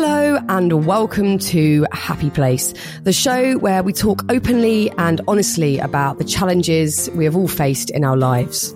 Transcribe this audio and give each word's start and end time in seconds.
Hello 0.00 0.38
and 0.48 0.86
welcome 0.86 1.40
to 1.40 1.84
Happy 1.90 2.30
Place, 2.30 2.72
the 3.02 3.12
show 3.12 3.58
where 3.58 3.82
we 3.82 3.92
talk 3.92 4.22
openly 4.30 4.92
and 4.92 5.20
honestly 5.26 5.80
about 5.80 6.18
the 6.18 6.24
challenges 6.24 7.10
we 7.16 7.24
have 7.24 7.34
all 7.34 7.48
faced 7.48 7.90
in 7.90 8.04
our 8.04 8.16
lives. 8.16 8.72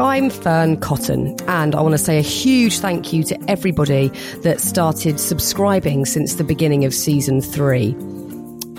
I'm 0.00 0.30
Fearne 0.30 0.80
Cotton, 0.80 1.36
and 1.46 1.76
I 1.76 1.80
want 1.80 1.92
to 1.92 1.98
say 1.98 2.18
a 2.18 2.22
huge 2.22 2.80
thank 2.80 3.12
you 3.12 3.22
to 3.22 3.38
everybody 3.48 4.08
that 4.42 4.60
started 4.60 5.20
subscribing 5.20 6.06
since 6.06 6.34
the 6.34 6.44
beginning 6.44 6.84
of 6.84 6.92
season 6.92 7.40
three. 7.40 7.94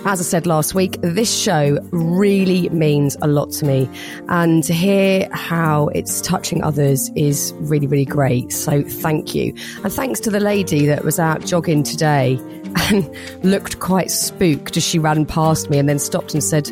As 0.07 0.19
I 0.19 0.23
said 0.23 0.45
last 0.45 0.75
week, 0.75 1.01
this 1.01 1.35
show 1.35 1.79
really 1.89 2.69
means 2.69 3.17
a 3.23 3.27
lot 3.27 3.51
to 3.53 3.65
me. 3.65 3.89
And 4.29 4.63
to 4.65 4.71
hear 4.71 5.27
how 5.31 5.87
it's 5.95 6.21
touching 6.21 6.63
others 6.63 7.09
is 7.15 7.55
really, 7.57 7.87
really 7.87 8.05
great. 8.05 8.51
So 8.51 8.83
thank 8.83 9.33
you. 9.33 9.55
And 9.83 9.91
thanks 9.91 10.19
to 10.21 10.29
the 10.29 10.39
lady 10.39 10.85
that 10.85 11.03
was 11.03 11.17
out 11.17 11.43
jogging 11.43 11.81
today 11.81 12.37
and 12.91 13.09
looked 13.43 13.79
quite 13.79 14.11
spooked 14.11 14.77
as 14.77 14.83
she 14.83 14.99
ran 14.99 15.25
past 15.25 15.71
me 15.71 15.79
and 15.79 15.89
then 15.89 15.97
stopped 15.97 16.35
and 16.35 16.43
said, 16.43 16.69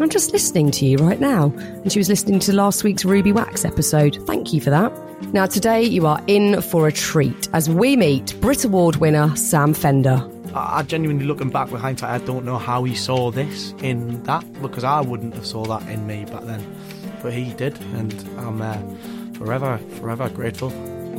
I'm 0.00 0.10
just 0.10 0.32
listening 0.32 0.72
to 0.72 0.84
you 0.84 0.96
right 0.96 1.20
now. 1.20 1.52
And 1.56 1.92
she 1.92 2.00
was 2.00 2.08
listening 2.08 2.40
to 2.40 2.52
last 2.52 2.82
week's 2.82 3.04
Ruby 3.04 3.30
Wax 3.30 3.64
episode. 3.64 4.18
Thank 4.26 4.52
you 4.52 4.60
for 4.60 4.70
that. 4.70 4.92
Now, 5.32 5.46
today 5.46 5.84
you 5.84 6.04
are 6.08 6.20
in 6.26 6.60
for 6.60 6.88
a 6.88 6.92
treat 6.92 7.48
as 7.52 7.70
we 7.70 7.96
meet 7.96 8.34
Brit 8.40 8.64
Award 8.64 8.96
winner 8.96 9.34
Sam 9.36 9.72
Fender. 9.72 10.28
I 10.54 10.82
genuinely, 10.82 11.24
looking 11.24 11.50
back 11.50 11.70
with 11.70 11.80
hindsight, 11.80 12.10
I 12.10 12.24
don't 12.24 12.44
know 12.44 12.58
how 12.58 12.84
he 12.84 12.94
saw 12.94 13.30
this 13.30 13.74
in 13.82 14.22
that 14.24 14.44
because 14.60 14.84
I 14.84 15.00
wouldn't 15.00 15.34
have 15.34 15.46
saw 15.46 15.64
that 15.66 15.88
in 15.88 16.06
me 16.06 16.24
back 16.24 16.44
then, 16.44 16.64
but 17.22 17.32
he 17.32 17.52
did, 17.54 17.80
and 17.94 18.12
I'm 18.38 18.60
uh, 18.60 18.78
forever, 19.34 19.78
forever 19.98 20.28
grateful. 20.28 20.70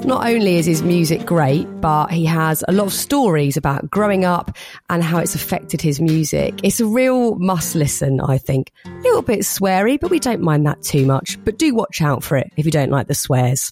Not 0.05 0.27
only 0.27 0.57
is 0.57 0.65
his 0.65 0.83
music 0.83 1.25
great, 1.25 1.65
but 1.79 2.11
he 2.11 2.25
has 2.25 2.61
a 2.67 2.73
lot 2.73 2.87
of 2.87 2.93
stories 2.93 3.55
about 3.55 3.89
growing 3.89 4.25
up 4.25 4.57
and 4.89 5.01
how 5.01 5.19
it's 5.19 5.33
affected 5.33 5.81
his 5.81 6.01
music. 6.01 6.59
It's 6.61 6.81
a 6.81 6.85
real 6.85 7.35
must 7.35 7.73
listen, 7.73 8.19
I 8.19 8.37
think. 8.37 8.71
A 8.85 8.89
little 8.89 9.21
bit 9.21 9.39
sweary, 9.39 9.97
but 9.97 10.11
we 10.11 10.19
don't 10.19 10.41
mind 10.41 10.67
that 10.67 10.81
too 10.81 11.05
much. 11.05 11.41
But 11.45 11.57
do 11.57 11.73
watch 11.73 12.01
out 12.01 12.21
for 12.21 12.35
it 12.35 12.51
if 12.57 12.65
you 12.65 12.71
don't 12.71 12.91
like 12.91 13.07
the 13.07 13.15
swears. 13.15 13.71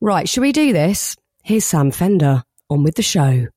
Right, 0.00 0.28
shall 0.28 0.42
we 0.42 0.52
do 0.52 0.72
this? 0.72 1.16
Here's 1.42 1.64
Sam 1.64 1.90
Fender 1.90 2.44
on 2.70 2.84
with 2.84 2.94
the 2.94 3.02
show. 3.02 3.48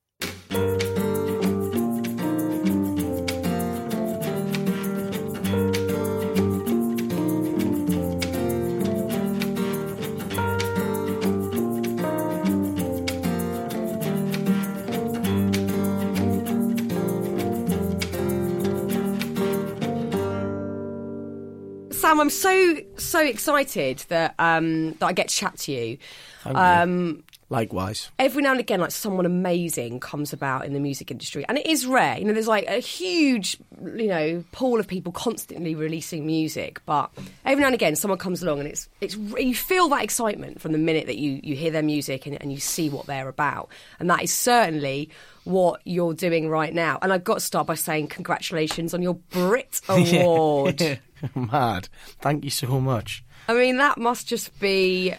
Sam, 21.92 22.20
I'm 22.20 22.32
so 22.32 22.78
so 22.98 23.20
excited 23.20 24.04
that 24.08 24.34
um, 24.40 24.94
that 24.94 25.06
I 25.06 25.14
get 25.14 25.28
to 25.28 25.36
chat 25.36 25.58
to 25.60 25.72
you. 25.72 25.98
Um, 26.46 27.24
Likewise, 27.52 28.10
every 28.18 28.42
now 28.44 28.52
and 28.52 28.62
again, 28.62 28.80
like 28.80 28.92
someone 28.92 29.26
amazing 29.26 30.00
comes 30.00 30.32
about 30.32 30.66
in 30.66 30.72
the 30.72 30.80
music 30.80 31.12
industry, 31.12 31.46
and 31.50 31.58
it 31.58 31.66
is 31.66 31.86
rare. 31.86 32.18
You 32.18 32.24
know, 32.24 32.32
there's 32.32 32.48
like 32.48 32.66
a 32.66 32.80
huge, 32.80 33.58
you 33.82 34.08
know, 34.08 34.42
pool 34.54 34.80
of 34.80 34.88
people 34.88 35.12
constantly 35.12 35.76
releasing 35.76 36.26
music, 36.26 36.82
but 36.86 37.12
every 37.44 37.60
now 37.60 37.68
and 37.68 37.76
again, 37.76 37.98
someone 37.98 38.18
comes 38.18 38.42
along, 38.42 38.60
and 38.60 38.70
it's 38.70 38.88
it's 39.02 39.18
you 39.18 39.54
feel 39.54 39.90
that 39.90 40.02
excitement 40.02 40.62
from 40.62 40.72
the 40.72 40.78
minute 40.78 41.08
that 41.08 41.18
you 41.18 41.42
you 41.44 41.58
hear 41.58 41.72
their 41.72 41.84
music 41.84 42.26
and, 42.26 42.42
and 42.42 42.54
you 42.54 42.60
see 42.62 42.90
what 42.90 43.06
they're 43.06 43.28
about, 43.28 43.68
and 44.00 44.10
that 44.10 44.24
is 44.24 44.32
certainly 44.32 45.10
what 45.44 45.82
you're 45.84 46.14
doing 46.14 46.48
right 46.48 46.74
now. 46.74 47.00
And 47.02 47.12
I've 47.12 47.26
got 47.26 47.34
to 47.34 47.40
start 47.42 47.68
by 47.68 47.76
saying 47.76 48.08
congratulations 48.08 48.94
on 48.94 49.02
your 49.02 49.16
Brit 49.16 49.82
Award. 49.90 51.00
mad. 51.36 51.90
Thank 52.22 52.46
you 52.46 52.50
so 52.50 52.80
much. 52.80 53.26
I 53.50 53.56
mean, 53.56 53.78
that 53.78 53.98
must 53.98 54.28
just 54.28 54.58
be 54.60 55.16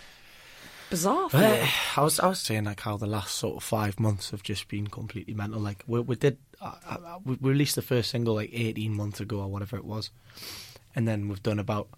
bizarre. 0.93 1.29
I 1.97 2.03
was 2.03 2.21
I 2.21 2.29
was 2.29 2.41
saying 2.41 2.65
like 2.65 2.81
how 2.81 2.97
the 2.97 3.07
last 3.07 3.35
sort 3.35 3.57
of 3.57 3.65
five 3.65 3.99
months 3.99 4.31
have 4.31 4.43
just 4.43 4.69
been 4.69 4.87
completely 4.87 5.35
mental. 5.35 5.61
Like 5.61 5.83
we, 5.87 6.01
we 6.01 6.17
did, 6.17 6.39
uh, 6.61 6.75
uh, 6.89 7.19
we 7.25 7.37
we 7.41 7.51
released 7.51 7.75
the 7.75 7.83
first 7.83 8.11
single 8.11 8.35
like 8.35 8.51
eighteen 8.53 8.95
months 8.95 9.21
ago 9.21 9.41
or 9.41 9.49
whatever 9.49 9.77
it 9.77 9.85
was, 9.85 10.11
and 10.95 11.09
then 11.09 11.29
we've 11.29 11.43
done 11.43 11.59
about 11.59 11.89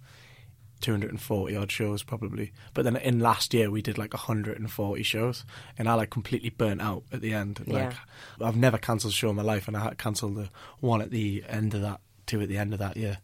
two 0.80 0.90
hundred 0.92 1.10
and 1.10 1.20
forty 1.20 1.56
odd 1.56 1.70
shows 1.70 2.02
probably. 2.02 2.52
But 2.74 2.84
then 2.84 2.96
in 2.96 3.20
last 3.20 3.54
year 3.54 3.70
we 3.70 3.82
did 3.82 3.98
like 3.98 4.14
hundred 4.14 4.58
and 4.58 4.70
forty 4.70 5.02
shows, 5.02 5.44
and 5.78 5.88
I 5.88 5.94
like 5.94 6.10
completely 6.10 6.50
burnt 6.50 6.80
out 6.80 7.04
at 7.12 7.20
the 7.20 7.32
end. 7.32 7.60
Like 7.66 7.94
Yeah. 8.38 8.46
I've 8.48 8.56
never 8.56 8.78
cancelled 8.78 9.12
a 9.12 9.16
show 9.16 9.30
in 9.30 9.36
my 9.36 9.42
life, 9.42 9.68
and 9.68 9.76
I 9.76 9.84
had 9.84 9.98
cancelled 9.98 10.36
the 10.36 10.48
one 10.80 11.00
at 11.02 11.10
the 11.10 11.44
end 11.48 11.74
of 11.74 11.82
that, 11.82 12.00
two 12.26 12.40
at 12.40 12.48
the 12.48 12.58
end 12.58 12.72
of 12.72 12.78
that 12.80 12.96
year. 12.96 13.18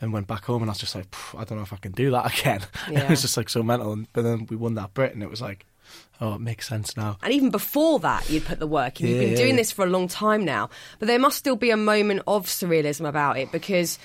And 0.00 0.12
went 0.12 0.26
back 0.28 0.44
home, 0.44 0.62
and 0.62 0.70
I 0.70 0.72
was 0.72 0.78
just 0.78 0.94
like, 0.94 1.06
I 1.36 1.42
don't 1.44 1.58
know 1.58 1.64
if 1.64 1.72
I 1.72 1.76
can 1.76 1.92
do 1.92 2.10
that 2.12 2.38
again. 2.40 2.60
Yeah. 2.90 3.00
it 3.04 3.10
was 3.10 3.22
just 3.22 3.36
like 3.36 3.48
so 3.48 3.62
mental. 3.62 3.92
And, 3.92 4.06
but 4.12 4.22
then 4.22 4.46
we 4.48 4.56
won 4.56 4.74
that 4.74 4.94
Brit, 4.94 5.12
and 5.14 5.22
it 5.24 5.30
was 5.30 5.40
like, 5.42 5.66
oh, 6.20 6.34
it 6.34 6.40
makes 6.40 6.68
sense 6.68 6.96
now. 6.96 7.16
And 7.22 7.32
even 7.32 7.50
before 7.50 7.98
that, 8.00 8.28
you'd 8.30 8.44
put 8.44 8.60
the 8.60 8.66
work 8.66 9.00
in. 9.00 9.08
You've 9.08 9.16
Yeah, 9.20 9.26
been 9.28 9.34
doing 9.36 9.50
yeah. 9.50 9.56
this 9.56 9.72
for 9.72 9.84
a 9.84 9.88
long 9.88 10.06
time 10.06 10.44
now. 10.44 10.70
But 11.00 11.08
there 11.08 11.18
must 11.18 11.36
still 11.38 11.56
be 11.56 11.70
a 11.70 11.76
moment 11.76 12.22
of 12.28 12.46
surrealism 12.46 13.08
about 13.08 13.38
it 13.38 13.50
because, 13.50 13.98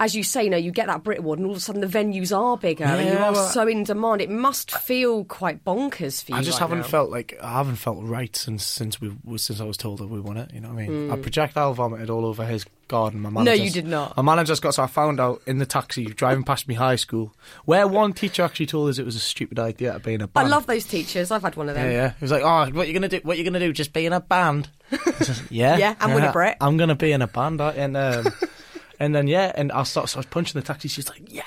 as 0.00 0.14
you 0.16 0.22
say, 0.22 0.44
you 0.44 0.50
know, 0.50 0.56
you 0.56 0.70
get 0.72 0.86
that 0.88 1.02
Brit 1.04 1.18
Award 1.18 1.38
and 1.38 1.46
all 1.46 1.52
of 1.52 1.58
a 1.58 1.60
sudden 1.60 1.80
the 1.80 1.86
venues 1.86 2.36
are 2.36 2.56
bigger 2.56 2.84
and 2.84 3.08
you 3.08 3.16
are 3.18 3.32
well- 3.32 3.48
so 3.48 3.66
in 3.68 3.84
demand. 3.84 4.20
It 4.20 4.30
must 4.30 4.70
feel 4.70 5.24
quite 5.24 5.64
bonkers 5.64 6.24
for 6.24 6.32
you. 6.32 6.38
I 6.38 6.42
just 6.42 6.60
right 6.60 6.68
haven't 6.68 6.80
now. 6.82 6.88
felt 6.88 7.10
like 7.10 7.38
I 7.42 7.52
haven't 7.52 7.76
felt 7.76 8.02
right 8.02 8.34
since 8.34 8.66
since 8.66 9.00
we 9.00 9.12
since 9.36 9.60
I 9.60 9.64
was 9.64 9.76
told 9.76 9.98
that 10.00 10.08
we 10.08 10.20
won 10.20 10.36
it. 10.36 10.52
You 10.52 10.60
know 10.60 10.68
what 10.70 10.82
I 10.82 10.88
mean? 10.88 11.10
I 11.10 11.16
Mm. 11.16 11.22
projectile 11.22 11.74
vomited 11.74 12.10
all 12.10 12.26
over 12.26 12.44
his 12.44 12.64
garden. 12.88 13.20
My 13.20 13.30
manager. 13.30 13.56
No, 13.56 13.64
you 13.64 13.70
did 13.70 13.86
not. 13.86 14.16
My 14.16 14.22
manager's 14.22 14.60
got. 14.60 14.74
So 14.74 14.82
I 14.82 14.86
found 14.86 15.20
out 15.20 15.40
in 15.46 15.58
the 15.58 15.66
taxi 15.66 16.04
driving 16.06 16.42
past 16.44 16.66
me 16.68 16.74
high 16.74 16.96
school, 16.96 17.32
where 17.64 17.86
one 17.86 18.12
teacher 18.12 18.42
actually 18.42 18.66
told 18.66 18.90
us 18.90 18.98
it 18.98 19.04
was 19.06 19.16
a 19.16 19.20
stupid 19.20 19.58
idea 19.58 19.92
to 19.92 19.98
be 20.00 20.14
in 20.14 20.20
a 20.20 20.26
band. 20.28 20.46
I 20.46 20.50
love 20.50 20.66
those 20.66 20.84
teachers. 20.84 21.30
I've 21.30 21.42
had 21.42 21.56
one 21.56 21.68
of 21.68 21.74
them. 21.74 21.86
Yeah, 21.86 21.92
yeah. 21.92 22.08
He 22.18 22.24
was 22.24 22.32
like, 22.32 22.42
"Oh, 22.42 22.66
what 22.76 22.88
you 22.88 22.94
gonna 22.94 23.08
do? 23.08 23.20
What 23.22 23.38
you 23.38 23.44
gonna 23.44 23.60
do? 23.60 23.72
Just 23.72 23.92
be 23.92 24.04
in 24.04 24.12
a 24.12 24.20
band?" 24.20 24.68
Said, 25.20 25.40
yeah, 25.48 25.76
Yeah, 25.78 25.94
and 26.00 26.14
win 26.14 26.24
a 26.24 26.32
Brit." 26.32 26.56
I'm 26.60 26.76
gonna 26.76 26.94
be 26.96 27.12
in 27.12 27.22
a 27.22 27.26
band, 27.28 27.60
and 27.60 27.96
um, 27.96 28.26
and 29.02 29.14
then 29.14 29.26
yeah, 29.26 29.52
and 29.54 29.72
I 29.72 29.82
started. 29.82 30.08
So 30.08 30.16
I 30.16 30.20
was 30.20 30.26
punching 30.26 30.60
the 30.60 30.66
taxi. 30.66 30.88
She's 30.88 31.08
like, 31.08 31.22
"Yeah, 31.32 31.42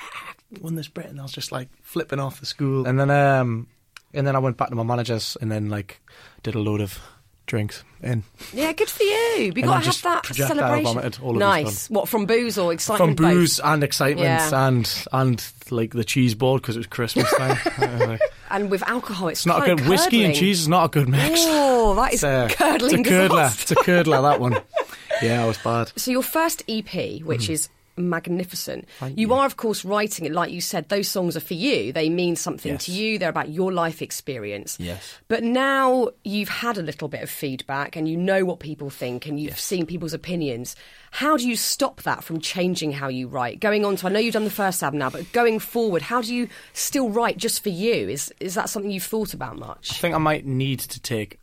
won 0.60 0.74
this 0.74 0.88
Brit," 0.88 1.06
and 1.06 1.18
I 1.18 1.22
was 1.22 1.32
just 1.32 1.50
like 1.52 1.68
flipping 1.82 2.20
off 2.20 2.40
the 2.40 2.46
school. 2.46 2.86
And 2.86 2.98
then 3.00 3.10
um, 3.10 3.66
and 4.14 4.26
then 4.26 4.36
I 4.36 4.38
went 4.38 4.56
back 4.56 4.68
to 4.68 4.74
my 4.74 4.82
managers, 4.84 5.36
and 5.40 5.50
then 5.50 5.68
like 5.70 6.00
did 6.42 6.54
a 6.54 6.58
load 6.60 6.80
of 6.80 6.98
drinks 7.46 7.84
in 8.02 8.24
Yeah, 8.52 8.72
good 8.72 8.90
for 8.90 9.04
you. 9.04 9.36
You 9.38 9.52
And 9.54 9.64
got 9.66 9.84
to 9.84 9.86
have 9.90 10.02
that 10.02 10.26
celebration. 10.34 11.22
all 11.22 11.30
over 11.30 11.38
his 11.38 11.38
nice. 11.38 11.88
What 11.90 12.08
from 12.08 12.26
booze 12.26 12.58
or 12.58 12.72
excitement? 12.72 13.16
from 13.18 13.24
both? 13.24 13.34
booze 13.34 13.60
and 13.60 13.84
excitement 13.84 14.26
Yeah. 14.26 14.66
and 14.66 15.04
and 15.12 15.52
like 15.70 15.92
the 15.92 16.02
cheese 16.02 16.34
board 16.34 16.62
because 16.62 16.74
it 16.76 16.80
was 16.80 16.86
Christmas 16.88 17.32
time. 17.36 18.18
And 18.50 18.70
with 18.70 18.82
alcohol, 18.88 19.26
it's, 19.28 19.40
it's 19.40 19.46
not 19.46 19.62
a 19.68 19.74
good 19.74 19.88
whiskey 19.88 20.24
and 20.24 20.32
cheese 20.34 20.60
is 20.60 20.68
not 20.68 20.84
a 20.84 20.88
good 20.88 21.08
mix. 21.08 21.40
Oh, 21.46 21.94
that 21.96 22.14
is 22.14 22.22
a, 22.22 22.48
curdling 22.50 23.00
it's 23.00 23.08
a 23.08 23.12
curdler. 23.12 23.28
disaster. 23.28 23.62
It's 23.62 23.70
a 23.72 23.84
curdler 23.84 24.22
that 24.22 24.40
one. 24.40 24.56
Yeah, 25.22 25.42
I 25.42 25.46
was 25.46 25.58
bad. 25.58 25.92
So 25.96 26.10
your 26.10 26.22
first 26.22 26.62
EP, 26.68 27.22
which 27.22 27.42
mm-hmm. 27.44 27.52
is 27.52 27.68
magnificent. 27.98 28.86
Thank 28.98 29.18
you 29.18 29.28
you. 29.28 29.34
are 29.34 29.46
of 29.46 29.56
course 29.56 29.84
writing 29.84 30.26
it 30.26 30.32
like 30.32 30.50
you 30.50 30.60
said. 30.60 30.88
Those 30.88 31.08
songs 31.08 31.36
are 31.36 31.40
for 31.40 31.54
you. 31.54 31.92
They 31.92 32.08
mean 32.08 32.36
something 32.36 32.72
Yes. 32.72 32.84
to 32.86 32.92
you. 32.92 33.18
They're 33.18 33.30
about 33.30 33.48
your 33.48 33.72
life 33.72 34.02
experience. 34.02 34.76
Yes. 34.78 35.14
But 35.28 35.42
now 35.42 36.10
you've 36.24 36.48
had 36.48 36.78
a 36.78 36.82
little 36.82 37.08
bit 37.08 37.22
of 37.22 37.30
feedback 37.30 37.96
and 37.96 38.08
you 38.08 38.16
know 38.16 38.44
what 38.44 38.60
people 38.60 38.90
think 38.90 39.26
and 39.26 39.40
you've 39.40 39.58
seen 39.58 39.86
people's 39.86 40.12
opinions. 40.12 40.76
How 41.10 41.36
do 41.36 41.48
you 41.48 41.56
stop 41.56 42.02
that 42.02 42.22
from 42.22 42.40
changing 42.40 42.92
how 42.92 43.08
you 43.08 43.28
write? 43.28 43.60
Going 43.60 43.84
on 43.84 43.96
to, 43.96 44.06
I 44.06 44.10
know 44.10 44.18
you've 44.18 44.34
done 44.34 44.44
the 44.44 44.50
first 44.50 44.82
album 44.82 44.98
now, 44.98 45.10
but 45.10 45.32
going 45.32 45.58
forward, 45.58 46.02
how 46.02 46.20
do 46.20 46.34
you 46.34 46.48
still 46.74 47.08
write 47.08 47.38
just 47.38 47.62
for 47.62 47.70
you? 47.70 48.08
Is 48.08 48.32
is 48.40 48.54
that 48.54 48.68
something 48.68 48.90
you've 48.90 49.04
thought 49.04 49.32
about 49.32 49.56
much? 49.56 49.92
I 49.92 49.94
think 49.94 50.14
I 50.14 50.18
might 50.18 50.44
need 50.44 50.80
to 50.80 51.00
take 51.00 51.38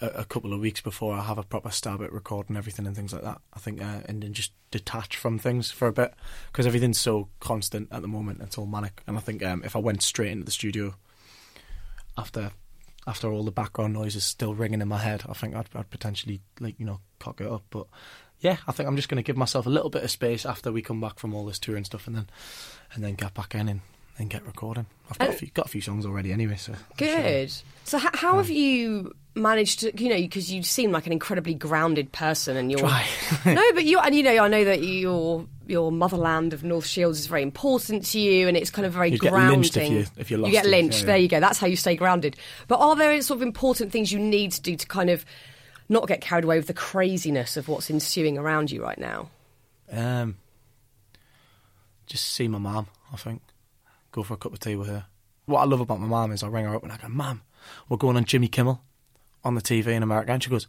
a, 0.00 0.06
a 0.06 0.24
couple 0.24 0.52
of 0.52 0.60
weeks 0.60 0.80
before 0.80 1.14
I 1.14 1.22
have 1.22 1.38
a 1.38 1.42
proper 1.42 1.70
stab 1.70 2.02
at 2.02 2.12
recording 2.12 2.56
everything 2.56 2.86
and 2.86 2.94
things 2.96 3.12
like 3.12 3.22
that. 3.22 3.40
I 3.52 3.58
think, 3.58 3.82
uh, 3.82 4.00
and 4.06 4.22
then 4.22 4.32
just 4.32 4.52
detach 4.70 5.16
from 5.16 5.38
things 5.38 5.70
for 5.70 5.88
a 5.88 5.92
bit 5.92 6.14
because 6.52 6.66
everything's 6.66 6.98
so 6.98 7.28
constant 7.40 7.88
at 7.90 8.02
the 8.02 8.08
moment. 8.08 8.40
It's 8.42 8.58
all 8.58 8.66
manic, 8.66 9.02
and 9.06 9.16
I 9.16 9.20
think 9.20 9.44
um, 9.44 9.62
if 9.64 9.76
I 9.76 9.80
went 9.80 10.02
straight 10.02 10.30
into 10.30 10.44
the 10.44 10.50
studio, 10.50 10.94
after 12.16 12.52
after 13.06 13.32
all 13.32 13.42
the 13.42 13.50
background 13.50 13.94
noise 13.94 14.16
is 14.16 14.24
still 14.24 14.54
ringing 14.54 14.82
in 14.82 14.88
my 14.88 14.98
head, 14.98 15.24
I 15.28 15.32
think 15.32 15.54
I'd, 15.54 15.68
I'd 15.74 15.90
potentially 15.90 16.40
like 16.60 16.78
you 16.78 16.86
know 16.86 17.00
cock 17.18 17.40
it 17.40 17.46
up. 17.46 17.64
But 17.70 17.86
yeah, 18.40 18.58
I 18.66 18.72
think 18.72 18.88
I'm 18.88 18.96
just 18.96 19.08
going 19.08 19.22
to 19.22 19.26
give 19.26 19.36
myself 19.36 19.66
a 19.66 19.70
little 19.70 19.90
bit 19.90 20.04
of 20.04 20.10
space 20.10 20.46
after 20.46 20.70
we 20.70 20.82
come 20.82 21.00
back 21.00 21.18
from 21.18 21.34
all 21.34 21.46
this 21.46 21.58
tour 21.58 21.76
and 21.76 21.86
stuff, 21.86 22.06
and 22.06 22.16
then 22.16 22.26
and 22.94 23.02
then 23.02 23.14
get 23.14 23.34
back 23.34 23.54
in 23.54 23.68
and, 23.68 23.80
and 24.18 24.28
get 24.28 24.44
recording. 24.46 24.86
I've 25.10 25.18
got 25.18 25.28
a 25.30 25.32
few, 25.32 25.48
got 25.54 25.66
a 25.66 25.68
few 25.68 25.80
songs 25.80 26.04
already 26.04 26.32
anyway, 26.32 26.56
so 26.56 26.74
Good. 26.96 27.52
So, 27.84 27.98
h- 27.98 28.04
how 28.14 28.36
have 28.38 28.50
you 28.50 29.14
managed 29.34 29.80
to, 29.80 30.02
you 30.02 30.08
know, 30.10 30.16
because 30.16 30.52
you 30.52 30.62
seem 30.62 30.90
like 30.92 31.06
an 31.06 31.12
incredibly 31.12 31.54
grounded 31.54 32.10
person, 32.12 32.56
and 32.56 32.70
you're 32.70 32.80
Try. 32.80 33.06
no, 33.46 33.62
but 33.74 33.84
you 33.84 33.98
and 34.00 34.14
you 34.14 34.22
know, 34.22 34.36
I 34.44 34.48
know 34.48 34.64
that 34.64 34.82
your 34.82 35.46
your 35.66 35.92
motherland 35.92 36.52
of 36.52 36.64
North 36.64 36.86
Shields 36.86 37.18
is 37.20 37.26
very 37.26 37.42
important 37.42 38.04
to 38.06 38.18
you, 38.20 38.48
and 38.48 38.56
it's 38.56 38.70
kind 38.70 38.84
of 38.86 38.92
very 38.92 39.10
get 39.12 39.20
grounding. 39.30 39.60
lynched 39.60 39.76
if 39.76 39.90
you- 39.90 40.06
if 40.16 40.30
you 40.30 40.36
lost 40.38 40.52
get 40.52 40.66
it. 40.66 40.68
lynched. 40.68 41.00
Yeah, 41.00 41.06
There 41.06 41.16
yeah. 41.16 41.22
you 41.22 41.28
go. 41.28 41.40
That's 41.40 41.58
how 41.58 41.66
you 41.66 41.76
stay 41.76 41.94
grounded. 41.96 42.36
But 42.66 42.80
are 42.80 42.96
there 42.96 43.20
sort 43.22 43.38
of 43.38 43.42
important 43.42 43.92
things 43.92 44.10
you 44.12 44.18
need 44.18 44.52
to 44.52 44.60
do 44.60 44.76
to 44.76 44.86
kind 44.86 45.08
of 45.10 45.24
not 45.88 46.06
get 46.08 46.20
carried 46.20 46.44
away 46.44 46.58
with 46.58 46.66
the 46.66 46.74
craziness 46.74 47.56
of 47.56 47.68
what's 47.68 47.88
ensuing 47.88 48.36
around 48.36 48.70
you 48.70 48.82
right 48.82 48.98
now? 48.98 49.30
Um, 49.90 50.36
just 52.06 52.26
see 52.32 52.48
my 52.48 52.58
mum. 52.58 52.88
I 53.12 53.16
think 53.16 53.40
go 54.18 54.24
for 54.24 54.34
a 54.34 54.36
cup 54.36 54.52
of 54.52 54.58
tea 54.58 54.74
with 54.74 54.88
her. 54.88 55.06
What 55.46 55.60
I 55.60 55.64
love 55.64 55.80
about 55.80 56.00
my 56.00 56.06
mum 56.06 56.32
is 56.32 56.42
I 56.42 56.48
ring 56.48 56.64
her 56.64 56.74
up 56.74 56.82
and 56.82 56.92
I 56.92 56.96
go, 56.96 57.08
"Mum, 57.08 57.42
we're 57.88 57.96
going 57.96 58.16
on 58.16 58.24
Jimmy 58.24 58.48
Kimmel 58.48 58.82
on 59.44 59.54
the 59.54 59.62
TV 59.62 59.88
in 59.88 60.02
America," 60.02 60.32
and 60.32 60.42
she 60.42 60.50
goes, 60.50 60.66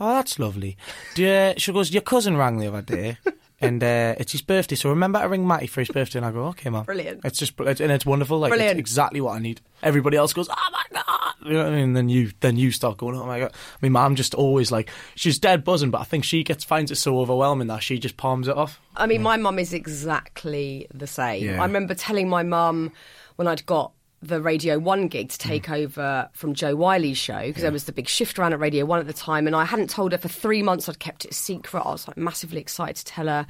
"Oh, 0.00 0.14
that's 0.14 0.38
lovely." 0.38 0.76
Do 1.14 1.22
you, 1.22 1.54
she 1.58 1.72
goes, 1.72 1.92
"Your 1.92 2.02
cousin 2.02 2.36
rang 2.36 2.58
the 2.58 2.68
other 2.68 2.82
day." 2.82 3.18
And 3.60 3.82
uh, 3.82 4.14
it's 4.18 4.32
his 4.32 4.42
birthday, 4.42 4.74
so 4.74 4.90
remember 4.90 5.20
to 5.20 5.28
ring 5.28 5.46
Matty 5.46 5.66
for 5.66 5.80
his 5.80 5.88
birthday. 5.88 6.18
And 6.18 6.26
I 6.26 6.30
go, 6.30 6.44
okay, 6.48 6.68
mum. 6.68 6.84
Brilliant. 6.84 7.24
It's 7.24 7.38
just, 7.38 7.54
it's, 7.60 7.80
and 7.80 7.90
it's 7.90 8.04
wonderful. 8.04 8.38
Like, 8.38 8.50
Brilliant. 8.50 8.72
it's 8.72 8.80
exactly 8.80 9.20
what 9.20 9.34
I 9.34 9.38
need. 9.38 9.62
Everybody 9.82 10.18
else 10.18 10.34
goes, 10.34 10.48
oh 10.50 10.68
my 10.72 10.82
god, 10.92 11.34
you 11.46 11.52
know 11.52 11.64
what 11.64 11.72
I 11.72 11.76
mean? 11.76 11.84
And 11.84 11.96
then 11.96 12.08
you, 12.10 12.32
then 12.40 12.56
you 12.56 12.70
start 12.70 12.98
going, 12.98 13.16
oh 13.16 13.24
my 13.24 13.38
god. 13.38 13.52
I 13.54 13.78
mean, 13.80 13.92
mum 13.92 14.14
just 14.14 14.34
always 14.34 14.70
like, 14.70 14.90
she's 15.14 15.38
dead 15.38 15.64
buzzing, 15.64 15.90
but 15.90 16.02
I 16.02 16.04
think 16.04 16.24
she 16.24 16.44
gets 16.44 16.64
finds 16.64 16.90
it 16.90 16.96
so 16.96 17.18
overwhelming 17.18 17.68
that 17.68 17.82
she 17.82 17.98
just 17.98 18.18
palms 18.18 18.46
it 18.46 18.56
off. 18.56 18.78
I 18.94 19.06
mean, 19.06 19.22
my 19.22 19.38
mum 19.38 19.58
is 19.58 19.72
exactly 19.72 20.86
the 20.92 21.06
same. 21.06 21.44
Yeah. 21.44 21.62
I 21.62 21.66
remember 21.66 21.94
telling 21.94 22.28
my 22.28 22.42
mum 22.42 22.92
when 23.36 23.48
I'd 23.48 23.64
got 23.64 23.92
the 24.26 24.40
Radio 24.40 24.78
1 24.78 25.08
gig 25.08 25.30
to 25.30 25.42
hmm. 25.42 25.48
take 25.48 25.70
over 25.70 26.28
from 26.32 26.54
Jo 26.54 26.74
Whiley's 26.74 27.18
show, 27.18 27.46
because 27.46 27.62
there 27.62 27.72
was 27.72 27.84
the 27.84 27.92
big 27.92 28.08
shift 28.08 28.38
around 28.38 28.52
at 28.52 28.60
Radio 28.60 28.84
1 28.84 29.00
at 29.00 29.06
the 29.06 29.12
time, 29.12 29.46
and 29.46 29.56
I 29.56 29.64
hadn't 29.64 29.90
told 29.90 30.12
her 30.12 30.18
for 30.18 30.28
three 30.28 30.62
months. 30.62 30.88
I'd 30.88 30.98
kept 30.98 31.24
it 31.24 31.32
a 31.32 31.34
secret. 31.34 31.80
I 31.80 31.90
was 31.90 32.06
like 32.08 32.16
massively 32.16 32.60
excited 32.60 32.96
to 32.96 33.04
tell 33.04 33.26
her. 33.26 33.46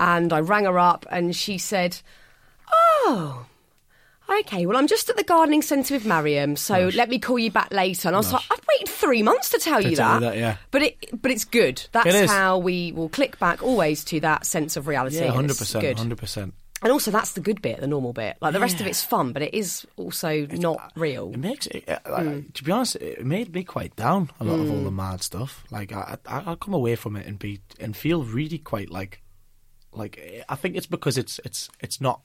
And 0.00 0.32
I 0.32 0.40
rang 0.40 0.64
her 0.64 0.78
up, 0.78 1.06
and 1.10 1.34
she 1.34 1.58
said, 1.58 2.00
Oh, 2.72 3.46
okay, 4.40 4.66
well, 4.66 4.76
I'm 4.76 4.86
just 4.86 5.08
at 5.10 5.16
the 5.16 5.24
gardening 5.24 5.62
centre 5.62 5.94
with 5.94 6.06
Mariam, 6.06 6.56
so 6.56 6.90
let 6.94 7.08
me 7.08 7.18
call 7.18 7.38
you 7.38 7.50
back 7.50 7.72
later. 7.72 8.08
And 8.08 8.16
I 8.16 8.18
was 8.18 8.32
like, 8.32 8.42
I've 8.50 8.60
waited 8.68 8.88
three 8.88 9.22
months 9.22 9.50
to 9.50 9.58
tell 9.58 9.80
you 9.80 9.96
tell 9.96 10.20
that. 10.20 10.32
that, 10.32 10.36
yeah. 10.36 10.56
But, 10.70 10.82
it, 10.82 11.22
but 11.22 11.30
it's 11.30 11.44
good. 11.44 11.86
That's 11.92 12.06
It 12.06 12.28
how 12.28 12.58
we 12.58 12.92
will 12.92 13.08
click 13.08 13.38
back 13.38 13.62
always 13.62 14.04
to 14.04 14.20
that 14.20 14.46
sense 14.46 14.76
of 14.76 14.86
reality. 14.86 15.16
Yeah, 15.16 15.26
and 15.26 15.34
hundred 15.34 15.50
it's 15.50 15.58
percent, 15.60 15.82
good. 15.82 15.98
hundred 15.98 16.18
percent. 16.18 16.54
And 16.82 16.90
also, 16.90 17.10
that's 17.10 17.32
the 17.32 17.40
good 17.40 17.62
bit, 17.62 17.80
the 17.80 17.86
normal 17.86 18.12
bit. 18.12 18.36
Like 18.40 18.52
the 18.52 18.60
rest 18.60 18.80
of 18.80 18.86
it's 18.86 19.04
fun, 19.04 19.32
but 19.32 19.42
it 19.42 19.54
is 19.54 19.86
also 19.96 20.46
not 20.46 20.92
real. 20.96 21.30
It 21.32 21.38
makes 21.38 21.66
it. 21.68 21.88
uh, 21.88 21.98
like, 22.10 22.52
To 22.54 22.64
be 22.64 22.72
honest, 22.72 22.96
it 22.96 23.24
made 23.24 23.54
me 23.54 23.62
quite 23.62 23.94
down. 23.94 24.30
A 24.40 24.44
lot 24.44 24.58
of 24.58 24.70
all 24.70 24.82
the 24.82 24.90
mad 24.90 25.22
stuff. 25.22 25.64
Like 25.70 25.92
I, 25.92 26.16
I, 26.26 26.42
I'll 26.46 26.56
come 26.56 26.74
away 26.74 26.96
from 26.96 27.16
it 27.16 27.26
and 27.26 27.38
be 27.38 27.60
and 27.78 27.96
feel 27.96 28.24
really 28.24 28.58
quite 28.58 28.90
like, 28.90 29.22
like 29.92 30.44
I 30.48 30.56
think 30.56 30.76
it's 30.76 30.86
because 30.86 31.16
it's 31.16 31.38
it's 31.44 31.70
it's 31.80 32.00
not 32.00 32.22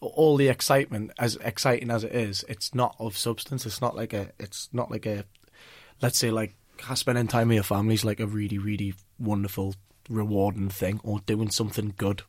all 0.00 0.38
the 0.38 0.48
excitement 0.48 1.12
as 1.18 1.36
exciting 1.36 1.90
as 1.90 2.04
it 2.04 2.12
is. 2.12 2.44
It's 2.48 2.74
not 2.74 2.96
of 2.98 3.16
substance. 3.16 3.66
It's 3.66 3.82
not 3.82 3.94
like 3.94 4.14
a. 4.14 4.30
It's 4.38 4.70
not 4.72 4.90
like 4.90 5.04
a. 5.04 5.24
Let's 6.00 6.18
say 6.18 6.30
like 6.30 6.54
spending 6.94 7.28
time 7.28 7.48
with 7.48 7.56
your 7.56 7.64
family 7.64 7.92
is 7.92 8.06
like 8.06 8.20
a 8.20 8.26
really 8.26 8.56
really 8.56 8.94
wonderful 9.18 9.74
rewarding 10.08 10.70
thing, 10.70 10.98
or 11.04 11.20
doing 11.20 11.50
something 11.50 11.92
good 11.98 12.22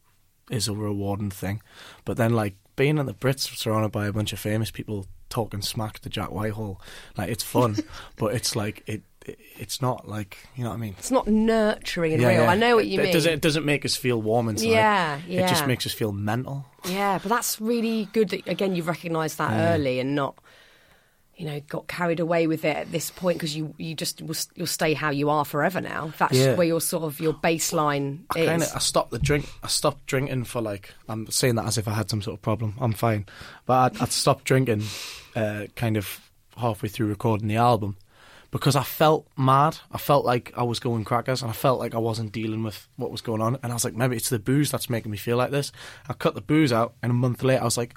is 0.52 0.68
a 0.68 0.74
rewarding 0.74 1.32
thing. 1.32 1.62
But 2.06 2.18
then 2.18 2.34
like 2.34 2.56
being 2.76 2.98
in 2.98 3.06
the 3.06 3.14
Brits 3.14 3.56
surrounded 3.58 3.92
by 3.92 4.08
a 4.08 4.14
bunch 4.14 4.34
of 4.34 4.40
famous 4.40 4.72
people 4.72 5.06
talking 5.30 5.62
smack 5.62 6.00
to 6.00 6.10
Jack 6.10 6.32
Whitehall, 6.32 6.82
like 7.18 7.30
it's 7.30 7.44
fun, 7.44 7.78
but 8.18 8.34
it's 8.34 8.56
like 8.56 8.84
it, 8.86 9.02
it 9.26 9.40
it's 9.58 9.82
not 9.82 10.08
like 10.08 10.38
you 10.56 10.64
know 10.64 10.70
what 10.72 10.76
I 10.76 10.80
mean. 10.80 10.96
It's 10.98 11.12
not 11.12 11.28
nurturing 11.28 12.14
and 12.14 12.22
Yeah, 12.22 12.28
real. 12.30 12.42
yeah. 12.44 12.50
I 12.52 12.56
know 12.56 12.76
what 12.76 12.86
it, 12.86 12.90
you 12.90 13.00
it 13.00 13.04
mean. 13.06 13.14
Doesn't, 13.14 13.34
it 13.34 13.42
doesn't 13.42 13.66
make 13.66 13.86
us 13.86 13.96
feel 13.96 14.22
warm 14.22 14.50
inside. 14.50 14.68
Yeah, 14.68 15.20
yeah. 15.28 15.46
It 15.46 15.50
just 15.50 15.68
makes 15.68 15.86
us 15.86 15.94
feel 15.94 16.12
mental. 16.12 16.66
Yeah, 16.86 17.20
but 17.22 17.30
that's 17.30 17.62
really 17.62 18.10
good 18.14 18.30
that 18.30 18.48
again 18.48 18.76
you've 18.76 18.88
recognised 18.88 19.38
that 19.38 19.52
early 19.74 20.00
and 20.00 20.16
not, 20.16 20.36
you 21.38 21.46
know, 21.48 21.60
got 21.70 21.88
carried 21.88 22.20
away 22.20 22.46
with 22.46 22.66
it 22.66 22.76
at 22.76 22.92
this 22.92 23.10
point 23.10 23.38
because 23.38 23.56
you 23.56 23.74
you 23.78 23.96
just 23.96 24.22
will, 24.22 24.36
you'll 24.56 24.68
stay 24.68 24.94
how 24.94 25.10
you 25.10 25.30
are 25.30 25.44
forever 25.46 25.82
now. 25.82 26.14
That's 26.20 26.38
Yeah. 26.38 26.56
where 26.56 26.68
your 26.68 26.82
sort 26.82 27.04
of 27.04 27.20
your 27.20 27.34
baseline 27.34 28.20
I 28.36 28.40
is. 28.40 28.48
kind 28.48 28.62
of 28.64 28.70
I 28.76 28.80
stopped 28.80 29.12
the 29.12 29.20
drink. 29.20 29.50
I 29.64 29.68
stopped 29.68 30.06
drinking 30.06 30.44
for 30.44 30.62
like 30.62 30.94
I'm 31.10 31.28
saying 31.32 31.56
that 31.56 31.66
as 31.66 31.78
if 31.78 31.88
I 31.88 31.94
had 31.94 32.10
some 32.10 32.22
sort 32.22 32.36
of 32.36 32.42
problem. 32.42 32.76
I'm 32.80 32.94
fine, 32.94 33.26
but 33.66 34.00
I, 34.00 34.04
I 34.04 34.08
stopped 34.08 34.44
drinking, 34.46 34.84
uh, 35.36 35.66
kind 35.76 35.98
of 35.98 36.20
halfway 36.58 36.90
through 36.90 37.08
recording 37.08 37.48
the 37.48 37.56
album, 37.56 37.98
because 38.52 38.76
I 38.76 38.84
felt 38.84 39.26
mad. 39.36 39.78
I 39.92 39.98
felt 39.98 40.26
like 40.26 40.52
I 40.56 40.64
was 40.64 40.80
going 40.80 41.06
crackers, 41.06 41.42
and 41.42 41.50
I 41.50 41.54
felt 41.56 41.80
like 41.80 41.96
I 41.96 42.00
wasn't 42.00 42.34
dealing 42.34 42.62
with 42.62 42.88
what 42.98 43.10
was 43.10 43.22
going 43.22 43.42
on. 43.42 43.58
And 43.64 43.72
I 43.72 43.76
was 43.76 43.86
like, 43.86 43.96
maybe 43.96 44.16
it's 44.16 44.30
the 44.30 44.38
booze 44.38 44.70
that's 44.70 44.90
making 44.92 45.12
me 45.12 45.18
feel 45.18 45.38
like 45.38 45.50
this. 45.50 45.72
I 46.08 46.14
cut 46.14 46.36
the 46.36 46.42
booze 46.42 46.72
out, 46.74 46.94
and 47.02 47.10
a 47.10 47.16
month 47.16 47.42
later, 47.42 47.62
I 47.62 47.66
was 47.66 47.78
like. 47.78 47.96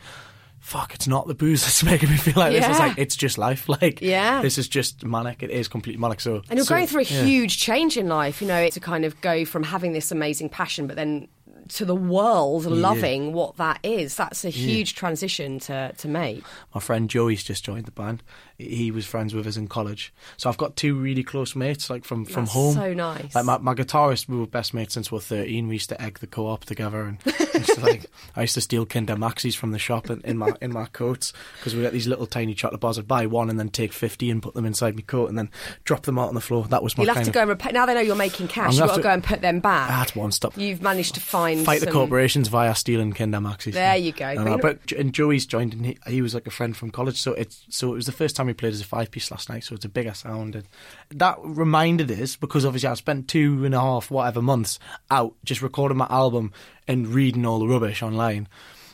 Fuck! 0.64 0.94
It's 0.94 1.06
not 1.06 1.26
the 1.26 1.34
booze 1.34 1.62
that's 1.62 1.84
making 1.92 2.08
me 2.08 2.16
feel 2.16 2.32
like 2.38 2.52
this. 2.52 2.64
It's 2.66 2.78
like 2.78 2.96
it's 2.96 3.16
just 3.16 3.36
life. 3.36 3.68
Like 3.74 4.00
Yeah. 4.00 4.40
this 4.40 4.56
is 4.56 4.66
just 4.66 5.04
manic. 5.04 5.42
It 5.42 5.50
is 5.50 5.68
completely 5.68 6.00
manic. 6.00 6.20
So 6.20 6.36
And 6.48 6.56
you're 6.56 6.64
so, 6.64 6.74
going 6.74 6.86
through 6.86 7.02
a 7.02 7.04
yeah. 7.04 7.22
huge 7.22 7.58
change 7.58 7.98
in 7.98 8.08
life, 8.08 8.40
you 8.40 8.48
know, 8.48 8.66
to 8.70 8.80
kind 8.80 9.04
of 9.04 9.20
go 9.20 9.44
from 9.44 9.62
having 9.62 9.92
this 9.92 10.10
amazing 10.10 10.48
passion, 10.48 10.86
but 10.86 10.96
then 10.96 11.28
to 11.68 11.84
the 11.84 11.94
world 11.94 12.64
loving 12.64 13.32
what 13.34 13.56
that 13.58 13.78
is. 13.82 14.16
That's 14.16 14.44
a 14.44 14.50
huge 14.50 14.94
transition 14.94 15.58
to, 15.60 15.92
to 15.98 16.08
make. 16.08 16.42
My 16.74 16.80
friend 16.80 17.10
Joey's 17.10 17.42
just 17.44 17.62
joined 17.64 17.84
the 17.84 17.90
band. 17.90 18.22
He 18.56 18.90
was 18.92 19.04
friends 19.04 19.34
with 19.34 19.46
us 19.48 19.56
in 19.56 19.66
college, 19.66 20.12
so 20.36 20.48
I've 20.48 20.56
got 20.56 20.76
two 20.76 20.94
really 20.94 21.24
close 21.24 21.56
mates, 21.56 21.90
like 21.90 22.04
from 22.04 22.24
from 22.24 22.44
That's 22.44 22.54
home. 22.54 22.74
so 22.74 22.94
nice. 22.94 23.34
Like 23.34 23.44
my, 23.44 23.58
my 23.58 23.74
guitarist, 23.74 24.28
we 24.28 24.38
were 24.38 24.46
best 24.46 24.72
mates 24.72 24.94
since 24.94 25.10
we 25.10 25.16
were 25.16 25.20
thirteen. 25.22 25.66
We 25.66 25.74
used 25.74 25.88
to 25.88 26.00
egg 26.00 26.20
the 26.20 26.28
co-op 26.28 26.64
together, 26.64 27.02
and 27.02 27.18
I 27.26 27.58
used 27.58 27.74
to, 27.74 27.80
like 27.80 28.06
I 28.36 28.42
used 28.42 28.54
to 28.54 28.60
steal 28.60 28.86
Kinder 28.86 29.16
Maxis 29.16 29.56
from 29.56 29.72
the 29.72 29.78
shop 29.80 30.08
in, 30.08 30.20
in 30.20 30.38
my 30.38 30.52
in 30.62 30.72
my 30.72 30.86
coats 30.86 31.32
because 31.58 31.74
we 31.74 31.82
got 31.82 31.92
these 31.92 32.06
little 32.06 32.26
tiny 32.26 32.54
chocolate 32.54 32.80
bars. 32.80 32.96
I'd 32.96 33.08
buy 33.08 33.26
one 33.26 33.50
and 33.50 33.58
then 33.58 33.70
take 33.70 33.92
fifty 33.92 34.30
and 34.30 34.40
put 34.40 34.54
them 34.54 34.66
inside 34.66 34.94
my 34.94 35.02
coat 35.02 35.28
and 35.28 35.36
then 35.36 35.50
drop 35.82 36.02
them 36.02 36.18
out 36.18 36.28
on 36.28 36.34
the 36.34 36.40
floor. 36.40 36.64
That 36.64 36.82
was 36.82 36.96
my 36.96 37.04
You'll 37.04 37.14
have 37.14 37.24
to 37.24 37.32
go 37.32 37.40
and 37.40 37.50
repay. 37.50 37.72
Now 37.72 37.86
they 37.86 37.94
know 37.94 38.00
you're 38.00 38.14
making 38.14 38.48
cash, 38.48 38.74
you've 38.76 38.86
got 38.86 38.94
to 38.94 39.02
go 39.02 39.10
and 39.10 39.24
put 39.24 39.40
them 39.40 39.58
back. 39.58 39.88
That's 39.88 40.14
one 40.14 40.30
stop. 40.30 40.56
You've 40.56 40.80
managed 40.80 41.14
to 41.14 41.20
find 41.20 41.64
fight 41.64 41.80
the 41.80 41.90
corporations 41.90 42.46
via 42.46 42.74
stealing 42.76 43.12
Kinder 43.12 43.38
Maxis. 43.38 43.72
There 43.72 43.96
you 43.96 44.12
go. 44.12 44.26
And, 44.26 44.44
But 44.44 44.60
but 44.60 44.92
and 44.92 45.12
Joey's 45.12 45.44
joined, 45.44 45.74
and 45.74 45.86
he, 45.86 45.98
he 46.06 46.22
was 46.22 46.34
like 46.34 46.46
a 46.46 46.50
friend 46.50 46.76
from 46.76 46.90
college. 46.90 47.20
So 47.20 47.32
it's 47.34 47.64
so 47.68 47.92
it 47.92 47.96
was 47.96 48.06
the 48.06 48.12
first 48.12 48.36
time 48.36 48.43
we 48.46 48.54
played 48.54 48.72
as 48.72 48.80
a 48.80 48.84
five 48.84 49.10
piece 49.10 49.30
last 49.30 49.48
night. 49.48 49.64
So 49.64 49.74
it's 49.74 49.84
a 49.84 49.88
bigger 49.88 50.14
sound, 50.14 50.54
and 50.56 50.64
that 51.10 51.38
reminded 51.42 52.10
us 52.10 52.36
because 52.36 52.64
obviously 52.64 52.88
I 52.88 52.94
spent 52.94 53.28
two 53.28 53.64
and 53.64 53.74
a 53.74 53.80
half 53.80 54.10
whatever 54.10 54.40
months 54.42 54.78
out 55.10 55.34
just 55.44 55.62
recording 55.62 55.98
my 55.98 56.06
album 56.10 56.52
and 56.88 57.06
reading 57.08 57.44
all 57.46 57.58
the 57.60 57.66
rubbish 57.68 58.02
online. 58.02 58.48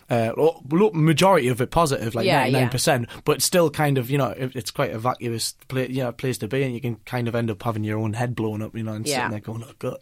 Uh, 0.09 0.33
well, 0.37 0.91
majority 0.93 1.47
of 1.47 1.61
it 1.61 1.71
positive, 1.71 2.17
like 2.17 2.27
ninety 2.39 2.51
nine 2.53 2.69
percent, 2.69 3.09
but 3.25 3.41
still 3.41 3.71
kind 3.71 3.97
of 3.97 4.11
you 4.11 4.19
know 4.19 4.31
it, 4.31 4.57
it's 4.57 4.73
quite 4.73 4.91
a 4.91 4.99
vacuous 4.99 5.53
play, 5.69 5.87
you 5.89 6.03
know, 6.03 6.11
place 6.11 6.37
to 6.39 6.49
be, 6.49 6.65
and 6.65 6.75
you 6.75 6.81
can 6.81 6.97
kind 7.07 7.29
of 7.29 7.35
end 7.37 7.49
up 7.49 7.63
having 7.63 7.85
your 7.85 7.99
own 8.01 8.15
head 8.15 8.35
blown 8.35 8.61
up, 8.61 8.75
you 8.77 8.83
know, 8.83 8.93
and 8.95 9.07
Yeah. 9.07 9.17
sitting 9.19 9.31
there 9.31 9.41
going, 9.41 9.63
"Oh 9.65 9.73
God." 9.79 9.99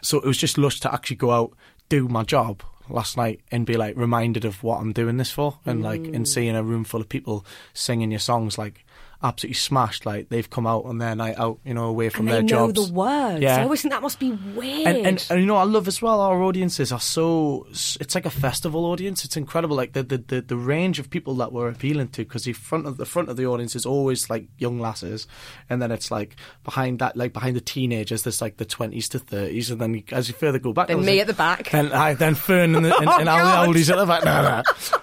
So 0.00 0.18
it 0.18 0.24
was 0.24 0.38
just 0.38 0.58
lush 0.58 0.78
to 0.80 0.94
actually 0.94 1.16
go 1.16 1.32
out, 1.32 1.54
do 1.88 2.06
my 2.06 2.22
job 2.22 2.62
last 2.88 3.16
night, 3.16 3.40
and 3.50 3.66
be 3.66 3.76
like 3.76 3.96
reminded 3.96 4.44
of 4.44 4.62
what 4.62 4.80
I'm 4.80 4.92
doing 4.92 5.16
this 5.16 5.32
for, 5.32 5.58
and 5.66 5.82
like 5.82 6.02
Mm. 6.02 6.14
and 6.14 6.28
seeing 6.28 6.54
a 6.54 6.62
room 6.62 6.84
full 6.84 7.00
of 7.00 7.08
people 7.08 7.44
singing 7.74 8.12
your 8.12 8.20
songs 8.20 8.58
like 8.58 8.84
absolutely 9.22 9.54
smashed, 9.54 10.06
like 10.06 10.28
they've 10.28 10.48
come 10.48 10.66
out 10.66 10.84
on 10.84 10.98
their 10.98 11.14
night 11.16 11.38
out, 11.38 11.58
you 11.64 11.74
know, 11.74 11.84
away 11.86 12.08
from 12.08 12.28
and 12.28 12.34
their 12.36 12.42
know 12.42 12.70
jobs. 12.72 12.88
the 12.88 12.94
words. 12.94 13.40
Yeah. 13.42 13.56
I 13.58 13.62
always 13.64 13.82
think 13.82 13.92
that 13.92 14.02
must 14.02 14.18
be 14.20 14.30
weird. 14.32 14.86
And, 14.86 15.06
and, 15.06 15.26
and 15.30 15.40
you 15.40 15.46
know, 15.46 15.56
I 15.56 15.64
love 15.64 15.88
as 15.88 16.00
well. 16.00 16.20
Our 16.20 16.40
audiences 16.42 16.92
are 16.92 17.00
so. 17.00 17.66
It's 17.70 18.14
like 18.14 18.26
a 18.26 18.30
festival 18.30 18.84
audience. 18.86 19.24
It's 19.24 19.36
incredible, 19.36 19.76
like 19.76 19.92
the 19.92 20.02
the, 20.02 20.18
the, 20.18 20.40
the 20.42 20.56
range 20.56 20.98
of 20.98 21.10
people 21.10 21.34
that 21.36 21.52
we're 21.52 21.68
appealing 21.68 22.08
to. 22.08 22.24
Because 22.24 22.44
the 22.44 22.52
front 22.52 22.86
of 22.86 22.96
the 22.96 23.04
front 23.06 23.28
of 23.28 23.36
the 23.36 23.46
audience 23.46 23.74
is 23.74 23.84
always 23.86 24.30
like 24.30 24.46
young 24.58 24.78
lasses, 24.78 25.26
and 25.68 25.82
then 25.82 25.90
it's 25.90 26.10
like 26.10 26.36
behind 26.64 27.00
that, 27.00 27.16
like 27.16 27.32
behind 27.32 27.56
the 27.56 27.60
teenagers, 27.60 28.22
there's 28.22 28.40
like 28.40 28.56
the 28.58 28.64
twenties 28.64 29.08
to 29.10 29.18
thirties, 29.18 29.70
and 29.70 29.80
then 29.80 30.02
as 30.12 30.28
you 30.28 30.34
further 30.34 30.58
go 30.58 30.72
back, 30.72 30.88
Then 30.88 31.00
me 31.04 31.12
like- 31.12 31.20
at 31.22 31.26
the 31.26 31.34
back. 31.34 31.70
then 31.70 31.92
I 31.92 32.14
then 32.14 32.34
Fern 32.34 32.76
and, 32.76 32.84
the, 32.84 32.96
and, 32.96 33.08
Oh, 33.08 33.18
and 33.18 33.28
all 33.28 33.66
the 33.66 33.72
oldies 33.72 33.90
at 33.90 33.96
the 33.96 34.06
back. 34.06 34.24
No, 34.24 34.42
no. 34.42 34.62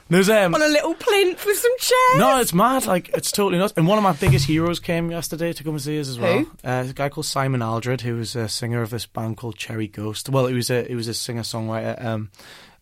There's 0.10 0.30
um. 0.30 0.56
on 0.56 0.62
a 0.62 0.68
little 0.68 0.94
plinth 0.94 1.46
with 1.46 1.58
some 1.58 1.78
chairs. 1.80 2.18
No, 2.18 2.40
it's 2.40 2.54
mad. 2.54 2.86
Like 2.86 3.10
it's 3.10 3.32
totally 3.32 3.58
nuts. 3.58 3.74
And 3.76 3.88
one 3.88 3.98
of 3.98 4.04
my 4.06 4.14
biggest 4.14 4.46
heroes 4.46 4.80
came 4.80 5.10
yesterday 5.10 5.52
to 5.52 5.64
come 5.64 5.74
and 5.74 5.82
see 5.82 6.00
us 6.00 6.08
as 6.08 6.20
well. 6.20 6.44
Who? 6.44 6.52
Uh, 6.64 6.86
a 6.88 6.94
guy 6.94 7.10
called 7.10 7.26
Simon 7.26 7.64
Aldred, 7.64 8.02
who 8.02 8.18
was 8.18 8.36
a 8.36 8.48
singer 8.48 8.84
of 8.84 8.92
this 8.92 9.08
band 9.08 9.36
called 9.36 9.56
Cherry 9.56 9.88
Ghost. 9.88 10.30
Well, 10.30 10.46
he 10.46 10.54
was 10.54 10.70
a 10.70 10.84
he 10.84 10.94
was 10.94 11.08
a 11.08 11.14
singer 11.16 11.42
songwriter. 11.42 12.06
Um, 12.06 12.30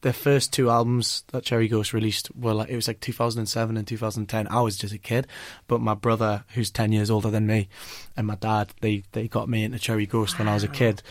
their 0.01 0.11
first 0.11 0.51
two 0.51 0.69
albums 0.69 1.23
that 1.31 1.45
Cherry 1.45 1.69
Ghost 1.69 1.93
released 1.93 2.29
were 2.35 2.53
like 2.53 2.67
it 2.67 2.75
was 2.75 2.89
like 2.89 2.99
2007 2.99 3.77
and 3.77 3.87
2010. 3.87 4.49
I 4.49 4.59
was 4.59 4.75
just 4.75 4.93
a 4.93 4.97
kid, 4.97 5.27
but 5.67 5.79
my 5.79 5.93
brother, 5.93 6.43
who's 6.55 6.69
10 6.69 6.91
years 6.91 7.09
older 7.09 7.29
than 7.29 7.47
me, 7.47 7.69
and 8.17 8.27
my 8.27 8.35
dad, 8.35 8.73
they 8.81 9.03
they 9.13 9.29
got 9.29 9.47
me 9.47 9.63
into 9.63 9.79
Cherry 9.79 10.05
Ghost 10.05 10.37
when 10.37 10.49
I 10.49 10.55
was 10.55 10.65
a 10.65 10.67
kid, 10.67 11.01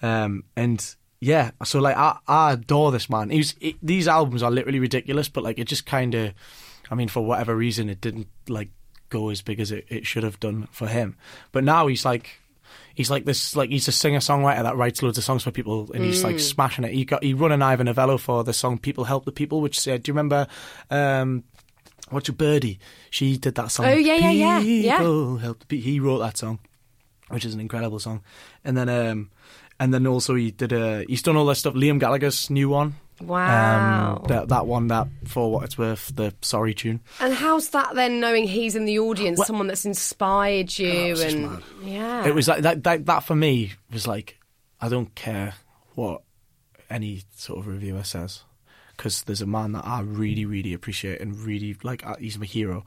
um, 0.00 0.44
and 0.56 0.82
yeah, 1.20 1.50
so 1.62 1.78
like 1.78 1.98
I, 1.98 2.16
I 2.26 2.52
adore 2.52 2.90
this 2.90 3.10
man. 3.10 3.28
He's 3.28 3.54
it, 3.60 3.76
these 3.82 4.08
albums 4.08 4.42
are 4.42 4.50
literally 4.50 4.80
ridiculous, 4.80 5.28
but 5.28 5.44
like 5.44 5.58
it 5.58 5.66
just 5.66 5.84
kind 5.84 6.14
of, 6.14 6.32
I 6.90 6.94
mean, 6.94 7.08
for 7.08 7.22
whatever 7.22 7.54
reason, 7.54 7.90
it 7.90 8.00
didn't 8.00 8.28
like 8.48 8.70
go 9.08 9.30
as 9.30 9.42
big 9.42 9.60
as 9.60 9.72
it, 9.72 9.86
it 9.88 10.06
should 10.06 10.22
have 10.22 10.40
done 10.40 10.68
for 10.70 10.86
him. 10.86 11.16
But 11.52 11.64
now 11.64 11.86
he's 11.86 12.04
like 12.04 12.40
he's 12.94 13.10
like 13.10 13.24
this 13.24 13.54
like 13.54 13.70
he's 13.70 13.88
a 13.88 13.92
singer 13.92 14.18
songwriter 14.18 14.62
that 14.62 14.76
writes 14.76 15.02
loads 15.02 15.18
of 15.18 15.24
songs 15.24 15.44
for 15.44 15.50
people 15.50 15.90
and 15.92 16.04
he's 16.04 16.24
like 16.24 16.40
smashing 16.40 16.84
it. 16.84 16.92
He 16.92 17.04
got 17.04 17.22
he 17.22 17.34
run 17.34 17.52
an 17.52 17.62
Ivor 17.62 17.84
Novello 17.84 18.18
for 18.18 18.44
the 18.44 18.52
song 18.52 18.78
People 18.78 19.04
Help 19.04 19.24
the 19.24 19.32
People, 19.32 19.60
which 19.60 19.78
said 19.78 20.02
do 20.02 20.10
you 20.10 20.14
remember 20.14 20.46
um 20.90 21.44
what's 22.10 22.28
your 22.28 22.34
Birdy? 22.34 22.78
She 23.10 23.36
did 23.36 23.54
that 23.54 23.70
song. 23.70 23.86
Oh, 23.86 23.94
yeah, 23.94 24.16
yeah, 24.16 24.30
yeah, 24.30 24.58
yeah. 24.58 24.98
People 24.98 25.36
help 25.38 25.60
the 25.60 25.66
people. 25.66 25.90
He 25.90 26.00
wrote 26.00 26.18
that 26.18 26.36
song, 26.36 26.58
which 27.28 27.44
is 27.44 27.54
an 27.54 27.60
incredible 27.60 27.98
song. 27.98 28.22
And 28.64 28.76
then 28.76 28.88
um 28.88 29.30
and 29.80 29.94
then 29.94 30.06
also 30.06 30.34
he 30.34 30.50
did 30.50 30.72
a 30.72 31.04
he's 31.04 31.22
done 31.22 31.36
all 31.36 31.46
that 31.46 31.56
stuff. 31.56 31.74
Liam 31.74 32.00
Gallagher's 32.00 32.50
new 32.50 32.68
one. 32.68 32.96
Wow. 33.20 34.16
Um, 34.22 34.28
that 34.28 34.48
that 34.48 34.66
one 34.66 34.88
that 34.88 35.08
for 35.26 35.50
what 35.50 35.64
it's 35.64 35.76
worth 35.78 36.14
the 36.14 36.32
sorry 36.42 36.74
tune. 36.74 37.00
and 37.20 37.34
how's 37.34 37.70
that 37.70 37.94
then, 37.94 38.20
knowing 38.20 38.46
he's 38.46 38.76
in 38.76 38.84
the 38.84 38.98
audience, 39.00 39.38
Well- 39.38 39.46
someone 39.46 39.66
that's 39.66 39.84
inspired 39.84 40.76
you? 40.78 41.14
Just 41.16 41.34
and 41.34 41.62
yeah, 41.82 42.26
It 42.26 42.34
was 42.34 42.48
like 42.48 42.62
that, 42.62 42.84
that. 42.84 43.06
That 43.06 43.20
for 43.24 43.34
me 43.34 43.72
was 43.92 44.06
like, 44.06 44.38
I 44.80 44.88
don't 44.88 45.14
care 45.14 45.54
what 45.94 46.22
any 46.90 47.22
sort 47.34 47.58
of 47.58 47.66
reviewer 47.66 48.04
says, 48.04 48.42
because 48.96 49.22
there's 49.24 49.42
a 49.42 49.46
man 49.46 49.72
that 49.72 49.84
I 49.84 50.00
really, 50.00 50.44
really 50.44 50.72
appreciate 50.72 51.20
and 51.20 51.36
really 51.38 51.76
like. 51.82 52.06
uh, 52.06 52.16
He's 52.20 52.38
my 52.38 52.46
hero, 52.46 52.84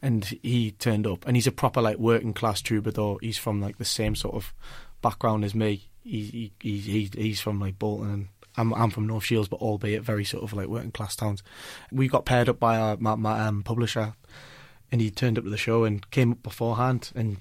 and 0.00 0.24
he 0.42 0.70
turned 0.72 1.06
up, 1.06 1.26
and 1.26 1.36
he's 1.36 1.46
a 1.48 1.52
proper 1.52 1.82
like 1.82 1.98
working 1.98 2.32
class 2.34 2.62
troubadour. 2.62 3.18
He's 3.20 3.38
from 3.38 3.60
like 3.60 3.78
the 3.78 3.84
same 3.84 4.14
sort 4.14 4.34
of 4.36 4.54
background 5.02 5.44
as 5.44 5.54
me. 5.54 5.88
He, 6.04 6.20
he, 6.22 6.52
he, 6.60 6.78
he 6.78 7.10
he's 7.16 7.40
from 7.40 7.58
like 7.60 7.78
Bolton 7.78 8.10
and. 8.12 8.28
I'm, 8.56 8.72
I'm 8.74 8.90
from 8.90 9.06
North 9.06 9.24
Shields, 9.24 9.48
but 9.48 9.60
albeit 9.60 10.02
very 10.02 10.24
sort 10.24 10.42
of 10.42 10.52
like 10.52 10.68
working 10.68 10.92
class 10.92 11.16
towns. 11.16 11.42
We 11.90 12.08
got 12.08 12.24
paired 12.24 12.48
up 12.48 12.58
by 12.58 12.76
our, 12.76 12.96
my, 12.98 13.14
my 13.14 13.40
um, 13.46 13.62
publisher, 13.62 14.14
and 14.92 15.00
he 15.00 15.10
turned 15.10 15.38
up 15.38 15.44
to 15.44 15.50
the 15.50 15.56
show 15.56 15.82
and 15.84 16.08
came 16.12 16.30
up 16.32 16.42
beforehand 16.42 17.10
and 17.16 17.38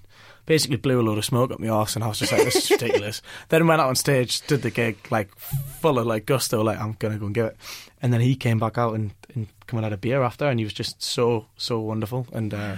basically 0.47 0.77
blew 0.77 0.99
a 0.99 1.03
load 1.03 1.17
of 1.19 1.23
smoke 1.25 1.51
up 1.51 1.59
my 1.59 1.67
arse 1.69 1.95
and 1.95 2.03
I 2.03 2.07
was 2.07 2.17
just 2.19 2.31
like, 2.31 2.43
this 2.43 2.55
is 2.55 2.71
ridiculous. 2.71 3.21
then 3.49 3.67
went 3.67 3.79
out 3.81 3.87
on 3.89 3.95
stage, 3.95 4.41
did 4.47 4.63
the 4.63 4.71
gig 4.71 4.97
like 5.11 5.33
full 5.37 5.99
of 5.99 6.07
like 6.07 6.25
gusto, 6.25 6.63
like 6.63 6.79
I'm 6.79 6.93
gonna 6.99 7.17
go 7.19 7.27
and 7.27 7.35
give 7.35 7.45
it. 7.45 7.57
And 8.01 8.11
then 8.11 8.21
he 8.21 8.35
came 8.35 8.57
back 8.57 8.79
out 8.79 8.95
and, 8.95 9.11
and 9.35 9.47
come 9.67 9.77
and 9.77 9.83
had 9.85 9.93
a 9.93 9.97
beer 9.97 10.23
after 10.23 10.47
and 10.49 10.59
he 10.59 10.63
was 10.65 10.73
just 10.73 11.03
so, 11.03 11.45
so 11.57 11.79
wonderful. 11.79 12.25
And 12.33 12.51
uh, 12.53 12.75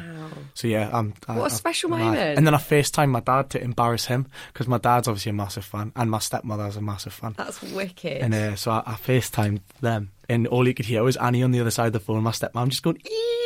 so 0.54 0.68
yeah, 0.68 0.90
I'm 0.92 1.14
I- 1.28 1.38
What 1.38 1.52
a 1.52 1.54
I- 1.54 1.58
special 1.58 1.90
moment. 1.90 2.38
And 2.38 2.46
then 2.46 2.54
I 2.54 2.58
FaceTimed 2.58 3.10
my 3.10 3.22
dad 3.22 3.50
to 3.52 3.62
embarrass 3.64 4.06
him 4.06 4.28
because 4.52 4.68
my 4.68 4.78
dad's 4.80 5.08
obviously 5.08 5.30
a 5.30 5.34
massive 5.34 5.64
fan 5.66 5.94
and 5.96 6.12
my 6.12 6.20
stepmother's 6.20 6.76
a 6.76 6.82
massive 6.82 7.14
fan. 7.14 7.34
that's 7.38 7.62
wicked. 7.62 8.18
And 8.22 8.34
uh, 8.34 8.56
so 8.56 8.72
I, 8.72 8.84
I 8.86 8.94
FaceTimed 8.96 9.62
them, 9.82 10.12
and 10.28 10.48
all 10.48 10.68
you 10.68 10.74
could 10.74 10.86
hear 10.86 11.04
was 11.04 11.16
Annie 11.18 11.44
on 11.44 11.52
the 11.52 11.62
other 11.62 11.72
side 11.72 11.88
of 11.88 11.94
the 11.94 12.00
phone. 12.02 12.24
My 12.24 12.32
stepmom 12.32 12.68
just 12.70 12.84
going, 12.84 12.98
"Ee, 12.98 13.02
"Oh 13.10 13.40
my 13.40 13.43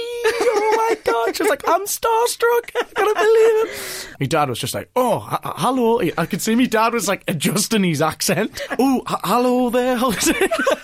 god!" 1.26 1.36
She 1.36 1.44
was 1.44 1.50
like, 1.50 1.68
"I'm 1.68 1.86
starstruck. 1.86 2.72
I 2.76 2.84
can't 2.96 3.16
believe 3.16 3.76
it." 3.76 4.10
My 4.20 4.26
dad 4.26 4.50
was 4.50 4.60
just 4.60 4.74
like, 4.74 4.90
"Oh, 4.96 5.28
h- 5.32 5.40
hello." 5.58 6.00
I 6.18 6.26
could 6.26 6.42
see 6.42 6.56
my 6.56 6.66
dad 6.66 6.94
was 6.94 7.08
like 7.08 7.24
adjusting 7.28 7.84
his 7.84 8.02
accent. 8.02 8.60
Oh, 8.80 9.02
h- 9.10 9.18
hello 9.24 9.70
there. 9.70 9.98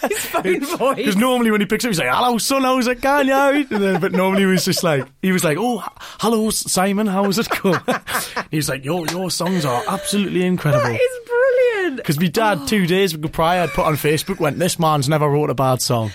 It? 0.05 0.17
phone 0.17 0.59
voice. 0.77 0.95
Because 0.97 1.15
normally 1.15 1.49
when 1.49 1.61
he 1.61 1.65
picks 1.65 1.85
up, 1.85 1.89
he's 1.89 1.99
like, 1.99 2.09
"Hello, 2.09 2.37
son. 2.37 2.63
How's 2.63 2.87
it 2.87 2.99
going?" 3.01 3.27
Yeah. 3.27 3.63
Then, 3.69 4.01
but 4.01 4.11
normally 4.11 4.41
he 4.41 4.45
was 4.47 4.65
just 4.65 4.83
like, 4.83 5.07
he 5.21 5.31
was 5.31 5.43
like, 5.43 5.57
"Oh, 5.57 5.79
h- 5.79 5.87
hello, 6.19 6.49
Simon. 6.49 7.07
How's 7.07 7.39
it 7.39 7.47
going?" 7.61 7.79
he 8.51 8.57
was 8.57 8.67
like, 8.69 8.83
"Your 8.83 9.05
your 9.07 9.31
songs 9.31 9.63
are 9.65 9.81
absolutely 9.87 10.43
incredible." 10.45 10.83
that 10.83 10.93
is 10.99 11.17
brilliant. 11.27 11.42
Because 11.95 12.19
my 12.19 12.27
dad, 12.27 12.67
two 12.67 12.83
oh. 12.83 12.85
days 12.85 13.13
ago 13.13 13.27
prior, 13.27 13.61
had 13.61 13.71
put 13.71 13.85
on 13.85 13.95
Facebook, 13.95 14.39
went, 14.39 14.59
This 14.59 14.79
man's 14.79 15.09
never 15.09 15.29
wrote 15.29 15.49
a 15.49 15.53
bad 15.53 15.81
song. 15.81 16.11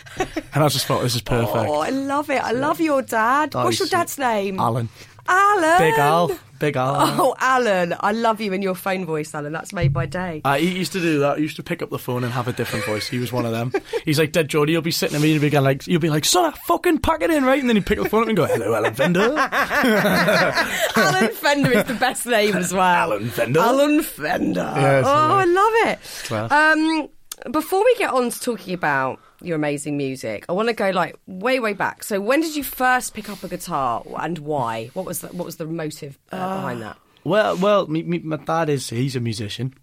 And 0.55 0.65
I 0.65 0.69
just 0.69 0.87
thought, 0.87 1.03
This 1.03 1.15
is 1.15 1.23
perfect. 1.23 1.69
Oh, 1.69 1.81
I 1.81 1.91
love 1.91 2.31
it. 2.31 2.43
I 2.43 2.53
love 2.53 2.81
your 2.81 3.03
dad. 3.03 3.55
Oh, 3.55 3.65
What's 3.65 3.79
your 3.79 3.89
dad's 3.89 4.19
name? 4.19 4.59
Alan. 4.59 4.89
Alan. 5.29 5.79
Big 5.79 5.99
Al. 5.99 6.39
Big 6.59 6.77
Al. 6.77 6.97
Oh, 7.21 7.35
Alan. 7.39 7.95
I 8.01 8.13
love 8.13 8.41
you 8.41 8.53
in 8.53 8.63
your 8.63 8.75
phone 8.75 9.05
voice, 9.05 9.35
Alan. 9.35 9.53
That's 9.53 9.73
made 9.73 9.93
by 9.93 10.07
day. 10.07 10.41
Uh, 10.45 10.57
he 10.57 10.77
used 10.77 10.93
to 10.93 11.01
do 11.01 11.21
that. 11.21 11.37
He 11.37 11.43
used 11.43 11.57
to 11.57 11.63
pick 11.63 11.83
up 11.83 11.91
the 11.91 11.99
phone 11.99 12.25
and 12.25 12.33
have 12.33 12.49
a 12.49 12.53
different 12.53 12.85
voice. 12.85 13.07
He 13.09 13.19
was 13.19 13.33
one 13.33 13.47
of 13.47 13.53
them. 13.53 13.73
He's 14.05 14.19
like 14.19 14.33
dead 14.33 14.49
Geordie. 14.49 14.73
you'll 14.73 14.83
be 14.83 14.91
sitting 14.91 15.15
at 15.15 15.23
me 15.23 15.33
and 15.33 15.41
he'll 15.41 15.51
be 15.51 15.59
like, 15.59 15.87
you'll 15.87 16.01
be 16.01 16.11
like, 16.11 16.25
son, 16.25 16.53
fucking 16.67 16.99
pack 16.99 17.23
it 17.23 17.31
in, 17.31 17.45
right? 17.45 17.61
And 17.61 17.69
then 17.69 17.77
he'd 17.77 17.87
pick 17.87 17.99
up 17.99 18.05
the 18.05 18.11
phone 18.11 18.23
up 18.23 18.29
and 18.29 18.37
go, 18.37 18.47
hello, 18.47 18.75
Alan 18.75 18.95
Fender. 18.95 19.21
Alan 20.97 21.31
Fender 21.33 21.73
is 21.73 21.85
the 21.85 21.95
best 21.95 22.27
name 22.27 22.57
as 22.57 22.73
well. 22.73 23.13
Alan 23.13 23.29
Fender. 23.31 23.61
Alan 23.61 24.03
Fender. 24.03 24.73
Yeah, 24.77 24.99
it's 24.99 25.09
oh, 25.09 25.13
I 25.13 25.45
love 25.45 25.93
it. 25.93 25.99
Class. 26.25 26.51
Um, 26.51 27.09
before 27.53 27.85
we 27.85 27.95
get 27.97 28.13
on 28.13 28.31
to 28.31 28.41
talking 28.41 28.75
about 28.75 29.21
your 29.43 29.57
amazing 29.57 29.97
music, 29.97 30.45
I 30.49 30.53
want 30.53 30.69
to 30.69 30.75
go 30.75 30.91
like 30.91 31.17
way, 31.27 31.61
way 31.61 31.73
back. 31.73 32.03
So, 32.05 32.21
when 32.21 32.41
did 32.41 32.57
you 32.57 32.63
first 32.65 33.15
pick 33.15 33.29
up 33.31 33.43
a 33.45 33.49
guitar 33.49 34.03
and 34.21 34.39
why? 34.39 34.91
What 34.95 35.07
was 35.07 35.21
the, 35.21 35.29
what 35.29 35.45
was 35.45 35.57
the 35.57 35.67
motive 35.67 36.19
uh, 36.33 36.57
behind 36.57 36.83
that? 36.83 36.97
Well, 37.25 37.57
well, 37.57 37.87
me, 37.87 38.03
me, 38.03 38.19
my 38.21 38.37
dad 38.37 38.69
is, 38.69 38.91
he's 38.91 39.15
a 39.17 39.21
musician. 39.21 39.75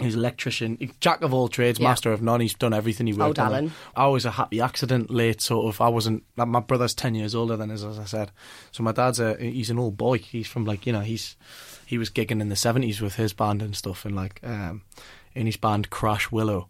He's 0.00 0.14
an 0.14 0.20
electrician, 0.20 0.78
jack 1.00 1.22
of 1.22 1.34
all 1.34 1.48
trades, 1.48 1.80
Yeah. 1.80 1.88
master 1.88 2.12
of 2.12 2.22
none. 2.22 2.40
He's 2.40 2.54
done 2.54 2.72
everything 2.72 3.08
he 3.08 3.14
worked 3.14 3.20
Old 3.20 3.38
on. 3.40 3.46
Alan. 3.46 3.72
I 3.96 4.06
was 4.06 4.24
a 4.24 4.30
happy 4.30 4.60
accident 4.60 5.10
late, 5.10 5.40
sort 5.40 5.66
of. 5.66 5.80
I 5.80 5.88
wasn't. 5.88 6.22
My 6.36 6.60
brother's 6.60 6.94
ten 6.94 7.16
years 7.16 7.34
older 7.34 7.56
than 7.56 7.72
us, 7.72 7.82
as 7.82 7.98
I 7.98 8.04
said. 8.04 8.30
So 8.70 8.84
my 8.84 8.92
dad's 8.92 9.18
a. 9.18 9.36
He's 9.38 9.70
an 9.70 9.78
old 9.80 9.96
boy. 9.96 10.18
He's 10.18 10.46
from 10.46 10.64
like 10.64 10.86
you 10.86 10.92
know 10.92 11.00
he's 11.00 11.36
he 11.84 11.98
was 11.98 12.10
gigging 12.10 12.40
in 12.40 12.48
the 12.48 12.54
seventies 12.54 13.00
with 13.00 13.16
his 13.16 13.32
band 13.32 13.60
and 13.60 13.74
stuff, 13.74 14.04
and 14.04 14.14
like 14.14 14.38
um 14.44 14.82
in 15.34 15.46
his 15.46 15.56
band 15.56 15.90
Crash 15.90 16.30
Willow. 16.30 16.68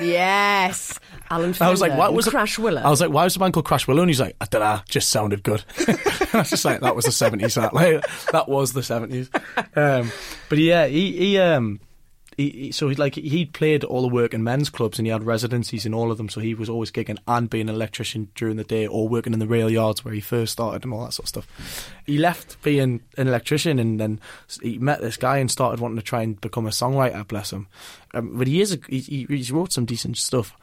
Yes, 0.00 0.98
Alan 1.30 1.52
Fender. 1.52 1.68
I 1.68 1.70
was 1.70 1.80
like, 1.80 1.96
what 1.96 2.12
was? 2.14 2.28
Crash 2.28 2.58
Willow? 2.58 2.82
I 2.82 2.90
was 2.90 3.00
like, 3.00 3.10
why 3.10 3.24
was 3.24 3.34
the 3.34 3.40
band 3.40 3.54
called 3.54 3.66
Crash 3.66 3.86
Willow? 3.86 4.02
And 4.02 4.10
he's 4.10 4.20
like, 4.20 4.36
I 4.40 4.46
don't 4.46 4.60
know, 4.60 4.80
just 4.88 5.08
sounded 5.10 5.42
good. 5.42 5.64
I 5.88 6.38
was 6.38 6.50
just 6.50 6.64
like, 6.64 6.80
that 6.80 6.96
was 6.96 7.04
the 7.04 7.12
seventies. 7.12 7.54
That 7.54 7.74
like, 7.74 8.04
that 8.32 8.48
was 8.48 8.72
the 8.72 8.82
seventies. 8.82 9.30
Um, 9.76 10.10
but 10.48 10.58
yeah, 10.58 10.86
he, 10.86 11.12
he 11.12 11.38
um. 11.38 11.80
He, 12.36 12.72
so 12.72 12.88
he 12.88 12.96
like 12.96 13.14
he 13.14 13.44
played 13.44 13.84
all 13.84 14.02
the 14.02 14.08
work 14.08 14.34
in 14.34 14.42
men's 14.42 14.70
clubs 14.70 14.98
and 14.98 15.06
he 15.06 15.12
had 15.12 15.24
residencies 15.24 15.86
in 15.86 15.94
all 15.94 16.10
of 16.10 16.16
them. 16.16 16.28
So 16.28 16.40
he 16.40 16.54
was 16.54 16.68
always 16.68 16.90
gigging 16.90 17.18
and 17.26 17.48
being 17.48 17.68
an 17.68 17.74
electrician 17.74 18.28
during 18.34 18.56
the 18.56 18.64
day 18.64 18.86
or 18.86 19.08
working 19.08 19.32
in 19.32 19.38
the 19.38 19.46
rail 19.46 19.70
yards 19.70 20.04
where 20.04 20.14
he 20.14 20.20
first 20.20 20.52
started 20.52 20.84
and 20.84 20.92
all 20.92 21.04
that 21.04 21.12
sort 21.12 21.24
of 21.24 21.28
stuff. 21.28 21.90
He 22.06 22.18
left 22.18 22.60
being 22.62 23.02
an 23.16 23.28
electrician 23.28 23.78
and 23.78 24.00
then 24.00 24.20
he 24.62 24.78
met 24.78 25.00
this 25.00 25.16
guy 25.16 25.38
and 25.38 25.50
started 25.50 25.80
wanting 25.80 25.96
to 25.96 26.02
try 26.02 26.22
and 26.22 26.40
become 26.40 26.66
a 26.66 26.70
songwriter. 26.70 27.26
Bless 27.26 27.52
him. 27.52 27.68
Um, 28.12 28.38
but 28.38 28.46
he 28.46 28.60
is 28.60 28.72
a, 28.72 28.78
he, 28.88 28.98
he, 29.00 29.24
he 29.24 29.52
wrote 29.52 29.72
some 29.72 29.84
decent 29.84 30.16
stuff, 30.16 30.56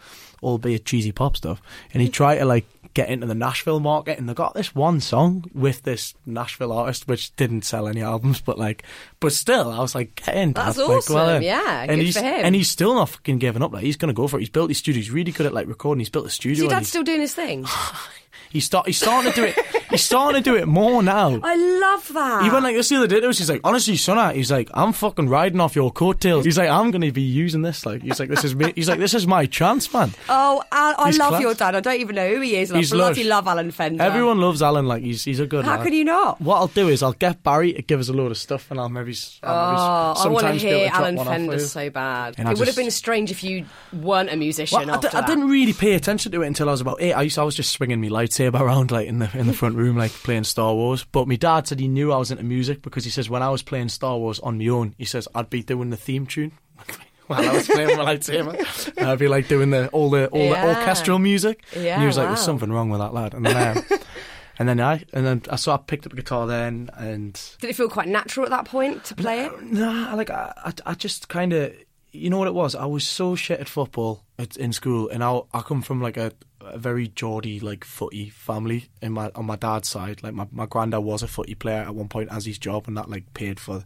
albeit 0.43 0.85
cheesy 0.85 1.11
pop 1.11 1.37
stuff. 1.37 1.61
And 1.93 2.01
he 2.01 2.09
tried 2.09 2.39
to 2.39 2.45
like 2.45 2.65
get 2.93 3.09
into 3.09 3.25
the 3.27 3.35
Nashville 3.35 3.79
market 3.79 4.17
and 4.19 4.27
they 4.27 4.33
got 4.33 4.53
this 4.53 4.73
one 4.75 4.99
song 4.99 5.45
with 5.53 5.83
this 5.83 6.13
Nashville 6.25 6.71
artist 6.71 7.07
which 7.07 7.35
didn't 7.35 7.63
sell 7.63 7.87
any 7.87 8.01
albums 8.01 8.41
but 8.41 8.57
like 8.59 8.83
but 9.19 9.31
still 9.31 9.69
I 9.69 9.79
was 9.79 9.95
like 9.95 10.15
get 10.15 10.35
in 10.35 10.53
That's 10.53 10.77
Like, 10.77 10.89
awesome, 10.89 11.37
in. 11.37 11.43
yeah, 11.43 11.81
and 11.81 11.91
good 11.91 11.99
he's 12.05 12.17
for 12.17 12.23
him. 12.23 12.45
and 12.45 12.55
he's 12.55 12.69
still 12.69 12.95
not 12.95 13.09
fucking 13.09 13.39
giving 13.39 13.61
up 13.63 13.71
like 13.73 13.83
he's 13.83 13.97
gonna 13.97 14.13
go 14.13 14.27
for 14.27 14.37
it 14.37 14.41
he's 14.41 14.49
built 14.49 14.69
his 14.69 14.77
studio 14.79 14.99
he's 14.99 15.11
really 15.11 15.31
good 15.31 15.45
at 15.45 15.53
like 15.53 15.67
recording 15.67 15.99
he's 15.99 16.09
built 16.09 16.25
a 16.25 16.27
Is 16.27 16.33
studio 16.33 16.63
your 16.65 16.73
and 16.73 16.81
dad 16.83 16.87
still 16.87 17.03
doing 17.03 17.21
his 17.21 17.33
thing? 17.33 17.65
he's, 18.51 18.65
start, 18.65 18.87
he's 18.87 18.97
starting 18.97 19.31
to 19.31 19.35
do 19.35 19.43
it 19.45 19.55
he's 19.89 20.03
starting 20.03 20.41
to 20.43 20.49
do 20.49 20.55
it 20.55 20.67
more 20.67 21.01
now 21.03 21.39
I 21.43 21.55
love 21.55 22.07
that. 22.13 22.43
he 22.43 22.49
went 22.49 22.63
like 22.63 22.75
this 22.75 22.89
the 22.89 22.97
other 22.97 23.07
day. 23.07 23.19
He's 23.21 23.49
like, 23.49 23.61
honestly, 23.63 23.97
son, 23.97 24.35
he's 24.35 24.51
like, 24.51 24.69
I'm 24.73 24.93
fucking 24.93 25.29
riding 25.29 25.59
off 25.59 25.75
your 25.75 25.91
coattails. 25.91 26.45
He's 26.45 26.57
like, 26.57 26.69
I'm 26.69 26.91
going 26.91 27.01
to 27.01 27.11
be 27.11 27.21
using 27.21 27.61
this. 27.61 27.85
Like, 27.85 28.01
he's 28.01 28.19
like, 28.19 28.29
this 28.29 28.43
is 28.43 28.55
me. 28.55 28.71
He's 28.75 28.87
like, 28.89 28.99
this 28.99 29.13
is 29.13 29.25
my 29.27 29.45
chance, 29.45 29.91
man. 29.93 30.11
Oh, 30.29 30.61
Al- 30.71 30.95
I 30.97 31.07
He's 31.07 31.17
love 31.19 31.29
class. 31.29 31.41
your 31.41 31.53
dad. 31.53 31.75
I 31.75 31.79
don't 31.79 31.99
even 31.99 32.15
know 32.15 32.27
who 32.35 32.41
he 32.41 32.55
is. 32.57 32.69
and 32.71 32.77
He's 32.77 32.91
I 32.93 32.95
bloody 32.97 33.23
lush. 33.23 33.29
love 33.29 33.47
Alan 33.47 33.71
Fender. 33.71 34.03
Everyone 34.03 34.39
loves 34.39 34.61
Alan. 34.61 34.87
Like, 34.87 35.03
he's 35.03 35.23
he's 35.23 35.39
a 35.39 35.47
good. 35.47 35.65
How 35.65 35.77
lad. 35.77 35.83
can 35.85 35.93
you 35.93 36.03
not? 36.03 36.39
What 36.41 36.57
I'll 36.57 36.67
do 36.67 36.87
is 36.89 37.01
I'll 37.03 37.13
get 37.13 37.43
Barry 37.43 37.73
to 37.73 37.81
give 37.81 37.99
us 37.99 38.09
a 38.09 38.13
load 38.13 38.31
of 38.31 38.37
stuff, 38.37 38.69
and 38.71 38.79
I'll 38.79 38.89
maybe. 38.89 39.15
I'll 39.43 39.71
maybe 39.71 39.81
Oh, 39.81 40.23
I 40.23 40.27
want 40.27 40.45
to 40.47 40.59
sometimes 40.59 40.61
be 40.63 40.67
able 40.69 40.79
hear 40.79 40.89
Alan 40.93 41.15
one 41.15 41.27
off 41.27 41.33
for 41.33 41.39
Fender 41.39 41.59
so 41.59 41.89
bad. 41.89 42.35
And 42.37 42.47
I 42.47 42.51
it 42.51 42.59
would 42.59 42.67
have 42.67 42.77
been 42.77 42.91
strange 42.91 43.31
if 43.31 43.43
you 43.43 43.65
weren't 43.93 44.29
a 44.31 44.35
musician 44.35 44.79
Well, 44.79 44.91
I, 44.91 44.93
after 44.95 45.09
d- 45.09 45.17
I 45.17 45.21
that. 45.21 45.27
didn't 45.27 45.47
really 45.49 45.73
pay 45.73 45.93
attention 45.93 46.31
to 46.33 46.41
it 46.41 46.47
until 46.47 46.67
I 46.69 46.71
was 46.71 46.81
about 46.81 47.01
eight. 47.01 47.13
I 47.13 47.23
used 47.23 47.37
I 47.39 47.43
was 47.43 47.55
just 47.55 47.71
swinging 47.71 48.01
my 48.01 48.09
lightsaber 48.49 48.59
around 48.59 48.91
like 48.91 49.07
in 49.07 49.19
the 49.19 49.29
in 49.37 49.47
the 49.47 49.53
front 49.53 49.75
room, 49.75 49.97
like 49.97 50.11
playing 50.11 50.43
Star 50.43 50.73
Wars. 50.73 51.03
But 51.11 51.27
my 51.27 51.35
dad 51.35 51.67
said 51.67 51.79
he 51.79 51.87
knew 51.87 52.11
I 52.11 52.17
was 52.17 52.31
into 52.31 52.43
music 52.43 52.81
because 52.81 53.03
he 53.03 53.11
says 53.11 53.29
when 53.29 53.43
I 53.43 53.49
was 53.49 53.61
playing 53.63 53.89
Star 53.89 54.17
Wars 54.17 54.39
on 54.39 54.57
my 54.57 54.67
own, 54.67 54.95
he 54.97 55.05
says 55.05 55.27
I'd 55.35 55.49
be 55.49 55.63
doing 55.63 55.89
the 55.89 55.97
theme 55.97 56.25
tune. 56.25 56.51
While 57.27 57.47
I 57.47 57.53
was 57.53 57.67
playing 57.67 57.97
my 57.97 58.03
lightsaber, 58.15 58.97
and 58.97 59.07
I'd 59.09 59.19
be 59.19 59.29
like 59.29 59.47
doing 59.47 59.69
the 59.69 59.87
all 59.89 60.09
the 60.09 60.27
all 60.27 60.39
Yeah. 60.39 60.65
the 60.73 60.79
orchestral 60.79 61.17
music. 61.19 61.63
Yeah, 61.75 61.93
and 61.93 62.01
he 62.01 62.07
was 62.07 62.17
like, 62.17 62.27
"There's 62.27 62.41
something 62.41 62.71
wrong 62.71 62.89
with 62.89 62.99
that 62.99 63.13
lad." 63.13 63.33
And 63.33 63.45
then, 63.45 63.77
um, 63.77 63.83
and 64.59 64.67
then 64.67 64.81
I 64.81 65.03
and 65.13 65.25
then 65.25 65.41
I 65.49 65.55
so 65.55 65.71
I 65.71 65.77
picked 65.77 66.05
up 66.05 66.11
a 66.11 66.15
guitar 66.17 66.45
then, 66.45 66.89
and 66.97 67.39
Did 67.61 67.69
it 67.69 67.75
feel 67.77 67.87
quite 67.87 68.09
natural 68.09 68.45
at 68.45 68.49
that 68.49 68.65
point 68.65 69.05
to 69.05 69.15
play 69.15 69.45
it? 69.45 69.61
Nah, 69.63 70.13
like 70.15 70.29
I, 70.29 70.51
I, 70.57 70.73
I 70.87 70.93
just 70.93 71.29
kind 71.29 71.53
of 71.53 71.73
you 72.11 72.29
know 72.29 72.37
what 72.37 72.49
it 72.49 72.53
was? 72.53 72.75
I 72.75 72.85
was 72.85 73.07
so 73.07 73.35
shit 73.35 73.61
at 73.61 73.69
football 73.69 74.25
at, 74.37 74.57
in 74.57 74.73
school, 74.73 75.07
and 75.07 75.23
I 75.23 75.39
I 75.53 75.61
come 75.61 75.81
from 75.81 76.01
like 76.01 76.17
a, 76.17 76.33
a 76.63 76.77
very 76.77 77.07
Geordie 77.09 77.59
like 77.59 77.83
footy 77.83 78.29
family 78.29 78.85
in 79.01 79.11
my 79.13 79.31
on 79.35 79.45
my 79.45 79.55
dad's 79.55 79.89
side. 79.89 80.23
Like 80.23 80.33
my 80.33 80.47
my 80.51 80.65
granddad 80.65 81.03
was 81.03 81.23
a 81.23 81.27
footy 81.27 81.55
player 81.55 81.81
at 81.81 81.95
one 81.95 82.07
point 82.07 82.29
as 82.31 82.45
his 82.45 82.57
job, 82.57 82.87
and 82.87 82.95
that 82.97 83.09
like 83.09 83.33
paid 83.33 83.59
for 83.59 83.83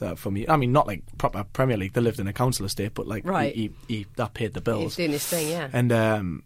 that 0.00 0.18
for 0.18 0.30
me. 0.30 0.46
I 0.48 0.56
mean, 0.56 0.72
not 0.72 0.86
like 0.86 1.02
proper 1.18 1.44
Premier 1.44 1.76
League. 1.76 1.92
They 1.92 2.00
lived 2.00 2.20
in 2.20 2.26
a 2.28 2.32
council 2.32 2.66
estate, 2.66 2.94
but 2.94 3.06
like 3.06 3.24
Right. 3.26 3.54
he, 3.54 3.72
he, 3.88 3.94
he 3.98 4.06
that 4.16 4.34
paid 4.34 4.54
the 4.54 4.60
bills. 4.60 4.82
He's 4.82 4.96
doing 4.96 5.10
this 5.12 5.26
thing, 5.28 5.48
yeah. 5.48 5.68
And 5.72 5.90
um, 5.92 6.42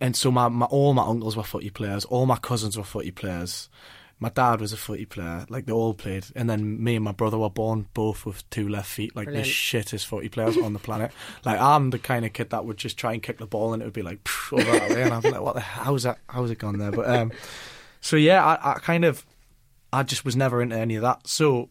and 0.00 0.14
so 0.16 0.30
my, 0.30 0.48
my 0.48 0.66
all 0.66 0.92
my 0.94 1.04
uncles 1.04 1.36
were 1.36 1.42
footy 1.42 1.70
players, 1.70 2.04
all 2.06 2.26
my 2.26 2.36
cousins 2.36 2.76
were 2.76 2.84
footy 2.84 3.10
players. 3.10 3.68
My 4.18 4.30
dad 4.30 4.62
was 4.62 4.72
a 4.72 4.78
footy 4.78 5.04
player, 5.04 5.44
like 5.50 5.66
they 5.66 5.72
all 5.72 5.92
played. 5.92 6.24
And 6.34 6.48
then 6.48 6.82
me 6.82 6.96
and 6.96 7.04
my 7.04 7.12
brother 7.12 7.36
were 7.36 7.50
born 7.50 7.86
both 7.92 8.24
with 8.24 8.48
two 8.48 8.66
left 8.66 8.88
feet, 8.88 9.14
like 9.14 9.26
Brilliant. 9.26 9.46
the 9.46 9.52
shittest 9.52 10.06
footy 10.06 10.30
players 10.30 10.56
on 10.56 10.72
the 10.72 10.78
planet. 10.78 11.12
Like 11.44 11.60
I'm 11.60 11.90
the 11.90 11.98
kind 11.98 12.24
of 12.24 12.32
kid 12.32 12.50
that 12.50 12.64
would 12.64 12.78
just 12.78 12.96
try 12.98 13.12
and 13.12 13.22
kick 13.22 13.38
the 13.38 13.46
ball 13.46 13.74
and 13.74 13.82
it 13.82 13.84
would 13.84 13.92
be 13.92 14.02
like 14.02 14.26
over 14.52 14.62
that 14.64 14.90
way, 14.90 15.02
and 15.02 15.12
I'd 15.12 15.22
be 15.22 15.30
like, 15.30 15.42
"What 15.42 15.54
the 15.54 15.60
how's 15.60 16.04
that? 16.04 16.18
How's 16.28 16.50
it 16.50 16.58
gone 16.58 16.78
there?" 16.78 16.90
But 16.90 17.08
um, 17.10 17.30
so 18.00 18.16
yeah, 18.16 18.42
I, 18.44 18.72
I 18.72 18.74
kind 18.78 19.04
of, 19.04 19.26
I 19.92 20.02
just 20.02 20.24
was 20.24 20.34
never 20.34 20.62
into 20.62 20.76
any 20.76 20.94
of 20.96 21.02
that. 21.02 21.26
So 21.28 21.68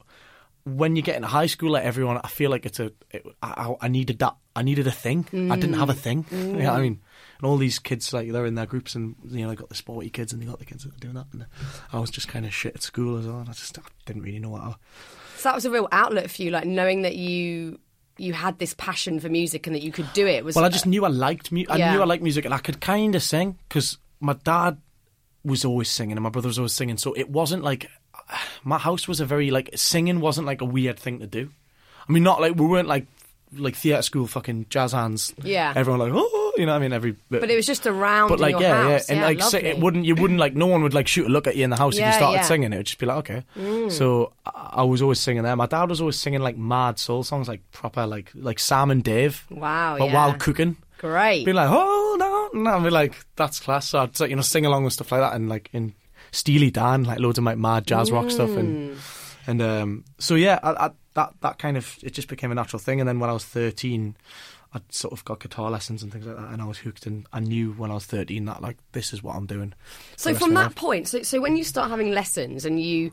when 0.66 0.96
you 0.96 1.02
get 1.02 1.16
into 1.16 1.28
high 1.28 1.46
school, 1.48 1.72
like 1.72 1.84
everyone, 1.84 2.20
I 2.24 2.28
feel 2.28 2.52
like 2.52 2.66
it's 2.66 2.80
a. 2.80 2.92
It, 3.12 3.26
I, 3.42 3.74
I 3.82 3.88
needed 3.88 4.20
that. 4.20 4.36
I 4.56 4.62
needed 4.62 4.88
a 4.88 4.92
thing. 4.92 5.26
I 5.52 5.56
didn't 5.56 5.74
have 5.80 5.90
a 5.90 5.94
thing. 5.94 6.26
You 6.32 6.38
know 6.54 6.72
what 6.72 6.80
I 6.80 6.82
mean? 6.82 7.02
And 7.38 7.46
all 7.46 7.58
these 7.58 7.80
kids, 7.80 8.14
like 8.14 8.32
they're 8.32 8.46
in 8.46 8.56
their 8.56 8.66
groups, 8.66 8.96
and 8.96 9.16
you 9.30 9.44
know, 9.44 9.50
they 9.50 9.56
got 9.56 9.70
the 9.70 9.76
sporty 9.76 10.10
kids, 10.10 10.32
and 10.32 10.42
they 10.42 10.46
got 10.46 10.60
the 10.60 10.66
kids 10.66 10.84
that 10.84 10.94
are 10.96 11.00
doing 11.00 11.16
that. 11.16 11.28
And 11.34 11.46
I 11.92 12.00
was 12.00 12.10
just 12.10 12.28
kind 12.28 12.46
of 12.46 12.54
shit 12.54 12.76
at 12.76 12.82
school 12.84 13.18
as 13.18 13.28
well. 13.28 13.40
And 13.40 13.50
I 13.50 13.54
just 13.54 13.78
I 13.78 13.82
didn't 14.06 14.22
really 14.24 14.40
know 14.40 14.50
what. 14.50 14.62
I, 14.62 14.76
So 15.38 15.50
that 15.50 15.56
was 15.56 15.66
a 15.66 15.72
real 15.72 15.88
outlet 15.92 16.32
for 16.32 16.42
you, 16.44 16.52
like 16.52 16.66
knowing 16.66 17.02
that 17.02 17.16
you 17.16 17.80
you 18.18 18.34
had 18.34 18.58
this 18.60 18.74
passion 18.76 19.20
for 19.20 19.28
music 19.28 19.68
and 19.68 19.76
that 19.76 19.84
you 19.84 19.92
could 19.92 20.12
do 20.14 20.26
it. 20.26 20.46
Was 20.46 20.56
Well, 20.56 20.64
I 20.64 20.70
just 20.70 20.86
knew 20.86 21.04
I 21.04 21.10
liked 21.10 21.52
music. 21.52 21.72
I 21.72 21.78
Yeah. 21.78 21.94
knew 21.94 22.02
I 22.02 22.06
liked 22.06 22.24
music, 22.24 22.46
and 22.46 22.54
I 22.54 22.60
could 22.60 22.80
kind 22.80 23.16
of 23.16 23.22
sing 23.22 23.58
because 23.68 23.98
my 24.22 24.34
dad 24.34 24.78
was 25.44 25.66
always 25.66 25.90
singing, 25.90 26.16
and 26.18 26.24
my 26.24 26.30
brother 26.30 26.48
was 26.48 26.58
always 26.58 26.74
singing. 26.74 26.98
So 26.98 27.14
it 27.14 27.30
wasn't 27.30 27.64
like 27.64 27.90
my 28.64 28.78
house 28.78 29.08
was 29.08 29.20
a 29.20 29.26
very 29.26 29.52
like 29.52 29.70
singing 29.76 30.20
wasn't 30.22 30.48
like 30.48 30.62
a 30.62 30.66
weird 30.66 30.98
thing 30.98 31.20
to 31.20 31.28
do. 31.28 31.50
I 32.08 32.12
mean, 32.12 32.24
not 32.24 32.40
like 32.40 32.56
we 32.56 32.66
weren't 32.66 32.88
like 32.88 33.08
like 33.54 33.76
theatre 33.76 34.02
school 34.02 34.28
fucking 34.28 34.68
jazz 34.70 34.92
hands. 34.92 35.34
Yeah. 35.44 35.74
everyone 35.76 36.00
like 36.00 36.12
oh, 36.14 36.45
you 36.58 36.66
know 36.66 36.72
what 36.72 36.78
I 36.78 36.82
mean 36.82 36.94
every. 36.94 37.16
but 37.30 37.50
it 37.50 37.56
was 37.56 37.66
just 37.66 37.86
around 37.86 38.30
But 38.30 38.36
in 38.36 38.42
like 38.42 38.52
your 38.54 38.62
yeah, 38.62 38.92
house. 38.92 39.10
yeah, 39.10 39.16
and 39.16 39.40
like 39.40 39.50
si- 39.50 39.58
it 39.58 39.80
wouldn't 39.80 40.06
you 40.06 40.16
wouldn't 40.16 40.40
like 40.40 40.56
no 40.56 40.68
one 40.68 40.84
would 40.84 40.94
like 40.94 41.08
shoot 41.08 41.26
a 41.26 41.30
look 41.30 41.48
at 41.48 41.56
you 41.56 41.64
in 41.64 41.70
the 41.70 41.76
house 41.76 41.98
if 41.98 42.06
you 42.06 42.12
started 42.14 42.38
yeah. 42.38 42.44
Mm. 42.44 42.48
singing. 42.48 42.74
It 42.74 42.78
would 42.78 42.86
just 42.86 43.00
be 43.00 43.06
like 43.06 43.30
okay. 43.30 43.90
So 43.90 44.34
I, 44.46 44.84
was 44.84 45.02
always 45.02 45.20
singing 45.20 45.44
there. 45.44 45.56
My 45.56 45.66
dad 45.66 45.90
was 45.90 46.02
always 46.02 46.18
singing 46.18 46.42
like 46.42 46.58
mad 46.58 47.00
soul 47.00 47.24
songs, 47.24 47.48
like 47.48 47.62
proper 47.72 48.06
like 48.06 48.32
like 48.36 48.60
Sam 48.60 48.92
and 48.92 49.04
Dave. 49.04 49.46
Wow, 49.50 49.98
but 49.98 50.06
yeah. 50.06 50.14
while 50.14 50.34
cooking 50.34 50.78
Great. 51.00 51.46
be 51.46 51.54
like, 51.54 51.68
hold 51.68 52.22
on, 52.22 52.64
no, 52.64 52.72
I'd 52.72 52.84
be 52.84 52.90
like, 52.90 53.16
that's 53.36 53.60
class. 53.60 53.90
So 53.90 54.00
I'd 54.00 54.20
you 54.20 54.36
know 54.36 54.42
sing 54.42 54.66
along 54.66 54.84
with 54.84 54.94
stuff 54.94 55.12
like 55.12 55.22
that, 55.22 55.34
and 55.34 55.50
like 55.50 55.70
in 55.74 55.94
Steely 56.32 56.72
Dan, 56.72 57.04
like 57.04 57.20
loads 57.20 57.38
of 57.38 57.44
like 57.44 57.58
mad 57.58 57.86
jazz 57.88 58.12
rock 58.12 58.32
stuff, 58.32 58.50
and 58.50 58.98
and 59.48 59.62
um, 59.62 60.06
so 60.18 60.36
yeah, 60.36 60.60
I, 60.64 60.88
I, 60.88 60.90
that 61.14 61.34
that 61.42 61.60
kind 61.60 61.78
of 61.78 61.98
it 62.04 62.14
just 62.14 62.28
became 62.28 62.52
a 62.52 62.56
natural 62.56 62.80
thing. 62.80 63.00
And 63.00 63.08
then 63.08 63.20
when 63.20 63.30
I 63.30 63.34
was 63.34 63.46
thirteen, 63.46 64.16
I 64.76 64.82
sort 64.90 65.14
of 65.14 65.24
got 65.26 65.40
guitar 65.40 65.72
lessons 65.72 66.04
and 66.04 66.12
things 66.12 66.26
like 66.26 66.36
that, 66.36 66.52
and 66.52 66.62
I 66.62 66.66
was 66.66 66.78
hooked. 66.78 67.06
And 67.08 67.26
I 67.34 67.40
knew 67.40 67.72
when 67.74 67.90
I 67.90 67.96
was 67.96 68.06
thirteen 68.06 68.46
that 68.46 68.62
like 68.62 68.78
this 68.92 69.14
is 69.14 69.24
what 69.24 69.36
I'm 69.36 69.46
doing. 69.48 69.74
So 70.18 70.36
from 70.36 70.54
that 70.56 70.68
life. 70.68 70.76
point, 70.76 71.08
so 71.08 71.24
so 71.24 71.40
when 71.42 71.56
you 71.56 71.64
start 71.64 71.90
having 71.90 72.12
lessons 72.12 72.66
and 72.66 72.80
you 72.82 73.12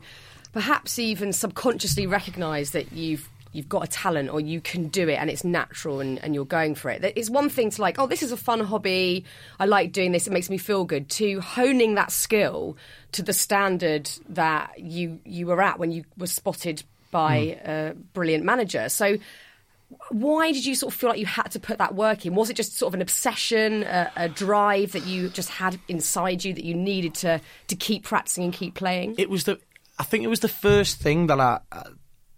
perhaps 0.51 0.99
even 0.99 1.33
subconsciously 1.33 2.05
recognise 2.05 2.71
that 2.71 2.91
you've 2.91 3.27
you've 3.53 3.69
got 3.69 3.83
a 3.83 3.87
talent 3.87 4.29
or 4.31 4.39
you 4.41 4.59
can 4.59 4.87
do 4.87 5.07
it 5.07 5.13
and 5.13 5.29
it's 5.29 5.43
natural 5.43 5.99
and, 5.99 6.17
and 6.23 6.33
you're 6.33 6.43
going 6.43 6.73
for 6.73 6.89
it. 6.89 7.03
It's 7.15 7.29
one 7.29 7.49
thing 7.49 7.69
to 7.69 7.81
like, 7.83 7.99
oh, 7.99 8.07
this 8.07 8.23
is 8.23 8.31
a 8.31 8.37
fun 8.37 8.59
hobby. 8.61 9.25
I 9.59 9.65
like 9.65 9.91
doing 9.91 10.11
this. 10.11 10.25
It 10.25 10.33
makes 10.33 10.49
me 10.49 10.57
feel 10.57 10.85
good. 10.85 11.07
To 11.11 11.39
honing 11.39 11.93
that 11.95 12.11
skill 12.11 12.75
to 13.11 13.21
the 13.21 13.31
standard 13.33 14.09
that 14.29 14.71
you 14.79 15.19
you 15.23 15.45
were 15.47 15.61
at 15.61 15.77
when 15.79 15.91
you 15.91 16.03
were 16.17 16.27
spotted 16.27 16.83
by 17.11 17.59
Hmm. 17.63 17.69
a 17.69 17.93
brilliant 18.13 18.43
manager. 18.43 18.89
So 18.89 19.17
why 20.09 20.51
did 20.51 20.65
you 20.65 20.75
sort 20.75 20.93
of 20.93 20.99
feel 20.99 21.09
like 21.09 21.19
you 21.19 21.25
had 21.25 21.49
to 21.51 21.59
put 21.59 21.77
that 21.77 21.95
work 21.95 22.25
in? 22.25 22.35
Was 22.35 22.49
it 22.49 22.55
just 22.55 22.77
sort 22.77 22.89
of 22.91 22.95
an 22.95 23.01
obsession, 23.01 23.83
a, 23.83 24.11
a 24.15 24.29
drive 24.29 24.91
that 24.93 25.05
you 25.05 25.29
just 25.29 25.49
had 25.49 25.79
inside 25.87 26.43
you 26.43 26.53
that 26.53 26.63
you 26.63 26.73
needed 26.75 27.13
to 27.15 27.41
to 27.67 27.75
keep 27.75 28.03
practicing 28.03 28.43
and 28.43 28.53
keep 28.53 28.75
playing? 28.75 29.15
it 29.17 29.29
was 29.29 29.43
the 29.45 29.59
I 29.99 30.03
think 30.03 30.23
it 30.23 30.27
was 30.27 30.39
the 30.39 30.47
first 30.47 30.99
thing 30.99 31.27
that 31.27 31.39
I 31.39 31.59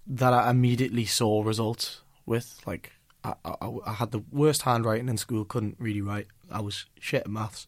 that 0.08 0.34
I 0.34 0.50
immediately 0.50 1.06
saw 1.06 1.42
results 1.42 2.02
with. 2.26 2.60
Like 2.66 2.92
I, 3.24 3.34
I, 3.44 3.72
I 3.86 3.94
had 3.94 4.12
the 4.12 4.24
worst 4.32 4.64
handwriting 4.64 5.10
in 5.10 5.18
school, 5.18 5.46
couldn't 5.46 5.78
really 5.80 6.02
write. 6.02 6.28
I 6.52 6.62
was 6.62 6.86
shit 7.00 7.22
at 7.22 7.30
maths, 7.30 7.68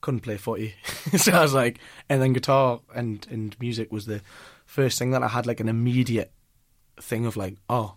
couldn't 0.00 0.20
play 0.20 0.36
footy. 0.36 0.74
so 1.16 1.32
I 1.32 1.42
was 1.42 1.54
like, 1.54 1.78
and 2.08 2.20
then 2.20 2.32
guitar 2.32 2.80
and 2.94 3.26
and 3.30 3.56
music 3.60 3.92
was 3.92 4.06
the 4.06 4.20
first 4.66 4.98
thing 4.98 5.10
that 5.12 5.22
I 5.22 5.28
had 5.28 5.46
like 5.46 5.60
an 5.60 5.68
immediate 5.68 6.32
thing 7.00 7.26
of 7.26 7.36
like, 7.36 7.56
oh, 7.68 7.96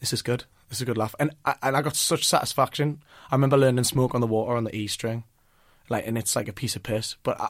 this 0.00 0.12
is 0.12 0.22
good. 0.22 0.44
This 0.68 0.78
is 0.78 0.82
a 0.82 0.86
good 0.86 0.98
laugh, 0.98 1.14
and 1.18 1.30
I, 1.44 1.54
and 1.62 1.76
I 1.76 1.82
got 1.82 1.96
such 1.96 2.26
satisfaction. 2.26 3.02
I 3.30 3.34
remember 3.34 3.56
learning 3.56 3.84
"Smoke 3.84 4.14
on 4.14 4.20
the 4.20 4.26
Water" 4.26 4.56
on 4.56 4.64
the 4.64 4.74
E 4.74 4.86
string, 4.86 5.24
like, 5.88 6.06
and 6.06 6.18
it's 6.18 6.34
like 6.34 6.48
a 6.48 6.52
piece 6.52 6.76
of 6.76 6.82
piss. 6.82 7.16
But 7.22 7.40
I, 7.40 7.48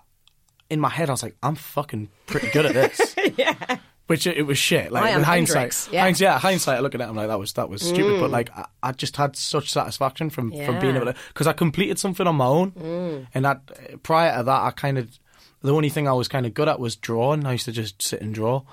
in 0.70 0.80
my 0.80 0.88
head, 0.88 1.08
I 1.08 1.12
was 1.12 1.22
like, 1.22 1.36
I'm 1.42 1.54
fucking 1.54 2.08
pretty 2.26 2.50
good 2.50 2.66
at 2.66 2.74
this. 2.74 3.14
yeah. 3.36 3.78
Which 4.06 4.26
it, 4.26 4.36
it 4.36 4.42
was 4.42 4.58
shit. 4.58 4.92
Like 4.92 5.04
oh, 5.04 5.06
I 5.06 5.16
in 5.16 5.22
hindsight, 5.22 5.56
Hendrix, 5.56 5.88
yeah. 5.90 6.02
hinds- 6.02 6.20
yeah, 6.20 6.38
hindsight, 6.38 6.82
looking 6.82 7.00
at 7.00 7.06
it, 7.06 7.08
I'm 7.08 7.16
like, 7.16 7.28
that 7.28 7.38
was 7.38 7.54
that 7.54 7.70
was 7.70 7.80
stupid. 7.80 8.20
But 8.20 8.28
mm. 8.28 8.32
like, 8.32 8.50
I, 8.54 8.66
I 8.82 8.92
just 8.92 9.16
had 9.16 9.34
such 9.34 9.70
satisfaction 9.70 10.28
from 10.28 10.50
from 10.50 10.78
being 10.78 10.96
able 10.96 11.06
to 11.06 11.14
because 11.28 11.46
I 11.46 11.54
completed 11.54 11.98
something 11.98 12.26
on 12.26 12.36
my 12.36 12.44
own, 12.44 12.72
mm. 12.72 13.26
and 13.32 13.46
that 13.46 14.02
prior 14.02 14.36
to 14.36 14.42
that, 14.42 14.62
I 14.62 14.72
kind 14.72 14.98
of 14.98 15.18
the 15.62 15.72
only 15.72 15.88
thing 15.88 16.06
I 16.06 16.12
was 16.12 16.28
kind 16.28 16.44
of 16.44 16.52
good 16.52 16.68
at 16.68 16.78
was 16.78 16.96
drawing. 16.96 17.46
I 17.46 17.52
used 17.52 17.64
to 17.64 17.72
just 17.72 18.02
sit 18.02 18.20
and 18.20 18.34
draw. 18.34 18.64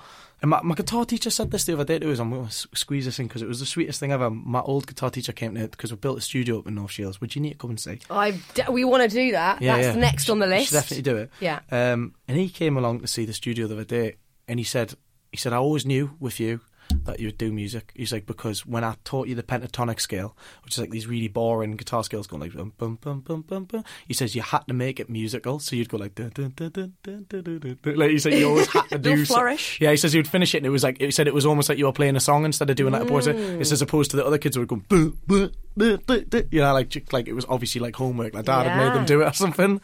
And 0.42 0.50
my, 0.50 0.60
my 0.62 0.74
guitar 0.74 1.04
teacher 1.04 1.30
said 1.30 1.50
this 1.52 1.64
the 1.64 1.72
other 1.74 1.84
day 1.84 2.00
to 2.00 2.12
us. 2.12 2.18
I'm 2.18 2.30
going 2.30 2.46
to 2.46 2.52
squeeze 2.52 3.04
this 3.04 3.18
in 3.20 3.28
because 3.28 3.42
it 3.42 3.48
was 3.48 3.60
the 3.60 3.66
sweetest 3.66 4.00
thing 4.00 4.10
ever. 4.10 4.28
My 4.28 4.60
old 4.60 4.88
guitar 4.88 5.08
teacher 5.08 5.32
came 5.32 5.54
to 5.54 5.68
because 5.68 5.92
we 5.92 5.96
built 5.96 6.18
a 6.18 6.20
studio 6.20 6.58
up 6.58 6.66
in 6.66 6.74
North 6.74 6.90
Shields, 6.90 7.20
Would 7.20 7.36
you 7.36 7.40
need 7.40 7.52
to 7.52 7.58
come 7.58 7.70
and 7.70 7.78
see. 7.80 8.00
I 8.10 8.38
we 8.68 8.84
want 8.84 9.08
to 9.08 9.08
do 9.08 9.30
that. 9.32 9.62
Yeah, 9.62 9.80
That's 9.80 9.96
next 9.96 10.28
on 10.28 10.40
the 10.40 10.46
You 10.46 10.52
should 10.52 10.58
list. 10.58 10.72
definitely 10.72 11.02
do 11.02 11.16
it. 11.16 11.30
Yeah. 11.40 11.60
Um, 11.70 12.14
and 12.26 12.36
he 12.36 12.48
came 12.48 12.76
along 12.76 13.00
to 13.00 13.06
see 13.06 13.24
the 13.24 13.32
studio 13.32 13.68
the 13.68 13.74
other 13.74 13.84
day, 13.84 14.16
and 14.48 14.58
he 14.58 14.64
said, 14.64 14.94
he 15.30 15.36
said, 15.36 15.52
I 15.52 15.56
always 15.56 15.86
knew 15.86 16.16
with 16.18 16.40
you 16.40 16.60
that 17.04 17.20
you 17.20 17.28
would 17.28 17.38
do 17.38 17.52
music. 17.52 17.92
He's 17.94 18.12
like, 18.12 18.26
because 18.26 18.66
when 18.66 18.84
I 18.84 18.96
taught 19.04 19.28
you 19.28 19.34
the 19.34 19.42
pentatonic 19.42 20.00
scale, 20.00 20.36
which 20.64 20.74
is 20.74 20.78
like 20.78 20.90
these 20.90 21.06
really 21.06 21.28
boring 21.28 21.76
guitar 21.76 22.04
scales 22.04 22.26
going 22.26 22.42
like 22.42 22.54
bum 22.54 22.72
bum 22.78 22.98
bum 23.00 23.20
bum 23.20 23.42
bum, 23.42 23.64
bum. 23.64 23.84
he 24.06 24.14
says 24.14 24.34
you 24.34 24.42
had 24.42 24.66
to 24.68 24.74
make 24.74 25.00
it 25.00 25.08
musical, 25.08 25.58
so 25.58 25.76
you'd 25.76 25.88
go 25.88 25.96
like 25.96 26.14
dun, 26.14 26.30
dun, 26.34 26.52
dun, 26.56 26.70
dun, 26.70 26.94
dun, 27.02 27.26
dun, 27.28 27.42
dun, 27.42 27.78
dun. 27.82 27.96
like 27.96 28.10
he 28.10 28.18
said 28.18 28.34
you 28.34 28.48
always 28.48 28.68
had 28.68 28.88
to 28.88 28.98
do 28.98 29.24
flourish. 29.24 29.78
So, 29.78 29.84
yeah, 29.84 29.90
he 29.90 29.96
says 29.96 30.14
you'd 30.14 30.28
finish 30.28 30.54
it, 30.54 30.58
and 30.58 30.66
it 30.66 30.70
was 30.70 30.82
like 30.82 31.00
he 31.00 31.10
said 31.10 31.26
it 31.26 31.34
was 31.34 31.46
almost 31.46 31.68
like 31.68 31.78
you 31.78 31.86
were 31.86 31.92
playing 31.92 32.16
a 32.16 32.20
song 32.20 32.44
instead 32.44 32.70
of 32.70 32.76
doing 32.76 32.92
like 32.92 33.02
mm. 33.02 33.26
a. 33.26 33.60
It's 33.60 33.72
as 33.72 33.82
opposed 33.82 34.10
to 34.12 34.16
the 34.16 34.24
other 34.24 34.38
kids 34.38 34.56
who 34.56 34.60
would 34.60 34.68
go 34.68 34.76
boo 34.88 35.16
boo. 35.26 35.50
You 35.76 36.60
know, 36.60 36.72
like 36.72 37.12
like 37.12 37.28
it 37.28 37.32
was 37.32 37.46
obviously 37.48 37.80
like 37.80 37.96
homework. 37.96 38.34
Like 38.34 38.44
dad 38.44 38.66
yeah. 38.66 38.74
had 38.74 38.84
made 38.84 38.96
them 38.96 39.06
do 39.06 39.22
it 39.22 39.26
or 39.26 39.32
something. 39.32 39.80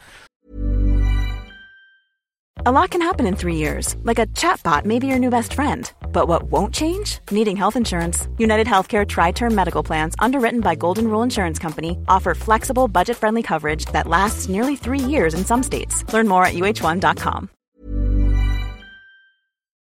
A 2.65 2.73
lot 2.73 2.89
can 2.89 3.01
happen 3.01 3.25
in 3.25 3.37
three 3.37 3.55
years, 3.55 3.95
like 4.03 4.19
a 4.19 4.25
chatbot 4.35 4.83
may 4.83 4.99
be 4.99 5.07
your 5.07 5.17
new 5.17 5.29
best 5.29 5.53
friend. 5.53 5.89
But 6.11 6.27
what 6.27 6.51
won't 6.51 6.73
change? 6.73 7.19
Needing 7.31 7.55
health 7.55 7.77
insurance. 7.77 8.27
United 8.37 8.67
Healthcare 8.67 9.07
TriTerm 9.07 9.53
Medical 9.53 9.81
Plans, 9.81 10.13
underwritten 10.19 10.59
by 10.59 10.75
Golden 10.75 11.07
Rule 11.07 11.23
Insurance 11.23 11.57
Company, 11.57 11.97
offer 12.09 12.35
flexible, 12.35 12.89
budget 12.89 13.15
friendly 13.15 13.41
coverage 13.43 13.85
that 13.93 14.07
lasts 14.07 14.49
nearly 14.49 14.75
three 14.75 14.99
years 14.99 15.33
in 15.33 15.45
some 15.45 15.63
states. 15.63 16.03
Learn 16.11 16.27
more 16.27 16.43
at 16.43 16.53
uh1.com. 16.53 17.49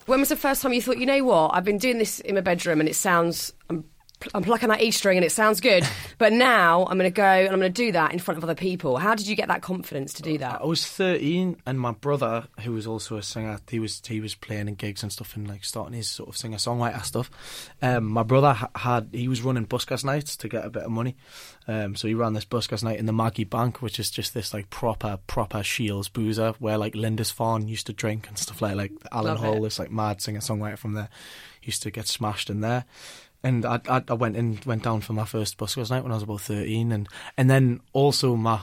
When 0.07 0.19
was 0.19 0.29
the 0.29 0.35
first 0.35 0.63
time 0.63 0.73
you 0.73 0.81
thought, 0.81 0.97
you 0.97 1.05
know 1.05 1.23
what? 1.23 1.51
I've 1.53 1.63
been 1.63 1.77
doing 1.77 1.99
this 1.99 2.21
in 2.21 2.33
my 2.33 2.41
bedroom 2.41 2.79
and 2.79 2.89
it 2.89 2.95
sounds. 2.95 3.53
I'm, 3.69 3.85
I'm 4.33 4.43
plucking 4.43 4.69
that 4.69 4.81
E 4.81 4.91
string 4.91 5.17
and 5.17 5.25
it 5.25 5.31
sounds 5.31 5.59
good, 5.59 5.87
but 6.17 6.33
now 6.33 6.85
I'm 6.85 6.97
going 6.97 7.09
to 7.09 7.15
go 7.15 7.23
and 7.23 7.49
I'm 7.49 7.59
going 7.59 7.73
to 7.73 7.81
do 7.81 7.91
that 7.93 8.13
in 8.13 8.19
front 8.19 8.37
of 8.37 8.43
other 8.43 8.55
people. 8.55 8.97
How 8.97 9.15
did 9.15 9.27
you 9.27 9.35
get 9.35 9.47
that 9.47 9.61
confidence 9.61 10.13
to 10.15 10.21
do 10.21 10.37
that? 10.37 10.61
I 10.61 10.65
was 10.65 10.85
thirteen, 10.87 11.57
and 11.65 11.79
my 11.79 11.91
brother, 11.91 12.45
who 12.61 12.73
was 12.73 12.87
also 12.87 13.17
a 13.17 13.23
singer, 13.23 13.59
he 13.69 13.79
was 13.79 14.01
he 14.05 14.19
was 14.19 14.35
playing 14.35 14.67
in 14.67 14.75
gigs 14.75 15.03
and 15.03 15.11
stuff, 15.11 15.35
and 15.35 15.47
like 15.47 15.63
starting 15.63 15.93
his 15.93 16.07
sort 16.07 16.29
of 16.29 16.37
singer 16.37 16.57
songwriter 16.57 17.03
stuff. 17.03 17.29
Um, 17.81 18.05
my 18.05 18.23
brother 18.23 18.57
had 18.75 19.09
he 19.11 19.27
was 19.27 19.41
running 19.41 19.67
buskers 19.67 20.03
nights 20.03 20.37
to 20.37 20.49
get 20.49 20.65
a 20.65 20.69
bit 20.69 20.83
of 20.83 20.91
money, 20.91 21.15
um, 21.67 21.95
so 21.95 22.07
he 22.07 22.13
ran 22.13 22.33
this 22.33 22.45
buskers 22.45 22.83
night 22.83 22.99
in 22.99 23.05
the 23.05 23.13
Maggie 23.13 23.43
Bank, 23.43 23.81
which 23.81 23.99
is 23.99 24.11
just 24.11 24.33
this 24.33 24.53
like 24.53 24.69
proper 24.69 25.17
proper 25.27 25.63
Shields 25.63 26.09
boozer 26.09 26.53
where 26.59 26.77
like 26.77 26.93
Lindisfarne 26.93 27.67
used 27.67 27.87
to 27.87 27.93
drink 27.93 28.27
and 28.27 28.37
stuff 28.37 28.61
like 28.61 28.75
like 28.75 28.91
Alan 29.11 29.35
Love 29.35 29.43
Hall, 29.43 29.57
it. 29.57 29.61
this 29.61 29.79
like 29.79 29.91
mad 29.91 30.21
singer 30.21 30.39
songwriter 30.39 30.77
from 30.77 30.93
there, 30.93 31.09
used 31.61 31.83
to 31.83 31.91
get 31.91 32.07
smashed 32.07 32.49
in 32.49 32.61
there. 32.61 32.85
And 33.43 33.65
I, 33.65 33.79
I 33.89 34.03
I 34.07 34.13
went 34.13 34.37
in 34.37 34.59
went 34.65 34.83
down 34.83 35.01
for 35.01 35.13
my 35.13 35.25
first 35.25 35.57
buskers 35.57 35.89
night 35.89 36.03
when 36.03 36.11
I 36.11 36.15
was 36.15 36.23
about 36.23 36.41
thirteen, 36.41 36.91
and 36.91 37.07
and 37.37 37.49
then 37.49 37.81
also 37.91 38.35
my 38.35 38.61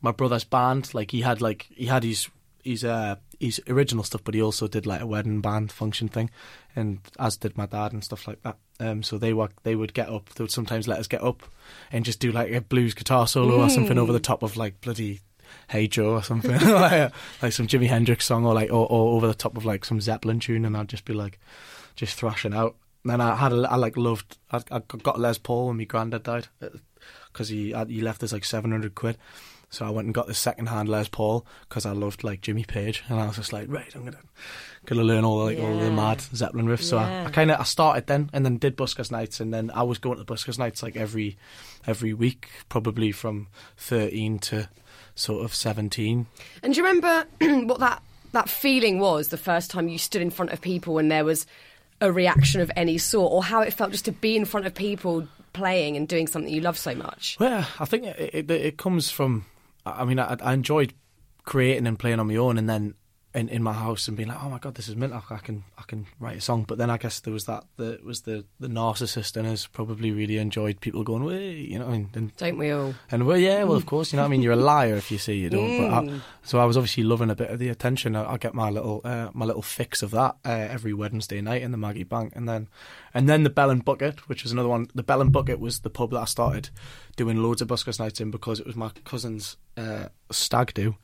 my 0.00 0.12
brother's 0.12 0.44
band 0.44 0.92
like 0.94 1.10
he 1.10 1.22
had 1.22 1.40
like 1.40 1.66
he 1.74 1.86
had 1.86 2.04
his 2.04 2.28
his 2.62 2.84
uh 2.84 3.16
his 3.38 3.60
original 3.68 4.04
stuff, 4.04 4.24
but 4.24 4.34
he 4.34 4.42
also 4.42 4.66
did 4.66 4.86
like 4.86 5.00
a 5.00 5.06
wedding 5.06 5.40
band 5.40 5.70
function 5.70 6.08
thing, 6.08 6.30
and 6.74 7.00
as 7.18 7.36
did 7.36 7.58
my 7.58 7.66
dad 7.66 7.92
and 7.92 8.02
stuff 8.02 8.26
like 8.26 8.42
that. 8.42 8.56
Um, 8.80 9.02
so 9.02 9.18
they 9.18 9.32
were 9.34 9.50
they 9.62 9.76
would 9.76 9.94
get 9.94 10.08
up. 10.08 10.30
They 10.30 10.44
would 10.44 10.50
sometimes 10.50 10.88
let 10.88 10.98
us 10.98 11.06
get 11.06 11.22
up 11.22 11.42
and 11.92 12.04
just 12.04 12.20
do 12.20 12.32
like 12.32 12.50
a 12.52 12.60
blues 12.60 12.94
guitar 12.94 13.26
solo 13.26 13.62
or 13.62 13.68
something 13.68 13.98
over 13.98 14.12
the 14.12 14.20
top 14.20 14.42
of 14.42 14.56
like 14.56 14.80
bloody 14.80 15.20
Hey 15.68 15.86
Joe 15.86 16.12
or 16.12 16.22
something 16.22 16.58
like, 16.70 17.12
like 17.42 17.52
some 17.52 17.66
Jimi 17.66 17.86
Hendrix 17.86 18.26
song 18.26 18.44
or 18.44 18.54
like 18.54 18.70
or, 18.70 18.90
or 18.90 19.14
over 19.16 19.26
the 19.26 19.34
top 19.34 19.56
of 19.56 19.64
like 19.64 19.84
some 19.84 20.00
Zeppelin 20.00 20.40
tune, 20.40 20.64
and 20.64 20.76
I'd 20.76 20.88
just 20.88 21.04
be 21.04 21.14
like 21.14 21.38
just 21.96 22.16
thrashing 22.16 22.54
out. 22.54 22.76
And 23.04 23.10
then 23.12 23.20
I 23.20 23.36
had 23.36 23.52
a, 23.52 23.70
I 23.70 23.76
like 23.76 23.96
loved 23.96 24.38
I, 24.50 24.62
I 24.70 24.80
got 25.02 25.20
Les 25.20 25.38
Paul 25.38 25.68
when 25.68 25.76
my 25.76 25.84
granddad 25.84 26.22
died 26.22 26.48
uh, 26.62 26.68
because 27.32 27.50
he 27.50 27.72
uh, 27.74 27.84
he 27.84 28.00
left 28.00 28.22
us 28.22 28.32
like 28.32 28.44
seven 28.44 28.70
hundred 28.72 28.94
quid. 28.94 29.18
So 29.70 29.84
I 29.84 29.90
went 29.90 30.06
and 30.06 30.14
got 30.14 30.26
the 30.26 30.34
second 30.34 30.66
hand 30.68 30.88
Les 30.88 31.08
Paul 31.08 31.44
because 31.68 31.84
I 31.84 31.90
loved 31.92 32.24
like 32.24 32.40
Jimmy 32.40 32.64
Page, 32.64 33.02
and 33.08 33.20
I 33.20 33.26
was 33.26 33.36
just 33.36 33.52
like, 33.52 33.66
right, 33.68 33.92
I'm 33.94 34.04
gonna 34.04 34.18
gonna 34.86 35.02
learn 35.02 35.24
all 35.24 35.38
the, 35.40 35.44
like 35.44 35.58
all 35.58 35.78
the 35.78 35.90
mad 35.90 36.20
Zeppelin 36.20 36.66
riffs. 36.66 36.84
So 36.84 36.96
I, 36.98 37.08
Yeah. 37.08 37.26
I 37.26 37.30
kind 37.30 37.50
of 37.50 37.60
I 37.60 37.64
started 37.64 38.06
then, 38.06 38.30
and 38.32 38.44
then 38.44 38.56
did 38.56 38.76
buskers 38.76 39.10
nights, 39.10 39.40
and 39.40 39.52
then 39.52 39.70
I 39.74 39.82
was 39.82 39.98
going 39.98 40.16
to 40.16 40.24
the 40.24 40.32
buskers 40.32 40.58
nights 40.58 40.82
like 40.82 40.96
every 40.96 41.36
every 41.86 42.14
week, 42.14 42.48
probably 42.68 43.12
from 43.12 43.48
thirteen 43.76 44.38
to 44.40 44.68
sort 45.14 45.44
of 45.44 45.54
seventeen. 45.54 46.26
And 46.62 46.72
do 46.72 46.80
you 46.80 46.86
remember 46.86 47.26
what 47.66 47.80
that 47.80 48.02
that 48.32 48.48
feeling 48.48 48.98
was 48.98 49.28
the 49.28 49.36
first 49.36 49.70
time 49.70 49.88
you 49.88 49.98
stood 49.98 50.22
in 50.22 50.30
front 50.30 50.52
of 50.52 50.60
people 50.60 50.98
and 50.98 51.10
there 51.10 51.24
was 51.24 51.46
a 52.04 52.12
reaction 52.12 52.60
of 52.60 52.70
any 52.76 52.98
sort, 52.98 53.32
or 53.32 53.42
how 53.42 53.62
it 53.62 53.72
felt 53.72 53.90
just 53.90 54.04
to 54.04 54.12
be 54.12 54.36
in 54.36 54.44
front 54.44 54.66
of 54.66 54.74
people 54.74 55.26
playing 55.52 55.96
and 55.96 56.06
doing 56.06 56.26
something 56.26 56.52
you 56.52 56.60
love 56.60 56.78
so 56.78 56.94
much? 56.94 57.36
Well, 57.40 57.66
I 57.78 57.84
think 57.84 58.04
it, 58.04 58.30
it, 58.34 58.50
it 58.50 58.76
comes 58.76 59.10
from. 59.10 59.46
I 59.86 60.04
mean, 60.04 60.18
I, 60.18 60.36
I 60.40 60.52
enjoyed 60.52 60.94
creating 61.44 61.86
and 61.86 61.98
playing 61.98 62.20
on 62.20 62.28
my 62.28 62.36
own, 62.36 62.58
and 62.58 62.68
then 62.68 62.94
in, 63.34 63.48
in 63.48 63.62
my 63.62 63.72
house 63.72 64.06
and 64.06 64.16
being 64.16 64.28
like, 64.28 64.42
oh 64.42 64.48
my 64.48 64.58
god, 64.58 64.76
this 64.76 64.88
is 64.88 64.94
mint. 64.94 65.12
I, 65.12 65.20
I 65.28 65.38
can 65.38 65.64
I 65.76 65.82
can 65.82 66.06
write 66.20 66.36
a 66.36 66.40
song. 66.40 66.64
But 66.64 66.78
then 66.78 66.88
I 66.88 66.96
guess 66.96 67.20
there 67.20 67.32
was 67.32 67.46
that 67.46 67.64
the 67.76 67.98
was 68.04 68.22
the 68.22 68.44
the 68.60 68.68
narcissist 68.68 69.36
in 69.36 69.44
us 69.46 69.66
probably 69.66 70.12
really 70.12 70.38
enjoyed 70.38 70.80
people 70.80 71.02
going, 71.02 71.24
way, 71.24 71.52
you 71.52 71.78
know, 71.78 71.86
what 71.86 71.94
I 71.94 71.98
mean, 71.98 72.10
and 72.14 72.36
Don't 72.36 72.58
we 72.58 72.70
all? 72.70 72.94
and 73.10 73.26
well, 73.26 73.36
yeah, 73.36 73.64
well, 73.64 73.76
of 73.76 73.86
course, 73.86 74.12
you 74.12 74.16
know, 74.16 74.22
what 74.22 74.28
I 74.28 74.30
mean, 74.30 74.42
you're 74.42 74.52
a 74.52 74.56
liar 74.56 74.94
if 74.94 75.10
you 75.10 75.18
say 75.18 75.34
you 75.34 75.50
don't. 75.50 75.78
But 75.78 76.12
I, 76.12 76.20
so 76.42 76.60
I 76.60 76.64
was 76.64 76.76
obviously 76.76 77.02
loving 77.02 77.30
a 77.30 77.34
bit 77.34 77.50
of 77.50 77.58
the 77.58 77.68
attention. 77.68 78.14
I, 78.14 78.32
I 78.34 78.36
get 78.36 78.54
my 78.54 78.70
little 78.70 79.00
uh, 79.04 79.30
my 79.32 79.44
little 79.44 79.62
fix 79.62 80.02
of 80.02 80.12
that 80.12 80.36
uh, 80.44 80.50
every 80.50 80.94
Wednesday 80.94 81.40
night 81.40 81.62
in 81.62 81.72
the 81.72 81.78
Maggie 81.78 82.04
Bank, 82.04 82.32
and 82.36 82.48
then 82.48 82.68
and 83.14 83.28
then 83.28 83.44
the 83.44 83.50
Bell 83.50 83.70
and 83.70 83.84
Bucket, 83.84 84.28
which 84.28 84.42
was 84.42 84.52
another 84.52 84.68
one. 84.68 84.88
The 84.94 85.02
Bell 85.04 85.20
and 85.20 85.32
Bucket 85.32 85.60
was 85.60 85.80
the 85.80 85.90
pub 85.90 86.10
that 86.10 86.20
I 86.20 86.24
started 86.24 86.70
doing 87.16 87.36
loads 87.42 87.62
of 87.62 87.68
buskers 87.68 88.00
nights 88.00 88.20
in 88.20 88.30
because 88.32 88.58
it 88.58 88.66
was 88.66 88.74
my 88.74 88.90
cousin's 89.04 89.56
uh, 89.76 90.06
stag 90.32 90.74
do. 90.74 90.96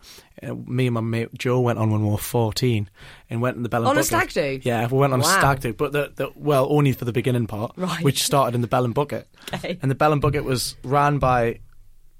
Uh, 0.42 0.54
me 0.66 0.86
and 0.88 0.94
my 0.94 1.00
mate 1.00 1.28
Joe 1.38 1.60
went 1.60 1.78
on 1.78 1.90
when 1.90 2.02
we 2.04 2.10
were 2.10 2.18
fourteen 2.18 2.90
and 3.30 3.40
went 3.40 3.56
in 3.56 3.62
the 3.62 3.68
Bell 3.68 3.82
and 3.82 3.86
bucket. 3.94 4.12
On 4.12 4.18
a 4.20 4.24
stag 4.26 4.32
do? 4.32 4.60
Yeah, 4.68 4.86
we 4.88 4.98
went 4.98 5.12
on 5.12 5.20
Wow. 5.20 5.26
a 5.28 5.38
stag 5.38 5.60
do, 5.60 5.72
but 5.72 5.92
the, 5.92 6.12
the 6.16 6.30
well 6.34 6.66
only 6.70 6.92
for 6.92 7.04
the 7.04 7.12
beginning 7.12 7.46
part, 7.46 7.72
Right. 7.76 8.02
which 8.02 8.22
started 8.22 8.54
in 8.54 8.60
the 8.60 8.66
Bell 8.68 8.84
and 8.84 8.94
Bucket. 8.94 9.28
Okay. 9.54 9.78
And 9.80 9.90
the 9.90 9.94
Bell 9.94 10.12
and 10.12 10.20
Bucket 10.20 10.44
was 10.44 10.76
ran 10.82 11.18
by 11.18 11.60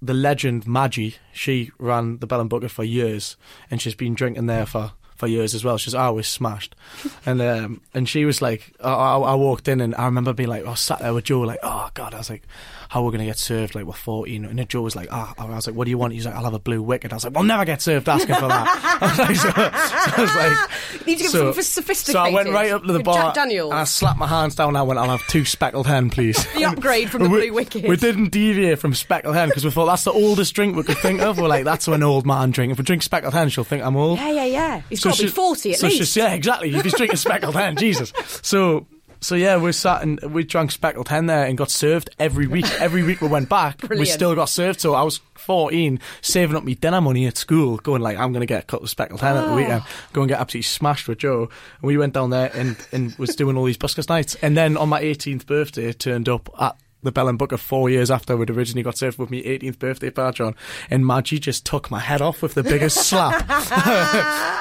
the 0.03 0.15
legend 0.15 0.67
Maggie. 0.67 1.17
She 1.33 1.71
ran 1.79 2.19
the 2.21 2.27
Bell 2.27 2.41
and 2.41 2.49
Bucket 2.49 2.71
for 2.71 2.85
years, 2.85 3.37
and 3.71 3.83
she's 3.83 3.95
been 3.95 4.15
drinking 4.15 4.47
there 4.47 4.65
for, 4.67 4.93
for 5.21 5.29
years 5.29 5.55
as 5.55 5.63
well. 5.63 5.77
She's 5.79 5.95
always 5.95 6.27
smashed, 6.27 6.75
and 7.27 7.41
um, 7.41 7.81
and 7.95 8.09
she 8.09 8.25
was 8.25 8.43
like, 8.43 8.73
I, 8.83 8.91
I 8.91 9.19
I 9.19 9.35
walked 9.35 9.69
in 9.69 9.81
and 9.81 9.95
I 9.95 10.07
remember 10.07 10.33
being 10.33 10.49
like, 10.49 10.67
I 10.67 10.71
was 10.71 10.81
sat 10.81 10.99
there 10.99 11.15
with 11.15 11.25
Joe, 11.25 11.41
like, 11.41 11.61
oh 11.63 11.91
god, 11.95 12.15
I 12.15 12.19
was 12.19 12.31
like, 12.31 12.43
how 12.91 13.05
we're 13.05 13.13
gonna 13.13 13.25
get 13.25 13.39
served? 13.39 13.77
Like 13.77 13.85
we're 13.85 13.93
fourteen, 13.93 14.45
and 14.45 14.59
then 14.59 14.67
Joe 14.67 14.83
was 14.83 14.97
like, 14.97 15.07
ah, 15.13 15.33
I 15.39 15.45
was 15.45 15.69
like, 15.69 15.77
what 15.77 15.85
do 15.85 15.91
you 15.91 15.97
want? 15.99 16.13
He's 16.13 16.27
like, 16.27 16.35
I'll 16.35 16.43
have 16.43 16.55
a 16.55 16.59
blue 16.59 16.83
WKD. 16.85 17.13
I 17.13 17.15
was 17.15 17.23
like, 17.25 17.35
we'll 17.35 17.45
never 17.45 17.65
get 17.65 17.81
served 17.81 18.09
asking 18.09 18.35
for 18.35 18.49
that. 18.49 18.99
I 19.01 19.07
was 19.07 19.19
like, 19.19 19.37
so, 19.37 19.49
so 19.51 19.53
I 19.57 20.15
was 20.19 20.35
like, 20.35 21.01
You 21.01 21.07
need 21.13 21.19
to 21.19 21.23
get 21.23 21.31
so, 21.31 21.53
sophisticated. 21.53 22.13
so 22.15 22.19
I 22.19 22.33
went 22.33 22.49
right 22.51 22.73
up 22.73 22.83
to 22.83 22.93
the 22.93 22.99
bar 22.99 23.33
and 23.37 23.73
I 23.73 23.85
slapped 23.85 24.19
my 24.19 24.27
hands 24.27 24.57
down. 24.57 24.71
And 24.71 24.79
I 24.79 24.83
went, 24.83 24.99
I'll 24.99 25.09
have 25.09 25.25
two 25.29 25.45
speckled 25.45 25.87
hen, 25.87 26.11
please. 26.11 26.45
the 26.55 26.65
upgrade 26.65 27.11
from 27.11 27.23
the 27.23 27.29
we, 27.31 27.49
Blue 27.51 27.65
WKD. 27.65 27.89
We 27.89 27.97
didn't 27.97 28.31
deviate 28.31 28.81
from 28.81 28.95
speckled 28.95 29.37
hen 29.37 29.51
because 29.51 29.65
we 29.65 29.71
thought 29.71 29.87
that's 29.87 30.03
the 30.05 30.13
oldest 30.13 30.53
drink 30.57 30.75
we 30.75 30.83
could 30.83 30.99
think 30.99 31.21
of. 31.21 31.39
We're 31.39 31.47
like, 31.47 31.65
that's 31.65 31.87
an 31.87 32.03
old 32.03 32.27
man 32.27 32.51
drink. 32.51 32.73
If 32.73 32.79
we 32.79 32.85
drink 32.85 33.05
speckled 33.05 33.35
hen, 33.35 33.51
she'll 33.51 33.63
think 33.63 33.85
I'm 33.85 33.97
old. 33.97 34.19
Yeah, 34.19 34.31
yeah, 34.33 34.45
yeah. 34.47 34.83
He's 34.91 35.01
got 35.01 35.15
to 35.15 35.23
be 35.23 35.29
40 35.29 35.73
at 35.75 35.79
so 35.79 35.87
least. 35.87 35.99
she's- 35.99 36.17
yeah, 36.17 36.33
exactly. 36.35 36.75
If 36.75 36.83
he's 36.83 36.95
drinking 36.95 37.19
speckled 37.19 37.55
hen, 37.55 37.77
Jesus. 37.77 38.13
So. 38.43 38.87
So 39.21 39.35
yeah, 39.35 39.59
we 39.59 39.73
sat 39.73 40.03
and 40.03 40.21
we 40.23 40.45
drank 40.45 40.71
speckled 40.71 41.09
hen 41.09 41.27
there 41.27 41.45
and 41.45 41.57
got 41.59 41.71
served 41.71 42.11
every 42.19 42.47
week. 42.47 42.67
Every 42.81 43.03
week 43.03 43.21
we 43.21 43.29
went 43.29 43.49
back, 43.49 43.83
we 43.89 44.07
still 44.07 44.35
got 44.35 44.49
served. 44.49 44.81
So 44.81 44.95
I 44.95 45.03
was 45.03 45.21
14, 45.35 46.01
saving 46.23 46.57
up 46.57 46.65
my 46.65 46.73
dinner 46.73 47.01
money 47.01 47.27
at 47.27 47.37
school, 47.37 47.77
going 47.79 48.01
like, 48.01 48.17
I'm 48.17 48.33
going 48.33 48.41
to 48.41 48.47
get 48.47 48.63
a 48.63 48.67
couple 48.67 48.85
of 48.85 48.91
speckled 48.91 49.21
hen 49.21 49.37
at 49.37 49.45
the 49.45 49.53
oh. 49.53 49.57
weekend, 49.57 49.83
go 50.13 50.23
and 50.23 50.29
get 50.29 50.41
absolutely 50.41 50.63
smashed 50.63 51.09
with 51.09 51.19
Joe. 51.19 51.43
And 51.43 51.83
we 51.83 51.99
went 51.99 52.15
down 52.15 52.31
there 52.31 52.51
and, 52.55 52.77
and 52.93 53.15
was 53.19 53.37
doing 53.37 53.57
all 53.57 53.65
these 53.65 53.79
buskers 53.79 54.09
nights. 54.09 54.37
And 54.37 54.57
then 54.57 54.77
on 54.77 54.89
my 54.89 55.03
18th 55.03 55.47
birthday, 55.47 55.93
turned 55.93 56.29
up 56.29 56.49
at 56.59 56.77
the 57.03 57.13
Bell 57.13 57.29
and 57.29 57.39
Bucket 57.39 57.61
four 57.61 57.89
years 57.91 58.11
after 58.11 58.37
we'd 58.37 58.51
originally 58.51 58.83
got 58.83 58.97
served 58.99 59.19
with 59.19 59.31
my 59.31 59.39
18th 59.39 59.79
birthday 59.79 60.11
party 60.11 60.43
on, 60.43 60.55
and 60.91 61.07
Maggie 61.07 61.39
just 61.39 61.65
took 61.65 61.91
my 61.91 61.99
head 62.01 62.21
off 62.21 62.43
with 62.43 62.55
the 62.55 62.63
biggest 62.63 62.97
slap. 63.09 63.41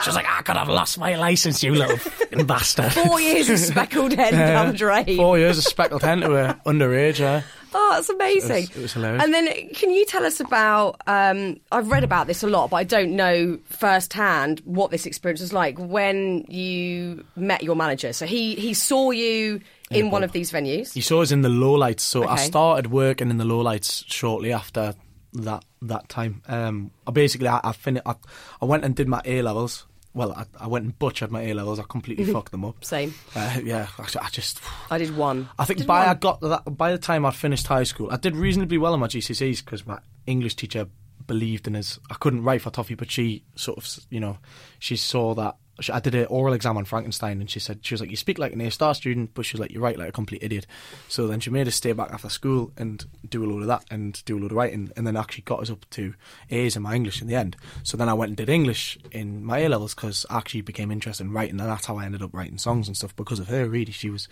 she 0.03 0.09
was 0.09 0.15
like, 0.15 0.25
I 0.29 0.41
could 0.43 0.55
have 0.57 0.69
lost 0.69 0.97
my 0.97 1.15
license, 1.15 1.61
you 1.63 1.73
little 1.75 1.97
fucking 1.97 2.45
bastard. 2.45 2.91
Four 2.93 3.19
years 3.19 3.49
of 3.49 3.59
speckled 3.59 4.13
hen 4.13 4.33
down 4.33 4.67
the 4.71 4.77
drain. 4.77 5.17
Four 5.17 5.37
years 5.37 5.57
of 5.57 5.63
speckled 5.65 6.01
hen 6.01 6.21
to 6.21 6.29
her 6.31 6.59
underage, 6.65 7.19
yeah. 7.19 7.41
Oh, 7.71 7.91
that's 7.93 8.09
amazing. 8.09 8.63
It 8.63 8.69
was- 8.69 8.77
it 8.77 8.81
was 8.81 8.93
hilarious. 8.93 9.23
And 9.23 9.31
then, 9.33 9.47
can 9.75 9.91
you 9.91 10.03
tell 10.05 10.25
us 10.25 10.39
about? 10.39 11.01
Um, 11.05 11.59
I've 11.71 11.91
read 11.91 12.03
about 12.03 12.25
this 12.25 12.41
a 12.41 12.47
lot, 12.47 12.71
but 12.71 12.77
I 12.77 12.83
don't 12.83 13.15
know 13.15 13.59
firsthand 13.65 14.61
what 14.65 14.89
this 14.89 15.05
experience 15.05 15.41
was 15.41 15.53
like 15.53 15.77
when 15.77 16.45
you 16.47 17.25
met 17.35 17.61
your 17.61 17.75
manager. 17.75 18.11
So 18.13 18.25
he 18.25 18.55
he 18.55 18.73
saw 18.73 19.11
you 19.11 19.61
in 19.89 20.11
one 20.11 20.23
of 20.23 20.31
these 20.31 20.51
venues. 20.51 20.93
He 20.93 21.01
saw 21.01 21.21
us 21.21 21.31
in 21.31 21.41
the 21.41 21.49
lowlights, 21.49 22.01
so 22.01 22.27
I 22.27 22.37
started 22.37 22.91
working 22.91 23.29
in 23.29 23.37
the 23.37 23.45
lowlights 23.45 24.03
shortly 24.07 24.53
after 24.53 24.93
that 25.33 25.65
that 25.81 26.09
time. 26.09 26.41
Um, 26.47 26.91
I 27.07 27.11
basically 27.11 27.47
I, 27.47 27.59
I, 27.63 27.71
fin- 27.71 28.01
I 28.05 28.15
I 28.61 28.65
went 28.65 28.85
and 28.85 28.95
did 28.95 29.07
my 29.07 29.21
A 29.25 29.41
levels. 29.41 29.85
Well, 30.13 30.31
I, 30.31 30.45
I 30.59 30.67
went 30.67 30.85
and 30.85 30.97
butchered 30.97 31.31
my 31.31 31.41
A 31.43 31.53
levels. 31.53 31.79
I 31.79 31.83
completely 31.83 32.25
fucked 32.33 32.51
them 32.51 32.65
up. 32.65 32.83
Same. 32.83 33.13
Uh, 33.35 33.59
yeah, 33.63 33.87
I, 33.97 34.03
I 34.21 34.29
just. 34.29 34.59
I 34.89 34.97
did 34.97 35.15
one. 35.15 35.47
I 35.57 35.65
think 35.65 35.79
Did 35.79 35.87
by 35.87 35.99
one. 35.99 36.09
I 36.09 36.13
got 36.15 36.41
that 36.41 36.63
by 36.77 36.91
the 36.91 36.97
time 36.97 37.25
I 37.25 37.31
finished 37.31 37.67
high 37.67 37.83
school, 37.83 38.09
I 38.11 38.17
did 38.17 38.35
reasonably 38.35 38.77
well 38.77 38.93
on 38.93 38.99
my 38.99 39.07
GCSEs 39.07 39.63
because 39.63 39.85
my 39.85 39.99
English 40.25 40.55
teacher 40.55 40.87
believed 41.27 41.67
in 41.67 41.75
us. 41.75 41.99
I 42.09 42.15
couldn't 42.15 42.43
write 42.43 42.61
for 42.61 42.71
toffee, 42.71 42.95
but 42.95 43.11
she 43.11 43.43
sort 43.55 43.77
of, 43.77 43.87
you 44.09 44.19
know, 44.19 44.37
she 44.79 44.95
saw 44.95 45.35
that. 45.35 45.55
She- 45.81 45.91
I 45.91 45.99
did 45.99 46.15
an 46.15 46.25
oral 46.27 46.53
exam 46.53 46.77
on 46.77 46.85
Frankenstein, 46.85 47.39
and 47.41 47.49
she 47.49 47.59
said 47.59 47.79
she 47.81 47.93
was 47.93 48.01
like, 48.01 48.09
"You 48.11 48.17
speak 48.17 48.37
like 48.37 48.53
an 48.53 48.61
A 48.61 48.69
star 48.71 48.93
student, 48.95 49.31
but 49.33 49.45
she 49.45 49.55
was 49.55 49.61
like, 49.61 49.71
you 49.71 49.79
write 49.79 49.97
like 49.99 50.09
a 50.09 50.11
complete 50.11 50.43
idiot." 50.43 50.65
So 51.07 51.27
then 51.27 51.39
she 51.39 51.49
made 51.49 51.67
us 51.67 51.75
stay 51.75 51.91
back 51.93 52.11
after 52.11 52.29
school 52.29 52.71
and 52.77 53.05
do 53.27 53.43
a 53.43 53.47
load 53.47 53.61
of 53.61 53.67
that 53.67 53.85
and 53.91 54.21
do 54.25 54.37
a 54.37 54.39
load 54.39 54.51
of 54.51 54.57
writing, 54.57 54.91
and 54.95 55.05
then 55.05 55.15
actually 55.17 55.43
got 55.43 55.61
us 55.61 55.69
up 55.69 55.85
to 55.91 56.13
A's 56.49 56.75
in 56.75 56.81
my 56.83 56.95
English 56.95 57.21
in 57.21 57.27
the 57.27 57.35
end. 57.35 57.55
So 57.83 57.97
then 57.97 58.09
I 58.09 58.13
went 58.13 58.29
and 58.29 58.37
did 58.37 58.49
English 58.49 58.97
in 59.11 59.43
my 59.43 59.59
A 59.59 59.69
levels 59.69 59.93
because 59.95 60.25
I 60.29 60.37
actually 60.37 60.61
became 60.61 60.91
interested 60.91 61.23
in 61.25 61.31
writing, 61.33 61.59
and 61.59 61.69
that's 61.69 61.85
how 61.85 61.97
I 61.97 62.05
ended 62.05 62.21
up 62.21 62.33
writing 62.33 62.57
songs 62.57 62.87
and 62.87 62.95
stuff 62.97 63.15
because 63.15 63.39
of 63.39 63.47
her. 63.47 63.67
Really, 63.67 63.91
she 63.91 64.09
was 64.09 64.27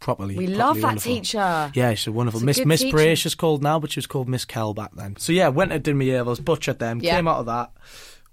properly. 0.00 0.36
We 0.36 0.46
properly 0.46 0.56
love 0.58 0.76
that 0.76 0.82
wonderful. 0.82 1.12
teacher. 1.14 1.72
Yeah, 1.74 1.94
she's 1.94 2.08
wonderful. 2.12 2.40
Miss 2.40 2.64
Miss 2.64 2.80
teacher. 2.80 2.96
Bray, 2.96 3.14
she's 3.14 3.34
called 3.34 3.62
now, 3.62 3.78
but 3.78 3.90
she 3.92 3.98
was 3.98 4.06
called 4.06 4.28
Miss 4.28 4.44
Kell 4.44 4.72
back 4.74 4.92
then. 4.94 5.16
So 5.16 5.32
yeah, 5.32 5.48
went 5.48 5.72
and 5.72 5.82
did 5.82 5.94
my 5.96 6.04
A 6.06 6.16
levels, 6.18 6.40
butchered 6.40 6.78
them, 6.78 7.00
Yeah. 7.00 7.16
came 7.16 7.28
out 7.28 7.38
of 7.40 7.46
that, 7.46 7.72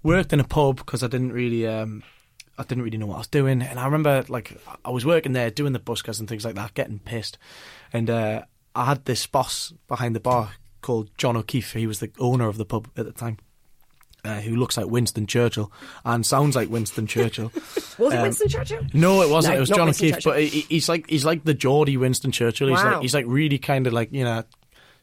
worked 0.02 0.32
in 0.32 0.40
a 0.40 0.44
pub 0.44 0.76
because 0.76 1.02
I 1.02 1.08
didn't 1.08 1.32
really. 1.32 1.66
Um, 1.66 2.02
I 2.58 2.64
didn't 2.64 2.82
really 2.82 2.98
know 2.98 3.06
what 3.06 3.14
I 3.14 3.18
was 3.18 3.26
doing, 3.28 3.62
and 3.62 3.78
I 3.78 3.84
remember 3.84 4.24
like 4.28 4.56
I 4.84 4.90
was 4.90 5.06
working 5.06 5.32
there 5.32 5.50
doing 5.50 5.72
the 5.72 5.78
buskers 5.78 6.18
and 6.18 6.28
things 6.28 6.44
like 6.44 6.56
that, 6.56 6.74
getting 6.74 6.98
pissed, 6.98 7.38
and 7.92 8.10
uh, 8.10 8.42
I 8.74 8.84
had 8.86 9.04
this 9.04 9.26
boss 9.26 9.72
behind 9.86 10.16
the 10.16 10.20
bar 10.20 10.50
called 10.82 11.10
John 11.18 11.36
O'Keefe. 11.36 11.72
He 11.72 11.86
was 11.86 12.00
the 12.00 12.10
owner 12.18 12.48
of 12.48 12.56
the 12.58 12.64
pub 12.64 12.88
at 12.96 13.04
the 13.06 13.12
time, 13.12 13.38
uh, 14.24 14.40
who 14.40 14.56
looks 14.56 14.76
like 14.76 14.86
Winston 14.86 15.26
Churchill 15.26 15.72
and 16.04 16.24
sounds 16.26 16.56
like 16.56 16.68
Winston 16.68 17.06
Churchill. 17.06 17.52
Was 17.98 18.12
it 18.12 18.16
um, 18.16 18.22
Winston 18.22 18.48
Churchill? 18.48 18.86
No, 18.92 19.22
it 19.22 19.28
wasn't. 19.30 19.54
No, 19.54 19.56
it 19.56 19.60
was 19.60 19.68
John 19.70 19.88
O'Keefe, 19.88 20.22
but 20.24 20.40
he, 20.40 20.60
he's 20.68 20.88
like 20.88 21.08
he's 21.10 21.24
like 21.24 21.42
the 21.44 21.54
Geordie 21.54 21.96
Winston 21.96 22.30
Churchill. 22.30 22.68
He's 22.68 22.76
Wow. 22.78 22.92
like 22.94 23.02
he's 23.02 23.14
like 23.14 23.24
really 23.26 23.58
kind 23.58 23.86
of 23.88 23.92
like 23.92 24.12
you 24.12 24.22
know 24.24 24.44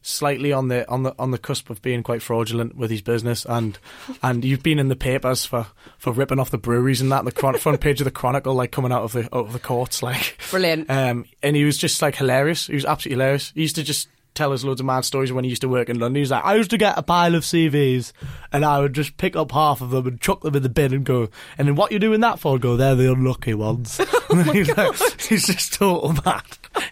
slightly 0.06 0.52
on 0.52 0.68
the 0.68 0.88
on 0.88 1.02
the 1.02 1.14
on 1.18 1.32
the 1.32 1.38
cusp 1.38 1.68
of 1.68 1.82
being 1.82 2.02
quite 2.02 2.22
fraudulent 2.22 2.76
with 2.76 2.90
his 2.90 3.02
business 3.02 3.44
and 3.44 3.78
and 4.22 4.44
you've 4.44 4.62
been 4.62 4.78
in 4.78 4.88
the 4.88 4.94
papers 4.96 5.44
for 5.44 5.66
for 5.98 6.12
ripping 6.12 6.38
off 6.38 6.50
the 6.50 6.58
breweries 6.58 7.00
and 7.00 7.10
that 7.10 7.24
the 7.24 7.32
chron- 7.32 7.58
front 7.58 7.80
page 7.80 8.00
of 8.00 8.04
the 8.04 8.10
Chronicle 8.10 8.54
like 8.54 8.70
coming 8.70 8.92
out 8.92 9.02
of 9.02 9.12
the 9.12 9.24
out 9.24 9.46
of 9.46 9.52
the 9.52 9.58
courts 9.58 10.02
like 10.04 10.38
Brilliant. 10.50 10.88
um 10.88 11.24
and 11.42 11.56
he 11.56 11.64
was 11.64 11.76
just 11.76 12.00
like 12.00 12.14
hilarious 12.14 12.68
he 12.68 12.74
was 12.74 12.84
absolutely 12.84 13.20
hilarious 13.20 13.50
he 13.54 13.62
used 13.62 13.74
to 13.76 13.82
just 13.82 14.08
tell 14.36 14.52
us 14.52 14.62
loads 14.62 14.80
of 14.80 14.86
mad 14.86 15.04
stories 15.04 15.32
when 15.32 15.44
he 15.44 15.50
used 15.50 15.62
to 15.62 15.68
work 15.68 15.88
in 15.88 15.98
London. 15.98 16.16
He 16.16 16.20
was 16.20 16.30
like, 16.30 16.44
I 16.44 16.56
used 16.56 16.68
to 16.70 16.76
get 16.76 16.98
a 16.98 17.02
pile 17.02 17.34
of 17.34 17.42
CVs 17.42 18.12
and 18.52 18.66
I 18.66 18.80
would 18.80 18.92
just 18.92 19.16
pick 19.16 19.34
up 19.34 19.50
half 19.50 19.80
of 19.80 19.88
them 19.88 20.06
and 20.06 20.20
chuck 20.20 20.42
them 20.42 20.54
in 20.54 20.62
the 20.62 20.68
bin 20.68 20.92
and 20.92 21.06
go, 21.06 21.30
and 21.56 21.66
then 21.66 21.74
what 21.74 21.90
you 21.90 21.98
doing 21.98 22.20
that 22.20 22.38
for? 22.38 22.58
Go, 22.58 22.76
they're 22.76 22.94
the 22.94 23.10
unlucky 23.10 23.54
ones. 23.54 23.98
Oh 24.28 24.42
he's, 24.52 24.76
like, 24.76 25.20
he's 25.22 25.46
just 25.46 25.72
total 25.72 26.12
mad. 26.24 26.42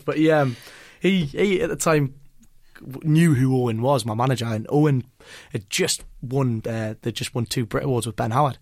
But 0.05 0.19
yeah, 0.21 0.47
he, 1.01 1.25
he 1.25 1.61
at 1.61 1.69
the 1.69 1.75
time 1.77 2.15
knew 3.03 3.35
who 3.35 3.57
Owen 3.57 3.83
was, 3.83 4.05
my 4.05 4.15
manager, 4.15 4.47
and 4.47 4.67
Owen 4.69 5.05
had 5.53 5.69
just 5.71 6.05
won. 6.23 6.63
Uh, 6.67 6.95
they 7.03 7.13
just 7.13 7.35
won 7.35 7.47
two 7.47 7.67
Brit 7.67 7.85
Awards 7.85 8.07
with 8.07 8.17
Ben 8.17 8.31
Howard, 8.31 8.59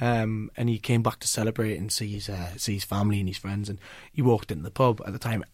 um, 0.00 0.50
and 0.56 0.68
he 0.68 0.78
came 0.78 1.02
back 1.02 1.20
to 1.20 1.28
celebrate 1.28 1.76
and 1.78 1.92
see 1.92 2.12
his 2.12 2.28
uh, 2.28 2.56
see 2.56 2.74
his 2.74 2.84
family 2.84 3.20
and 3.20 3.28
his 3.28 3.38
friends. 3.38 3.68
And 3.68 3.78
he 4.12 4.22
walked 4.22 4.50
into 4.50 4.64
the 4.64 4.70
pub 4.70 5.00
at 5.06 5.12
the 5.12 5.18
time, 5.18 5.44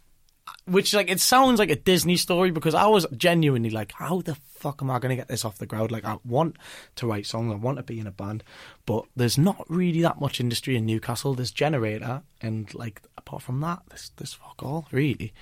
which 0.67 0.95
like 0.95 1.11
it 1.11 1.21
sounds 1.21 1.59
like 1.59 1.71
a 1.71 1.77
Disney 1.77 2.17
story 2.17 2.51
because 2.51 2.75
I 2.75 2.87
was 2.87 3.07
genuinely 3.17 3.71
like, 3.71 3.93
how 3.93 4.21
the 4.21 4.35
fuck 4.35 4.83
am 4.83 4.91
I 4.91 4.99
going 4.99 5.11
to 5.11 5.17
get 5.17 5.29
this 5.29 5.45
off 5.45 5.59
the 5.59 5.67
ground? 5.67 5.91
Like, 5.91 6.05
I 6.05 6.19
want 6.25 6.57
to 6.97 7.07
write 7.07 7.27
songs, 7.27 7.53
I 7.53 7.57
want 7.57 7.79
to 7.79 7.83
be 7.83 8.01
in 8.01 8.07
a 8.07 8.13
band, 8.13 8.45
but 8.87 9.05
there's 9.17 9.39
not 9.39 9.65
really 9.69 10.03
that 10.03 10.21
much 10.21 10.41
industry 10.41 10.77
in 10.77 10.87
Newcastle. 10.87 11.35
There's 11.35 11.53
Generator, 11.53 12.23
and 12.41 12.73
like 12.75 13.03
apart 13.17 13.43
from 13.43 13.61
that, 13.61 13.83
there's 13.89 14.11
there's 14.17 14.35
fuck 14.35 14.63
all 14.63 14.87
really. 14.91 15.33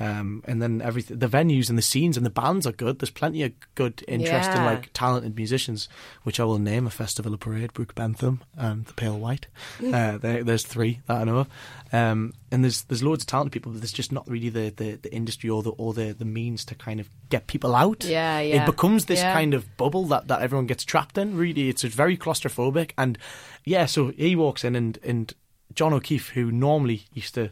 Um, 0.00 0.42
and 0.46 0.60
then 0.60 0.82
everything, 0.82 1.18
the 1.20 1.28
venues 1.28 1.68
and 1.68 1.78
the 1.78 1.82
scenes 1.82 2.16
and 2.16 2.26
the 2.26 2.30
bands 2.30 2.66
are 2.66 2.72
good. 2.72 2.98
There's 2.98 3.10
plenty 3.10 3.42
of 3.44 3.52
good, 3.76 4.02
interesting, 4.08 4.56
Yeah. 4.56 4.66
like 4.66 4.90
talented 4.92 5.36
musicians, 5.36 5.88
which 6.24 6.40
I 6.40 6.44
will 6.44 6.58
name: 6.58 6.86
a 6.86 6.90
Festival 6.90 7.32
of 7.32 7.40
Parade, 7.40 7.72
Brooke 7.72 7.94
Bentham, 7.94 8.42
and 8.56 8.86
the 8.86 8.92
Pale 8.94 9.18
White. 9.20 9.46
uh, 9.80 10.18
there, 10.18 10.42
there's 10.42 10.64
three 10.64 11.00
that 11.06 11.18
I 11.18 11.24
know 11.24 11.38
of. 11.38 11.48
Um, 11.92 12.32
and 12.50 12.64
there's 12.64 12.82
there's 12.82 13.02
loads 13.04 13.22
of 13.22 13.28
talented 13.28 13.52
people, 13.52 13.70
but 13.70 13.80
there's 13.80 13.92
just 13.92 14.10
not 14.10 14.28
really 14.28 14.48
the, 14.48 14.70
the, 14.76 14.96
the 14.96 15.14
industry 15.14 15.48
or 15.48 15.62
the 15.62 15.70
or 15.70 15.94
the, 15.94 16.12
the 16.12 16.24
means 16.24 16.64
to 16.66 16.74
kind 16.74 16.98
of 16.98 17.08
get 17.28 17.46
people 17.46 17.76
out. 17.76 18.04
Yeah, 18.04 18.40
yeah. 18.40 18.62
It 18.62 18.66
becomes 18.66 19.04
this 19.04 19.20
Yeah. 19.20 19.32
kind 19.32 19.54
of 19.54 19.76
bubble 19.76 20.04
that, 20.06 20.26
that 20.26 20.42
everyone 20.42 20.66
gets 20.66 20.84
trapped 20.84 21.16
in. 21.18 21.36
Really, 21.36 21.68
it's 21.68 21.82
very 21.82 22.16
claustrophobic. 22.16 22.90
And 22.98 23.16
yeah, 23.64 23.86
so 23.86 24.08
he 24.16 24.34
walks 24.34 24.64
in 24.64 24.74
and 24.74 24.98
and 25.04 25.32
John 25.72 25.92
O'Keefe, 25.92 26.30
who 26.30 26.50
normally 26.50 27.04
used 27.12 27.34
to. 27.36 27.50